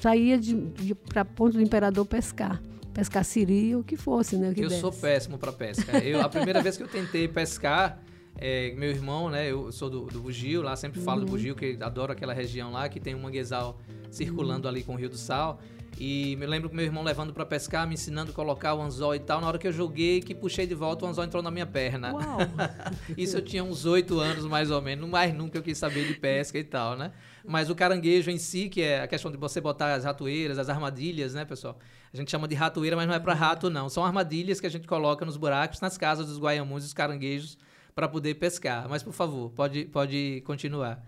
saía 0.00 0.38
de, 0.38 0.54
de 0.54 0.94
para 0.94 1.24
Ponto 1.24 1.54
do 1.54 1.60
Imperador 1.60 2.06
pescar. 2.06 2.62
Pescar 2.94 3.24
siri 3.24 3.74
o 3.74 3.82
que 3.82 3.96
fosse, 3.96 4.36
né? 4.36 4.52
Que 4.52 4.60
eu 4.60 4.68
desse. 4.68 4.80
sou 4.80 4.92
péssimo 4.92 5.38
para 5.38 5.52
pesca. 5.52 5.98
Eu, 5.98 6.20
a 6.20 6.28
primeira 6.28 6.60
vez 6.62 6.76
que 6.76 6.82
eu 6.82 6.88
tentei 6.88 7.26
pescar, 7.26 8.00
é, 8.36 8.72
meu 8.74 8.90
irmão, 8.90 9.30
né? 9.30 9.50
Eu 9.50 9.72
sou 9.72 9.88
do, 9.88 10.02
do 10.06 10.20
Bugio, 10.20 10.62
lá 10.62 10.76
sempre 10.76 11.00
falo 11.00 11.20
uhum. 11.20 11.26
do 11.26 11.30
Bugio, 11.32 11.56
que 11.56 11.78
adoro 11.80 12.12
aquela 12.12 12.32
região 12.32 12.70
lá, 12.70 12.88
que 12.88 13.00
tem 13.00 13.14
um 13.14 13.20
manguezal 13.20 13.78
circulando 14.10 14.68
uhum. 14.68 14.74
ali 14.74 14.82
com 14.82 14.92
o 14.92 14.96
Rio 14.96 15.08
do 15.08 15.16
Sal. 15.16 15.58
E 15.98 16.36
me 16.36 16.46
lembro 16.46 16.68
que 16.68 16.74
meu 16.74 16.84
irmão 16.84 17.02
levando 17.02 17.32
para 17.32 17.44
pescar, 17.44 17.86
me 17.86 17.94
ensinando 17.94 18.30
a 18.30 18.34
colocar 18.34 18.74
o 18.74 18.82
anzol 18.82 19.14
e 19.14 19.20
tal. 19.20 19.40
Na 19.40 19.46
hora 19.46 19.58
que 19.58 19.66
eu 19.66 19.72
joguei, 19.72 20.20
que 20.20 20.34
puxei 20.34 20.66
de 20.66 20.74
volta, 20.74 21.04
o 21.04 21.08
anzol 21.08 21.24
entrou 21.24 21.42
na 21.42 21.50
minha 21.50 21.66
perna. 21.66 22.12
Uau. 22.12 22.38
Isso 23.16 23.36
eu 23.36 23.42
tinha 23.42 23.62
uns 23.62 23.84
oito 23.84 24.18
anos, 24.18 24.44
mais 24.46 24.70
ou 24.70 24.80
menos. 24.80 25.08
Mais 25.08 25.34
nunca 25.34 25.58
eu 25.58 25.62
quis 25.62 25.78
saber 25.78 26.06
de 26.06 26.14
pesca 26.14 26.58
e 26.58 26.64
tal, 26.64 26.96
né? 26.96 27.12
Mas 27.44 27.70
o 27.70 27.74
caranguejo 27.74 28.30
em 28.30 28.38
si, 28.38 28.68
que 28.68 28.82
é 28.82 29.02
a 29.02 29.06
questão 29.06 29.30
de 29.30 29.36
você 29.36 29.60
botar 29.60 29.94
as 29.94 30.04
ratoeiras, 30.04 30.58
as 30.58 30.68
armadilhas, 30.68 31.34
né, 31.34 31.44
pessoal? 31.44 31.78
A 32.12 32.16
gente 32.16 32.30
chama 32.30 32.46
de 32.46 32.54
ratoeira, 32.54 32.96
mas 32.96 33.06
não 33.06 33.14
é 33.14 33.20
para 33.20 33.34
rato, 33.34 33.70
não. 33.70 33.88
São 33.88 34.04
armadilhas 34.04 34.60
que 34.60 34.66
a 34.66 34.70
gente 34.70 34.86
coloca 34.86 35.24
nos 35.24 35.36
buracos, 35.36 35.80
nas 35.80 35.96
casas 35.96 36.26
dos 36.26 36.38
guaiamuns 36.38 36.82
e 36.82 36.86
dos 36.86 36.94
caranguejos 36.94 37.58
para 37.94 38.08
poder 38.08 38.34
pescar. 38.34 38.88
Mas, 38.88 39.02
por 39.02 39.12
favor, 39.12 39.50
pode, 39.50 39.84
pode 39.86 40.42
continuar. 40.44 41.02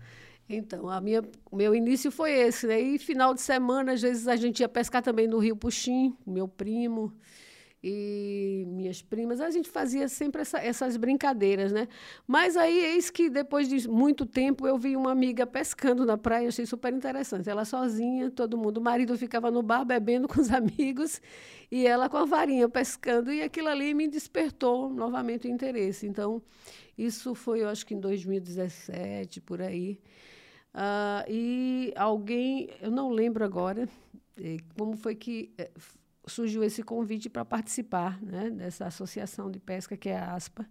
Então, 0.47 0.87
a 0.89 1.01
minha, 1.01 1.23
meu 1.51 1.73
início 1.73 2.11
foi 2.11 2.31
esse, 2.31 2.67
né? 2.67 2.79
E 2.79 2.99
final 2.99 3.33
de 3.33 3.41
semana, 3.41 3.93
às 3.93 4.01
vezes 4.01 4.27
a 4.27 4.35
gente 4.35 4.59
ia 4.59 4.69
pescar 4.69 5.01
também 5.01 5.27
no 5.27 5.39
Rio 5.39 5.55
Puxim, 5.55 6.15
meu 6.25 6.47
primo 6.47 7.11
e 7.83 8.63
minhas 8.67 9.01
primas. 9.01 9.39
A 9.39 9.51
gente 9.51 9.69
fazia 9.69 10.07
sempre 10.07 10.41
essa, 10.41 10.59
essas 10.59 10.97
brincadeiras, 10.97 11.71
né? 11.71 11.87
Mas 12.27 12.57
aí, 12.57 12.77
eis 12.77 13.11
que 13.11 13.29
depois 13.29 13.69
de 13.69 13.87
muito 13.87 14.25
tempo, 14.25 14.67
eu 14.67 14.77
vi 14.77 14.95
uma 14.95 15.11
amiga 15.11 15.45
pescando 15.45 16.03
na 16.03 16.17
praia, 16.17 16.47
achei 16.47 16.65
super 16.65 16.93
interessante. 16.93 17.47
Ela 17.47 17.63
sozinha, 17.63 18.31
todo 18.31 18.57
mundo. 18.57 18.77
O 18.77 18.81
marido 18.81 19.15
ficava 19.17 19.49
no 19.49 19.61
bar 19.61 19.85
bebendo 19.85 20.27
com 20.29 20.41
os 20.41 20.51
amigos 20.51 21.21
e 21.71 21.85
ela 21.85 22.09
com 22.09 22.17
a 22.17 22.25
varinha 22.25 22.67
pescando. 22.67 23.31
E 23.31 23.41
aquilo 23.41 23.67
ali 23.67 23.93
me 23.93 24.07
despertou 24.07 24.89
novamente 24.89 25.47
o 25.47 25.51
interesse. 25.51 26.07
Então, 26.07 26.41
isso 26.97 27.35
foi, 27.35 27.63
eu 27.63 27.69
acho 27.69 27.85
que 27.85 27.93
em 27.93 27.99
2017, 27.99 29.41
por 29.41 29.61
aí. 29.61 29.99
Uh, 30.73 31.29
e 31.29 31.93
alguém, 31.95 32.69
eu 32.81 32.91
não 32.91 33.09
lembro 33.09 33.43
agora 33.45 33.87
eh, 34.37 34.57
como 34.77 34.97
foi 34.97 35.15
que 35.15 35.53
eh, 35.57 35.71
surgiu 36.27 36.63
esse 36.63 36.83
convite 36.83 37.29
para 37.29 37.45
participar 37.45 38.21
né, 38.21 38.49
dessa 38.49 38.85
associação 38.85 39.49
de 39.49 39.59
pesca, 39.59 39.95
que 39.95 40.09
é 40.09 40.17
a 40.17 40.33
ASPA. 40.33 40.67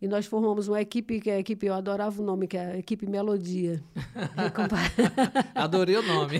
E 0.00 0.08
nós 0.08 0.26
formamos 0.26 0.66
uma 0.66 0.80
equipe, 0.80 1.20
que 1.20 1.30
é 1.30 1.36
a 1.36 1.38
equipe, 1.38 1.64
eu 1.64 1.74
adorava 1.74 2.20
o 2.20 2.24
nome, 2.24 2.48
que 2.48 2.56
é 2.56 2.72
a 2.72 2.76
equipe 2.76 3.06
Melodia. 3.06 3.82
Adorei 5.54 5.96
o 5.96 6.02
nome. 6.02 6.38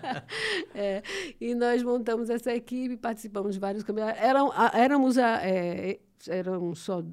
é, 0.74 1.02
e 1.38 1.54
nós 1.54 1.82
montamos 1.82 2.30
essa 2.30 2.54
equipe, 2.54 2.96
participamos 2.96 3.54
de 3.54 3.60
vários 3.60 3.84
campeonatos. 3.84 4.20
Eram, 4.22 4.50
éramos, 4.72 5.18
a, 5.18 5.46
é, 5.46 6.00
eram 6.26 6.74
só 6.74 7.04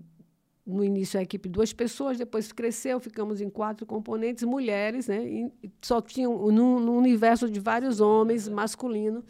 no 0.65 0.83
início 0.83 1.19
a 1.19 1.23
equipe 1.23 1.49
duas 1.49 1.73
pessoas, 1.73 2.17
depois 2.17 2.51
cresceu, 2.51 2.99
ficamos 2.99 3.41
em 3.41 3.49
quatro 3.49 3.85
componentes, 3.85 4.43
mulheres, 4.43 5.07
né? 5.07 5.23
E 5.25 5.51
só 5.81 6.01
tinham 6.01 6.51
num, 6.51 6.79
num 6.79 6.97
universo 6.97 7.49
de 7.49 7.59
vários 7.59 7.99
homens, 7.99 8.47
masculino, 8.47 9.23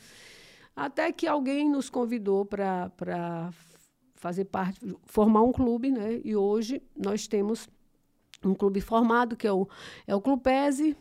até 0.75 1.11
que 1.11 1.27
alguém 1.27 1.69
nos 1.69 1.89
convidou 1.89 2.45
para 2.45 3.51
fazer 4.15 4.45
parte, 4.45 4.79
formar 5.05 5.41
um 5.41 5.51
clube, 5.51 5.91
né? 5.91 6.21
E 6.23 6.35
hoje 6.35 6.81
nós 6.95 7.27
temos 7.27 7.67
um 8.43 8.53
clube 8.53 8.81
formado 8.81 9.35
que 9.35 9.47
é 9.47 9.51
o 9.51 9.67
é 10.05 10.15
o 10.15 10.21
Clubese, 10.21 10.95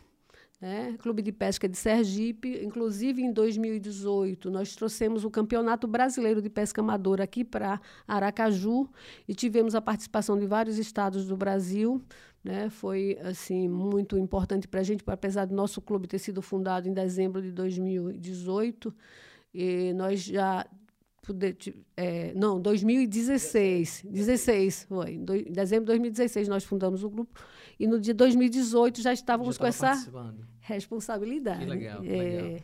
né? 0.63 0.95
Clube 0.97 1.21
de 1.21 1.33
Pesca 1.33 1.67
de 1.67 1.75
Sergipe. 1.77 2.63
Inclusive, 2.63 3.21
em 3.21 3.33
2018, 3.33 4.49
nós 4.49 4.73
trouxemos 4.73 5.25
o 5.25 5.29
Campeonato 5.29 5.85
Brasileiro 5.85 6.41
de 6.41 6.49
Pesca 6.49 6.79
Amadora 6.79 7.25
aqui 7.25 7.43
para 7.43 7.81
Aracaju 8.07 8.89
e 9.27 9.35
tivemos 9.35 9.75
a 9.75 9.81
participação 9.81 10.39
de 10.39 10.47
vários 10.47 10.77
estados 10.77 11.27
do 11.27 11.35
Brasil. 11.35 12.01
Né? 12.41 12.69
Foi 12.69 13.17
assim 13.23 13.67
muito 13.67 14.17
importante 14.17 14.65
para 14.65 14.79
a 14.79 14.83
gente, 14.83 15.03
apesar 15.05 15.43
do 15.43 15.53
nosso 15.53 15.81
clube 15.81 16.07
ter 16.07 16.19
sido 16.19 16.41
fundado 16.41 16.87
em 16.87 16.93
dezembro 16.93 17.41
de 17.41 17.51
2018. 17.51 18.95
E 19.53 19.91
nós 19.93 20.23
já 20.23 20.65
é, 21.95 22.33
não, 22.35 22.59
2016. 22.59 24.03
16, 24.05 24.85
foi. 24.89 25.11
Em 25.11 25.51
dezembro 25.51 25.85
de 25.85 25.87
2016 25.87 26.47
nós 26.47 26.63
fundamos 26.63 27.03
o 27.03 27.09
grupo. 27.09 27.39
E 27.79 27.87
no 27.87 27.99
dia 27.99 28.13
2018 28.13 29.01
já 29.01 29.13
estávamos 29.13 29.55
já 29.55 29.61
com 29.61 29.67
essa 29.67 29.93
responsabilidade. 30.61 31.59
Que 31.59 31.65
legal, 31.65 32.03
é... 32.03 32.07
legal. 32.07 32.59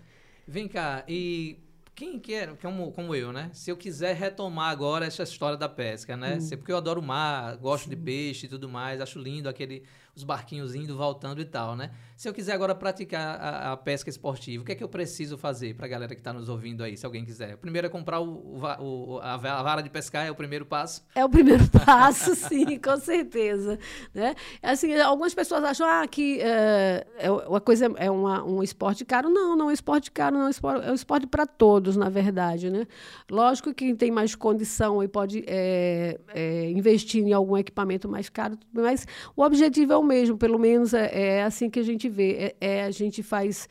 Vem 0.48 0.67
cá, 0.67 1.04
e 1.08 1.60
quem 2.00 2.17
quer, 2.17 2.56
como, 2.58 2.93
como 2.93 3.13
eu, 3.13 3.34
né? 3.34 3.50
Se 3.54 3.69
eu 3.69 3.76
quiser 3.76 4.15
retomar 4.15 4.72
agora 4.72 5.06
essa 5.06 5.24
história 5.24 5.58
da 5.58 5.67
pesca, 5.67 6.15
né? 6.15 6.38
Hum. 6.41 6.50
Porque 6.58 6.72
eu 6.72 6.78
adoro 6.78 7.02
o 7.02 7.04
mar, 7.04 7.58
gosto 7.58 7.84
Sim. 7.84 7.89
de 7.89 7.95
peixe 7.98 8.45
e 8.45 8.50
tudo 8.50 8.69
mais, 8.69 9.02
acho 9.02 9.19
lindo 9.19 9.50
aquele 9.50 9.84
os 10.15 10.24
barquinhos 10.24 10.76
indo, 10.76 10.95
voltando 10.98 11.41
e 11.41 11.45
tal, 11.45 11.76
né? 11.76 11.91
Se 12.15 12.28
eu 12.28 12.34
quiser 12.34 12.54
agora 12.54 12.76
praticar 12.76 13.39
a, 13.39 13.72
a 13.72 13.78
pesca 13.78 14.10
esportiva, 14.10 14.62
o 14.62 14.65
que 14.65 14.74
é 14.74 14.76
que 14.76 14.84
eu 14.84 14.89
preciso 14.89 15.38
fazer 15.38 15.76
para 15.76 15.86
a 15.86 15.89
galera 15.89 16.13
que 16.13 16.19
está 16.22 16.34
nos 16.34 16.50
ouvindo 16.50 16.84
aí, 16.84 16.98
se 16.98 17.06
alguém 17.06 17.24
quiser? 17.24 17.56
Primeiro 17.58 17.88
é 17.88 17.89
comprar 17.89 18.19
o, 18.19 18.62
o, 18.80 19.19
a 19.22 19.38
vara 19.38 19.82
de 19.82 19.89
pescar, 19.89 20.26
é 20.26 20.32
o 20.32 20.36
primeiro 20.36 20.65
passo? 20.65 21.06
É 21.15 21.24
o 21.24 21.30
primeiro 21.30 21.63
passo, 21.86 22.36
sim, 22.36 22.78
com 22.78 22.98
certeza. 22.98 23.80
Né? 24.13 24.36
Assim, 24.62 24.94
algumas 25.00 25.34
pessoas 25.34 25.63
acham 25.63 25.88
ah, 25.88 26.06
que 26.08 26.42
é, 26.42 27.08
é 27.17 27.31
uma 27.31 27.62
coisa 27.62 27.90
é 27.96 28.12
uma, 28.12 28.44
um 28.44 28.62
esporte 28.62 29.06
caro. 29.06 29.29
Não, 29.29 29.56
não 29.56 29.67
é 29.67 29.69
um 29.69 29.71
esporte 29.71 30.12
caro, 30.12 30.36
não 30.36 30.44
é 30.44 30.48
um 30.48 30.50
esporte, 30.50 30.88
é 30.88 30.92
um 30.92 30.96
esporte 30.96 31.27
para 31.27 31.46
todos, 31.46 31.96
na 31.96 32.10
verdade. 32.10 32.69
Né? 32.69 32.86
Lógico 33.29 33.73
que 33.73 33.90
quem 33.90 33.96
tem 33.96 34.12
mais 34.12 34.36
condição 34.36 35.02
e 35.02 35.08
pode 35.08 35.44
é, 35.48 36.19
é, 36.34 36.69
investir 36.69 37.23
em 37.23 37.34
algum 37.34 37.58
equipamento 37.58 38.10
mais 38.10 38.29
caro, 38.29 38.58
mas 38.71 39.08
o 39.36 39.42
objetivo 39.42 39.94
é 39.94 39.98
o 40.00 40.04
mesmo, 40.04 40.37
pelo 40.37 40.58
menos 40.58 40.93
é, 40.93 41.37
é 41.37 41.43
assim 41.43 41.69
que 41.69 41.79
a 41.79 41.83
gente 41.83 42.10
vê. 42.10 42.31
É, 42.31 42.56
é, 42.62 42.83
a 42.83 42.91
gente 42.91 43.21
faz 43.21 43.67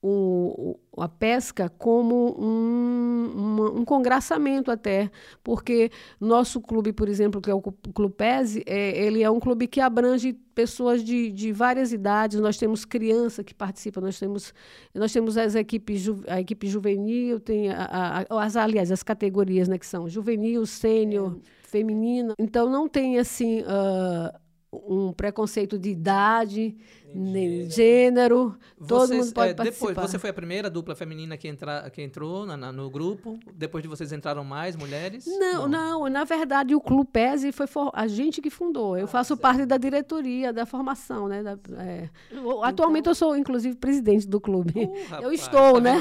o, 0.00 0.78
a 0.96 1.08
pesca 1.08 1.68
como 1.68 2.36
um, 2.40 3.80
um 3.80 3.84
congraçamento 3.84 4.70
até, 4.70 5.10
porque 5.42 5.90
nosso 6.20 6.60
clube, 6.60 6.92
por 6.92 7.08
exemplo, 7.08 7.40
que 7.40 7.50
é 7.50 7.54
o 7.54 7.60
Clube 7.60 8.14
PESE, 8.14 8.62
é, 8.64 8.96
ele 8.96 9.22
é 9.22 9.30
um 9.30 9.40
clube 9.40 9.66
que 9.66 9.80
abrange 9.80 10.32
pessoas 10.54 11.02
de, 11.02 11.30
de 11.32 11.52
várias 11.52 11.92
idades, 11.92 12.40
nós 12.40 12.56
temos 12.56 12.84
criança 12.84 13.42
que 13.42 13.54
participa, 13.54 14.00
nós 14.00 14.18
temos, 14.18 14.54
nós 14.94 15.12
temos 15.12 15.36
as 15.36 15.54
equipes, 15.54 16.06
a 16.28 16.40
equipe 16.40 16.68
juvenil, 16.68 17.40
tem 17.40 17.70
a, 17.70 18.24
a, 18.28 18.44
as, 18.44 18.56
aliás, 18.56 18.92
as 18.92 19.02
categorias, 19.02 19.66
né, 19.68 19.78
que 19.78 19.86
são 19.86 20.08
juvenil, 20.08 20.64
sênior, 20.64 21.36
é. 21.36 21.68
feminina, 21.68 22.34
então 22.38 22.70
não 22.70 22.88
tem 22.88 23.18
assim... 23.18 23.62
Uh, 23.62 24.47
um 24.72 25.12
preconceito 25.12 25.78
de 25.78 25.90
idade, 25.90 26.76
nem 27.14 27.70
gênero, 27.70 28.56
todo 28.86 29.14
mundo 29.14 29.32
pode 29.32 29.50
é, 29.50 29.54
participar. 29.54 29.88
Depois, 29.88 30.10
você 30.10 30.18
foi 30.18 30.30
a 30.30 30.32
primeira 30.32 30.68
dupla 30.68 30.94
feminina 30.94 31.36
que, 31.36 31.48
entra, 31.48 31.88
que 31.90 32.02
entrou 32.02 32.46
na, 32.46 32.56
na, 32.56 32.72
no 32.72 32.90
grupo? 32.90 33.38
Depois 33.54 33.82
de 33.82 33.88
vocês 33.88 34.12
entraram 34.12 34.44
mais 34.44 34.76
mulheres? 34.76 35.26
Não, 35.26 35.68
não, 35.68 36.00
não 36.00 36.08
na 36.08 36.24
verdade 36.24 36.74
o 36.74 36.80
Clube 36.80 37.10
PESE 37.12 37.52
foi 37.52 37.66
for, 37.66 37.90
a 37.94 38.06
gente 38.06 38.40
que 38.40 38.50
fundou. 38.50 38.96
Eu 38.96 39.04
ah, 39.04 39.08
faço 39.08 39.28
certo. 39.28 39.40
parte 39.40 39.64
da 39.64 39.76
diretoria, 39.76 40.52
da 40.52 40.66
formação, 40.66 41.28
né? 41.28 41.42
Da, 41.42 41.58
é. 41.78 42.08
então... 42.30 42.62
Atualmente 42.62 43.08
eu 43.08 43.14
sou, 43.14 43.36
inclusive, 43.36 43.76
presidente 43.76 44.26
do 44.26 44.40
clube. 44.40 44.84
Uh, 44.84 45.04
rapaz, 45.08 45.24
eu 45.24 45.32
estou, 45.32 45.74
tá 45.74 45.80
né? 45.80 46.00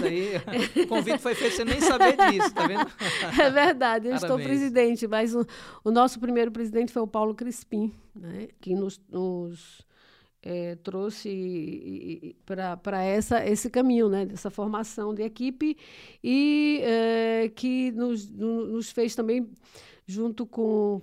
o 0.83 0.87
convite 0.87 1.19
foi 1.19 1.35
feito 1.35 1.55
sem 1.55 1.65
nem 1.65 1.79
saber 1.79 2.17
disso, 2.17 2.53
tá 2.53 2.67
vendo? 2.67 2.87
É 3.39 3.49
verdade, 3.49 4.07
eu 4.07 4.13
Parabéns. 4.13 4.23
estou 4.23 4.37
presidente, 4.39 5.07
mas 5.07 5.35
o, 5.35 5.45
o 5.83 5.91
nosso 5.91 6.19
primeiro 6.19 6.51
presidente 6.51 6.91
foi 6.91 7.01
o 7.01 7.07
Paulo 7.07 7.35
Crispim 7.35 7.93
né, 8.17 8.47
que 8.59 8.75
nos, 8.75 8.99
nos 9.09 9.85
é, 10.41 10.75
trouxe 10.77 12.35
para 12.45 13.05
esse 13.45 13.69
caminho, 13.69 14.09
né, 14.09 14.25
dessa 14.25 14.49
formação 14.49 15.13
de 15.13 15.23
equipe 15.23 15.77
e 16.23 16.81
é, 16.83 17.49
que 17.49 17.91
nos, 17.91 18.29
nos 18.29 18.91
fez 18.91 19.15
também, 19.15 19.49
junto 20.05 20.45
com, 20.45 21.01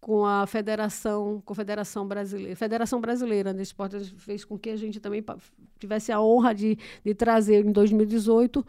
com 0.00 0.24
a 0.24 0.46
Federação, 0.46 1.42
Confederação 1.44 2.06
Brasileira, 2.06 2.56
Federação 2.56 3.00
Brasileira 3.00 3.52
de 3.52 3.62
Esportes, 3.62 4.14
fez 4.18 4.44
com 4.44 4.58
que 4.58 4.70
a 4.70 4.76
gente 4.76 5.00
também 5.00 5.24
tivesse 5.78 6.12
a 6.12 6.20
honra 6.20 6.54
de, 6.54 6.78
de 7.04 7.14
trazer 7.14 7.64
em 7.64 7.72
2018 7.72 8.64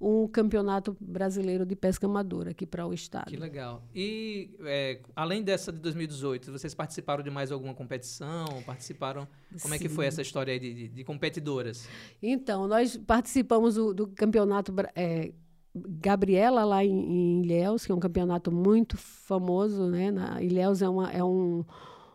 um 0.00 0.28
campeonato 0.28 0.96
brasileiro 1.00 1.64
de 1.64 1.74
pesca 1.74 2.06
amadora 2.06 2.50
aqui 2.50 2.66
para 2.66 2.86
o 2.86 2.92
estado. 2.92 3.30
Que 3.30 3.36
legal. 3.36 3.82
E 3.94 4.50
é, 4.60 5.00
além 5.14 5.42
dessa 5.42 5.72
de 5.72 5.78
2018, 5.78 6.52
vocês 6.52 6.74
participaram 6.74 7.22
de 7.22 7.30
mais 7.30 7.50
alguma 7.50 7.74
competição? 7.74 8.62
Participaram? 8.66 9.26
Como 9.62 9.74
Sim. 9.74 9.74
é 9.74 9.78
que 9.78 9.88
foi 9.88 10.06
essa 10.06 10.20
história 10.20 10.52
aí 10.52 10.60
de, 10.60 10.74
de, 10.74 10.88
de 10.88 11.04
competidoras? 11.04 11.88
Então, 12.22 12.68
nós 12.68 12.96
participamos 12.96 13.76
do, 13.76 13.94
do 13.94 14.06
campeonato 14.08 14.74
é, 14.94 15.32
Gabriela 15.74 16.64
lá 16.64 16.84
em, 16.84 16.90
em, 16.90 17.42
Ilhéus, 17.42 17.86
que 17.86 17.92
é 17.92 17.94
um 17.94 18.00
campeonato 18.00 18.52
muito 18.52 18.98
famoso, 18.98 19.88
né? 19.88 20.10
Na, 20.10 20.42
Ilhéus 20.42 20.82
é 20.82 20.88
uma 20.88 21.10
é 21.10 21.24
um, 21.24 21.64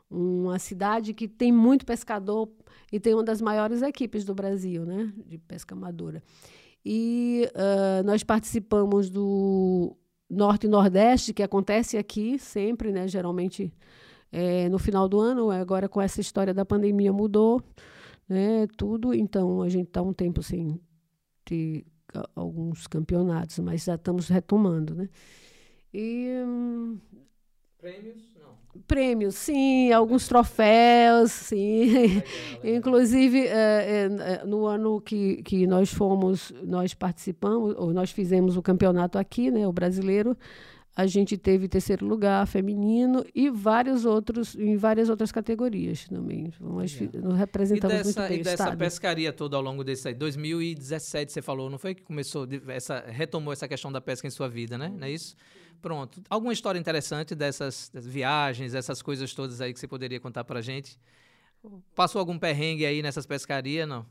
uma 0.10 0.60
cidade 0.60 1.14
que 1.14 1.28
tem 1.28 1.52
muito 1.52 1.86
pescador 1.86 2.48
e 2.92 3.00
tem 3.00 3.14
uma 3.14 3.24
das 3.24 3.42
maiores 3.42 3.82
equipes 3.82 4.24
do 4.24 4.36
Brasil, 4.36 4.86
né? 4.86 5.12
De 5.26 5.40
pesca 5.40 5.74
amadora. 5.74 6.22
E 6.86 7.48
uh, 7.54 8.04
nós 8.04 8.24
participamos 8.24 9.10
do 9.10 9.96
Norte 10.30 10.66
e 10.66 10.70
Nordeste, 10.70 11.34
que 11.34 11.44
acontece 11.44 11.98
aqui 11.98 12.40
sempre, 12.40 12.92
né? 12.92 13.08
Geralmente 13.08 13.74
é, 14.32 14.70
no 14.70 14.80
final 14.80 15.08
do 15.08 15.20
ano. 15.20 15.52
Agora, 15.52 15.88
com 15.88 16.02
essa 16.02 16.22
história 16.22 16.54
da 16.54 16.66
pandemia, 16.66 17.14
mudou 17.14 17.62
né? 18.28 18.68
tudo. 18.78 19.14
Então, 19.14 19.62
a 19.62 19.70
gente 19.70 19.88
está 19.88 20.02
um 20.02 20.14
tempo 20.14 20.42
sem 20.42 20.80
ter 21.46 21.86
alguns 22.36 22.88
campeonatos, 22.88 23.60
mas 23.60 23.84
já 23.84 23.96
estamos 23.96 24.28
retomando, 24.28 24.96
né? 24.96 25.10
E... 25.94 26.44
Hum, 26.46 26.98
Prêmios? 27.82 28.32
Prêmios, 28.88 29.36
sim, 29.36 29.92
alguns 29.92 30.28
troféus, 30.28 31.32
sim. 31.32 31.86
Legal, 31.86 32.24
legal. 32.64 32.76
Inclusive, 32.78 33.48
é, 33.48 34.08
é, 34.08 34.46
no 34.46 34.66
ano 34.66 35.02
que, 35.02 35.44
que 35.44 35.68
nós 35.68 35.94
fomos, 35.94 36.54
nós 36.64 36.94
participamos, 36.94 37.76
ou 37.78 37.94
nós 37.94 38.12
fizemos 38.12 38.56
o 38.56 38.62
campeonato 38.62 39.18
aqui, 39.18 39.52
né, 39.52 39.68
o 39.68 39.74
brasileiro, 39.74 40.38
a 40.96 41.06
gente 41.06 41.38
teve 41.38 41.68
terceiro 41.68 42.06
lugar 42.06 42.46
feminino 42.48 43.26
e 43.34 43.50
vários 43.50 44.06
outros 44.06 44.56
em 44.56 44.76
várias 44.76 45.10
outras 45.10 45.32
categorias 45.32 46.06
também. 46.08 46.52
Nós 46.60 47.00
nos 47.14 47.38
representamos 47.38 47.96
e 47.96 48.04
dessa, 48.04 48.22
muito 48.22 48.30
bem. 48.30 48.40
E 48.40 48.44
dessa 48.44 48.76
pescaria 48.76 49.32
toda 49.32 49.56
ao 49.56 49.64
longo 49.64 49.84
desse 49.84 50.10
aí, 50.10 50.14
2017 50.14 51.32
você 51.32 51.42
falou, 51.42 51.70
não 51.70 51.78
foi 51.78 51.96
que 51.96 52.04
começou 52.04 52.48
essa 52.68 53.06
retomou 53.08 53.54
essa 53.54 53.68
questão 53.68 53.92
da 53.92 54.02
pesca 54.02 54.28
em 54.28 54.30
sua 54.30 54.50
vida, 54.50 54.78
né? 54.78 54.94
Não 54.96 55.08
é 55.08 55.12
isso? 55.12 55.36
Pronto. 55.82 56.22
Alguma 56.30 56.54
história 56.54 56.78
interessante 56.78 57.34
dessas, 57.34 57.90
dessas 57.94 58.12
viagens, 58.12 58.76
essas 58.76 59.02
coisas 59.02 59.34
todas 59.34 59.60
aí 59.62 59.74
que 59.74 59.80
você 59.80 59.88
poderia 59.88 60.20
contar 60.20 60.44
pra 60.44 60.62
gente? 60.62 61.00
Passou 61.96 62.20
algum 62.20 62.38
perrengue 62.38 62.86
aí 62.86 63.02
nessas 63.02 63.26
pescarias, 63.26 63.88
não? 63.88 64.06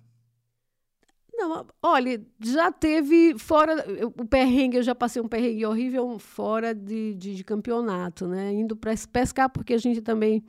Não, 1.32 1.66
olha, 1.82 2.20
já 2.38 2.70
teve 2.70 3.38
fora 3.38 3.84
o 4.16 4.26
perrengue, 4.26 4.76
eu 4.76 4.82
já 4.82 4.94
passei 4.94 5.22
um 5.22 5.28
perrengue 5.28 5.64
horrível 5.64 6.18
fora 6.18 6.74
de, 6.74 7.14
de, 7.14 7.34
de 7.36 7.44
campeonato, 7.44 8.28
né? 8.28 8.52
Indo 8.52 8.76
para 8.76 8.92
pescar, 9.10 9.48
porque 9.48 9.72
a 9.72 9.78
gente 9.78 10.02
também, 10.02 10.44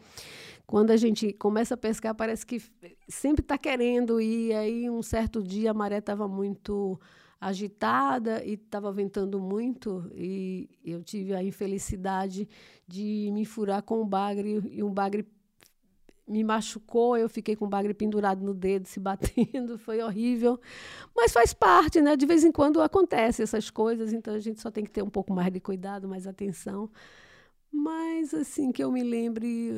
quando 0.68 0.92
a 0.92 0.98
gente 0.98 1.32
começa 1.34 1.76
a 1.76 1.78
pescar, 1.78 2.14
parece 2.14 2.46
que 2.46 2.62
sempre 3.08 3.42
está 3.42 3.58
querendo 3.58 4.20
ir. 4.20 4.54
Aí 4.54 4.90
um 4.90 5.02
certo 5.02 5.42
dia 5.42 5.72
a 5.72 5.74
maré 5.74 6.00
estava 6.00 6.28
muito 6.28 7.00
agitada 7.42 8.46
e 8.46 8.54
estava 8.54 8.92
ventando 8.92 9.40
muito 9.40 10.08
e 10.14 10.70
eu 10.86 11.02
tive 11.02 11.34
a 11.34 11.44
infelicidade 11.44 12.48
de 12.88 13.32
me 13.34 13.46
furar 13.46 13.82
com 13.82 14.00
um 14.00 14.08
bagre 14.08 14.62
e 14.70 14.84
um 14.84 14.94
bagre 14.94 15.26
me 16.28 16.44
machucou, 16.44 17.18
eu 17.18 17.28
fiquei 17.28 17.56
com 17.56 17.66
o 17.66 17.68
bagre 17.68 17.96
pendurado 17.96 18.46
no 18.46 18.54
dedo, 18.54 18.88
se 18.88 19.00
batendo, 19.02 19.78
foi 19.80 20.02
horrível. 20.02 20.60
Mas 21.16 21.34
faz 21.34 21.52
parte, 21.52 22.00
né? 22.00 22.16
De 22.16 22.26
vez 22.28 22.44
em 22.46 22.52
quando 22.52 22.80
acontece 22.80 23.42
essas 23.42 23.70
coisas, 23.72 24.14
então 24.14 24.36
a 24.36 24.40
gente 24.40 24.62
só 24.62 24.70
tem 24.70 24.84
que 24.84 24.92
ter 24.92 25.02
um 25.02 25.10
pouco 25.10 25.34
mais 25.34 25.52
de 25.52 25.60
cuidado, 25.60 26.08
mais 26.08 26.28
atenção. 26.28 26.90
Mas, 27.72 28.34
assim, 28.34 28.72
que 28.72 28.84
eu 28.84 28.92
me 28.92 29.02
lembre, 29.02 29.72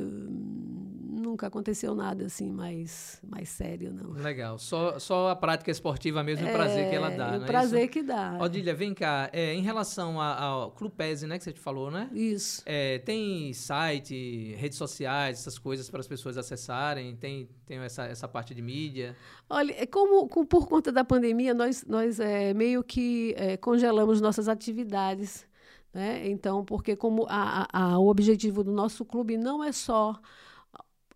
nunca 1.23 1.47
aconteceu 1.47 1.93
nada, 1.93 2.25
assim, 2.25 2.51
mais, 2.51 3.21
mais 3.23 3.49
sério, 3.49 3.93
não. 3.93 4.11
Legal. 4.11 4.57
Só, 4.57 4.97
só 4.97 5.29
a 5.29 5.35
prática 5.35 5.69
esportiva 5.69 6.23
mesmo, 6.23 6.47
é, 6.47 6.49
o 6.49 6.53
prazer 6.53 6.89
que 6.89 6.95
ela 6.95 7.09
dá, 7.11 7.31
O 7.31 7.43
é 7.43 7.45
prazer 7.45 7.87
que 7.89 8.01
dá. 8.01 8.37
Odília, 8.41 8.73
vem 8.73 8.93
cá. 8.93 9.29
É, 9.31 9.53
em 9.53 9.61
relação 9.61 10.19
ao 10.19 10.71
Clubese, 10.71 11.27
né, 11.27 11.37
que 11.37 11.43
você 11.43 11.53
te 11.53 11.59
falou, 11.59 11.91
né? 11.91 12.09
Isso. 12.13 12.63
É, 12.65 12.97
tem 12.99 13.53
site, 13.53 14.55
redes 14.57 14.77
sociais, 14.77 15.39
essas 15.39 15.59
coisas 15.59 15.89
para 15.89 15.99
as 15.99 16.07
pessoas 16.07 16.35
acessarem? 16.35 17.15
Tem, 17.15 17.47
tem 17.65 17.77
essa, 17.77 18.05
essa 18.05 18.27
parte 18.27 18.55
de 18.55 18.61
mídia? 18.61 19.15
Olha, 19.47 19.73
é 19.77 19.85
como, 19.85 20.27
como 20.27 20.47
por 20.47 20.67
conta 20.67 20.91
da 20.91 21.03
pandemia, 21.03 21.53
nós, 21.53 21.85
nós 21.87 22.19
é, 22.19 22.53
meio 22.55 22.83
que 22.83 23.35
é, 23.37 23.55
congelamos 23.55 24.19
nossas 24.19 24.49
atividades 24.49 25.45
né? 25.93 26.27
Então, 26.27 26.65
porque 26.65 26.95
como 26.95 27.25
a, 27.29 27.67
a, 27.71 27.99
o 27.99 28.07
objetivo 28.07 28.63
do 28.63 28.71
nosso 28.71 29.05
clube 29.05 29.37
não 29.37 29.63
é 29.63 29.71
só 29.71 30.19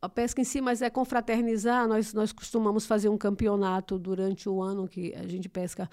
a 0.02 0.08
pesca 0.08 0.42
em 0.42 0.44
si, 0.44 0.62
mas 0.62 0.82
é 0.82 0.90
confraternizar. 0.90 1.88
Nós, 1.88 2.14
nós 2.14 2.32
costumamos 2.32 2.86
fazer 2.86 3.10
um 3.10 3.18
campeonato 3.18 3.98
durante 3.98 4.48
o 4.48 4.62
ano 4.62 4.88
que 4.88 5.14
a 5.16 5.28
gente 5.28 5.50
pesca. 5.50 5.90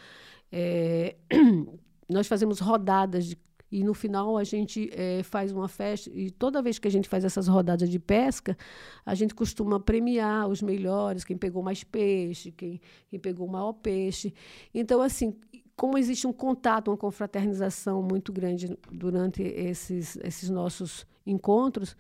É, 0.53 1.17
nós 2.09 2.27
fazemos 2.27 2.61
rodadas 2.61 3.25
de, 3.27 3.39
e 3.73 3.83
no 3.83 3.95
final 3.95 4.37
a 4.37 4.45
gente 4.45 4.91
é, 4.93 5.23
faz 5.23 5.51
uma 5.51 5.69
festa. 5.69 6.11
E 6.15 6.31
toda 6.31 6.63
vez 6.63 6.79
que 6.79 6.87
a 6.87 6.91
gente 6.91 7.09
faz 7.09 7.25
essas 7.25 7.49
rodadas 7.49 7.89
de 7.89 7.99
pesca, 7.99 8.57
a 9.05 9.15
gente 9.15 9.35
costuma 9.35 9.81
premiar 9.81 10.49
os 10.49 10.61
melhores, 10.63 11.25
quem 11.25 11.37
pegou 11.37 11.63
mais 11.63 11.83
peixe, 11.83 12.53
quem, 12.53 12.81
quem 13.09 13.19
pegou 13.19 13.49
maior 13.49 13.73
peixe. 13.73 14.35
Então, 14.73 15.01
assim, 15.01 15.35
como 15.77 15.99
existe 15.99 16.27
um 16.27 16.33
contato, 16.33 16.89
uma 16.89 16.97
confraternização 16.97 18.03
muito 18.03 18.33
grande 18.33 18.79
durante 18.91 19.43
esses, 19.43 20.17
esses 20.23 20.49
nossos 20.49 21.07
encontros, 21.27 21.97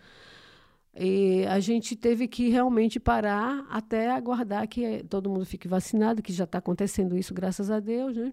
a 1.48 1.58
gente 1.58 1.96
teve 1.96 2.28
que 2.28 2.48
realmente 2.48 3.00
parar 3.00 3.66
até 3.68 4.10
aguardar 4.10 4.68
que 4.68 5.04
todo 5.10 5.28
mundo 5.28 5.44
fique 5.44 5.66
vacinado, 5.66 6.22
que 6.22 6.32
já 6.32 6.44
está 6.44 6.58
acontecendo 6.58 7.18
isso, 7.18 7.34
graças 7.34 7.68
a 7.68 7.80
Deus, 7.80 8.16
né? 8.16 8.32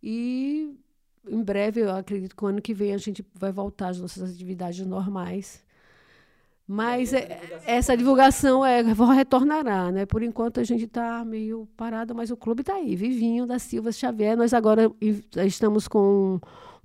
E 0.00 0.76
em 1.28 1.42
breve, 1.42 1.80
eu 1.80 1.90
acredito 1.90 2.36
que 2.36 2.44
o 2.44 2.46
ano 2.46 2.62
que 2.62 2.72
vem 2.72 2.94
a 2.94 2.98
gente 2.98 3.26
vai 3.34 3.50
voltar 3.50 3.88
às 3.88 4.00
nossas 4.00 4.32
atividades 4.32 4.86
normais. 4.86 5.62
Mas 6.70 7.14
é, 7.14 7.40
essa 7.64 7.96
divulgação 7.96 8.62
é, 8.62 8.82
retornará, 9.16 9.90
né? 9.90 10.04
Por 10.04 10.22
enquanto 10.22 10.60
a 10.60 10.64
gente 10.64 10.84
está 10.84 11.24
meio 11.24 11.66
parado, 11.74 12.14
mas 12.14 12.30
o 12.30 12.36
clube 12.36 12.60
está 12.60 12.74
aí, 12.74 12.94
vivinho 12.94 13.46
da 13.46 13.58
Silva 13.58 13.90
Xavier. 13.90 14.36
Nós 14.36 14.52
agora 14.52 14.92
estamos 15.46 15.88
com 15.88 16.38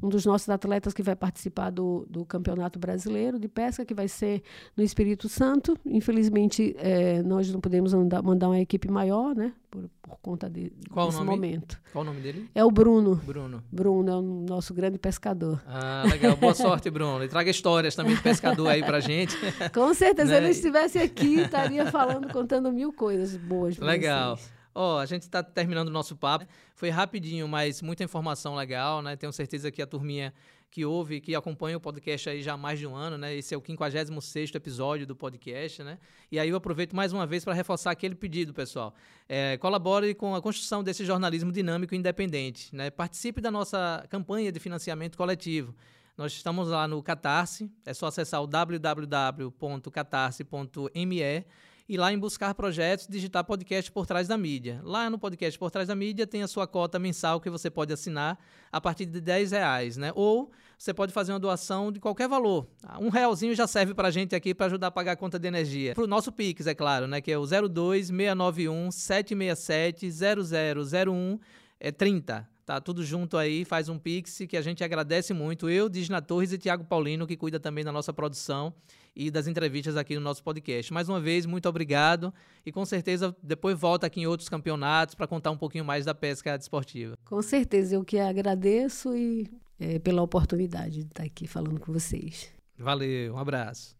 um 0.03 0.09
dos 0.09 0.25
nossos 0.25 0.49
atletas 0.49 0.93
que 0.93 1.01
vai 1.01 1.15
participar 1.15 1.69
do, 1.69 2.05
do 2.09 2.25
Campeonato 2.25 2.77
Brasileiro 2.77 3.39
de 3.39 3.47
Pesca, 3.47 3.85
que 3.85 3.93
vai 3.93 4.07
ser 4.09 4.43
no 4.75 4.83
Espírito 4.83 5.29
Santo. 5.29 5.77
Infelizmente, 5.85 6.75
é, 6.77 7.23
nós 7.23 7.51
não 7.51 7.61
podemos 7.61 7.93
andar, 7.93 8.21
mandar 8.21 8.49
uma 8.49 8.59
equipe 8.59 8.91
maior, 8.91 9.33
né? 9.33 9.53
Por, 9.71 9.89
por 10.01 10.17
conta 10.21 10.49
de, 10.49 10.71
Qual 10.91 11.07
desse 11.07 11.23
momento. 11.23 11.81
Qual 11.91 12.03
o 12.03 12.05
nome 12.05 12.19
dele? 12.21 12.49
É 12.53 12.63
o 12.63 12.69
Bruno. 12.69 13.15
Bruno. 13.25 13.63
Bruno 13.71 14.11
é 14.11 14.15
o 14.15 14.21
nosso 14.21 14.73
grande 14.73 14.99
pescador. 14.99 15.63
Ah, 15.65 16.03
legal. 16.07 16.35
Boa 16.35 16.53
sorte, 16.53 16.89
Bruno. 16.91 17.23
E 17.23 17.27
traga 17.29 17.49
histórias 17.49 17.95
também 17.95 18.15
de 18.15 18.21
pescador 18.21 18.67
aí 18.67 18.83
pra 18.83 18.99
gente. 18.99 19.35
Com 19.73 19.93
certeza, 19.93 20.29
Né? 20.31 20.37
se 20.37 20.43
ele 20.43 20.51
estivesse 20.51 20.99
aqui, 20.99 21.39
estaria 21.39 21.89
falando, 21.89 22.31
contando 22.31 22.71
mil 22.71 22.91
coisas 22.93 23.35
boas 23.37 23.77
Legal. 23.77 24.35
vocês. 24.35 24.52
Ó, 24.75 24.99
a 24.99 25.05
gente 25.05 25.23
está 25.23 25.43
terminando 25.43 25.89
o 25.89 25.91
nosso 25.91 26.15
papo. 26.15 26.45
Foi 26.75 26.89
rapidinho, 26.89 27.47
mas 27.47 27.81
muita 27.81 28.03
informação 28.03 28.55
legal, 28.55 29.01
né? 29.01 29.15
Tenho 29.15 29.31
certeza 29.31 29.71
que 29.71 29.81
a 29.81 29.87
turminha 29.87 30.33
que 30.73 30.83
ouve, 30.83 31.21
que 31.21 31.33
acompanha 31.35 31.77
o 31.77 31.79
podcast 31.79 32.27
aí 32.27 32.41
já 32.41 32.53
há 32.53 32.57
mais 32.57 32.79
de 32.79 32.87
um 32.87 32.95
ano, 32.95 33.15
né? 33.15 33.35
Esse 33.35 33.53
é 33.53 33.57
o 33.57 33.61
56º 33.61 34.55
episódio 34.55 35.05
do 35.05 35.15
podcast, 35.15 35.83
né? 35.83 35.99
E 36.31 36.39
aí 36.39 36.49
eu 36.49 36.55
aproveito 36.55 36.95
mais 36.95 37.13
uma 37.13 37.27
vez 37.27 37.43
para 37.43 37.53
reforçar 37.53 37.91
aquele 37.91 38.15
pedido, 38.15 38.55
pessoal. 38.55 38.95
É, 39.29 39.55
colabore 39.57 40.15
com 40.15 40.33
a 40.33 40.41
construção 40.41 40.83
desse 40.83 41.05
jornalismo 41.05 41.51
dinâmico 41.51 41.93
e 41.93 41.97
independente, 41.97 42.75
né? 42.75 42.89
Participe 42.89 43.39
da 43.39 43.51
nossa 43.51 44.03
campanha 44.09 44.51
de 44.51 44.59
financiamento 44.59 45.15
coletivo. 45.15 45.75
Nós 46.17 46.33
estamos 46.33 46.69
lá 46.69 46.87
no 46.87 47.03
Catarse, 47.03 47.71
é 47.85 47.93
só 47.93 48.07
acessar 48.07 48.41
o 48.41 48.47
www.catarse.me 48.47 51.45
e 51.87 51.97
lá 51.97 52.13
em 52.13 52.17
buscar 52.17 52.53
projetos, 52.53 53.07
digitar 53.07 53.43
podcast 53.43 53.91
por 53.91 54.05
trás 54.05 54.27
da 54.27 54.37
mídia. 54.37 54.79
Lá 54.83 55.09
no 55.09 55.19
podcast 55.19 55.57
por 55.59 55.69
trás 55.69 55.87
da 55.87 55.95
mídia 55.95 56.25
tem 56.25 56.41
a 56.41 56.47
sua 56.47 56.65
cota 56.65 56.97
mensal 56.97 57.41
que 57.41 57.49
você 57.49 57.69
pode 57.69 57.91
assinar 57.91 58.39
a 58.71 58.79
partir 58.79 59.05
de 59.05 59.19
10 59.19 59.51
reais, 59.51 59.97
né? 59.97 60.11
Ou 60.15 60.51
você 60.77 60.93
pode 60.93 61.11
fazer 61.11 61.33
uma 61.33 61.39
doação 61.39 61.91
de 61.91 61.99
qualquer 61.99 62.27
valor. 62.27 62.67
Um 62.99 63.09
realzinho 63.09 63.53
já 63.53 63.67
serve 63.67 63.93
para 63.93 64.07
a 64.07 64.11
gente 64.11 64.35
aqui 64.35 64.53
para 64.53 64.67
ajudar 64.67 64.87
a 64.87 64.91
pagar 64.91 65.13
a 65.13 65.15
conta 65.15 65.37
de 65.37 65.47
energia. 65.47 65.93
Para 65.93 66.03
o 66.03 66.07
nosso 66.07 66.31
Pix, 66.31 66.67
é 66.67 66.73
claro, 66.73 67.07
né? 67.07 67.21
Que 67.21 67.31
é 67.31 67.37
o 67.37 67.45
02 67.45 68.07
691 68.07 68.91
767 68.91 70.09
0001 70.09 71.39
é 71.79 71.91
30. 71.91 72.52
Tá 72.65 72.79
tudo 72.79 73.03
junto 73.03 73.37
aí, 73.37 73.65
faz 73.65 73.89
um 73.89 73.99
Pix 73.99 74.39
que 74.47 74.55
a 74.55 74.61
gente 74.61 74.83
agradece 74.83 75.33
muito. 75.33 75.69
Eu, 75.69 75.89
Disna 75.89 76.21
Torres 76.21 76.53
e 76.53 76.57
Tiago 76.57 76.85
Paulino, 76.85 77.27
que 77.27 77.35
cuida 77.35 77.59
também 77.59 77.83
da 77.83 77.91
nossa 77.91 78.13
produção 78.13 78.73
e 79.13 79.29
das 79.29 79.47
entrevistas 79.47 79.97
aqui 79.97 80.15
no 80.15 80.21
nosso 80.21 80.41
podcast. 80.41 80.93
Mais 80.93 81.09
uma 81.09 81.19
vez, 81.19 81.45
muito 81.45 81.67
obrigado 81.67 82.33
e 82.65 82.71
com 82.71 82.85
certeza 82.85 83.35
depois 83.43 83.77
volta 83.77 84.07
aqui 84.07 84.21
em 84.21 84.27
outros 84.27 84.47
campeonatos 84.47 85.13
para 85.13 85.27
contar 85.27 85.51
um 85.51 85.57
pouquinho 85.57 85.83
mais 85.83 86.05
da 86.05 86.15
pesca 86.15 86.57
desportiva. 86.57 87.17
Com 87.25 87.41
certeza, 87.41 87.95
eu 87.95 88.05
que 88.05 88.17
agradeço 88.17 89.13
e 89.15 89.45
é, 89.77 89.99
pela 89.99 90.21
oportunidade 90.21 91.03
de 91.03 91.07
estar 91.07 91.23
aqui 91.23 91.45
falando 91.45 91.81
com 91.81 91.91
vocês. 91.91 92.49
Valeu, 92.77 93.33
um 93.33 93.37
abraço. 93.37 93.95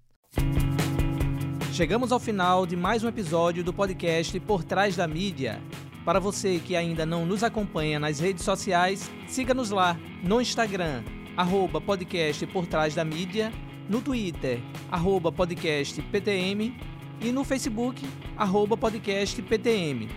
Chegamos 1.74 2.12
ao 2.12 2.20
final 2.20 2.66
de 2.66 2.78
mais 2.78 3.04
um 3.04 3.10
episódio 3.10 3.62
do 3.62 3.74
podcast 3.74 4.40
Por 4.40 4.64
Trás 4.64 4.96
da 4.96 5.08
Mídia. 5.08 5.60
Para 6.06 6.20
você 6.20 6.60
que 6.60 6.76
ainda 6.76 7.06
não 7.06 7.26
nos 7.26 7.44
acompanha 7.44 8.00
nas 8.00 8.20
redes 8.20 8.44
sociais, 8.44 9.10
siga-nos 9.28 9.70
lá 9.70 9.98
no 10.22 10.42
Instagram, 10.42 11.04
arroba 11.38 11.80
podcast 11.80 12.46
Por 12.48 12.68
Trás 12.68 12.94
da 12.94 13.06
Mídia, 13.06 13.52
no 13.90 14.02
Twitter, 14.02 14.60
arroba 14.92 15.32
podcast 15.32 16.02
PTM 16.02 16.76
e 17.22 17.32
no 17.32 17.44
Facebook, 17.44 18.06
arroba 18.38 18.76
podcast 18.76 19.42
PTM. 19.42 20.10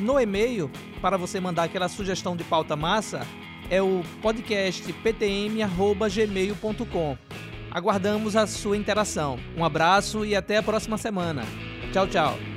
No 0.00 0.18
e-mail, 0.18 0.70
para 1.00 1.16
você 1.16 1.38
mandar 1.38 1.62
aquela 1.64 1.88
sugestão 1.88 2.36
de 2.36 2.44
pauta 2.44 2.74
massa, 2.74 3.26
é 3.70 3.80
o 3.82 4.02
podcastptm.gmail.com. 4.22 7.18
Aguardamos 7.70 8.36
a 8.36 8.46
sua 8.46 8.76
interação. 8.76 9.38
Um 9.56 9.64
abraço 9.64 10.24
e 10.24 10.36
até 10.36 10.58
a 10.58 10.62
próxima 10.62 10.96
semana. 10.96 11.42
Tchau, 11.92 12.06
tchau. 12.06 12.53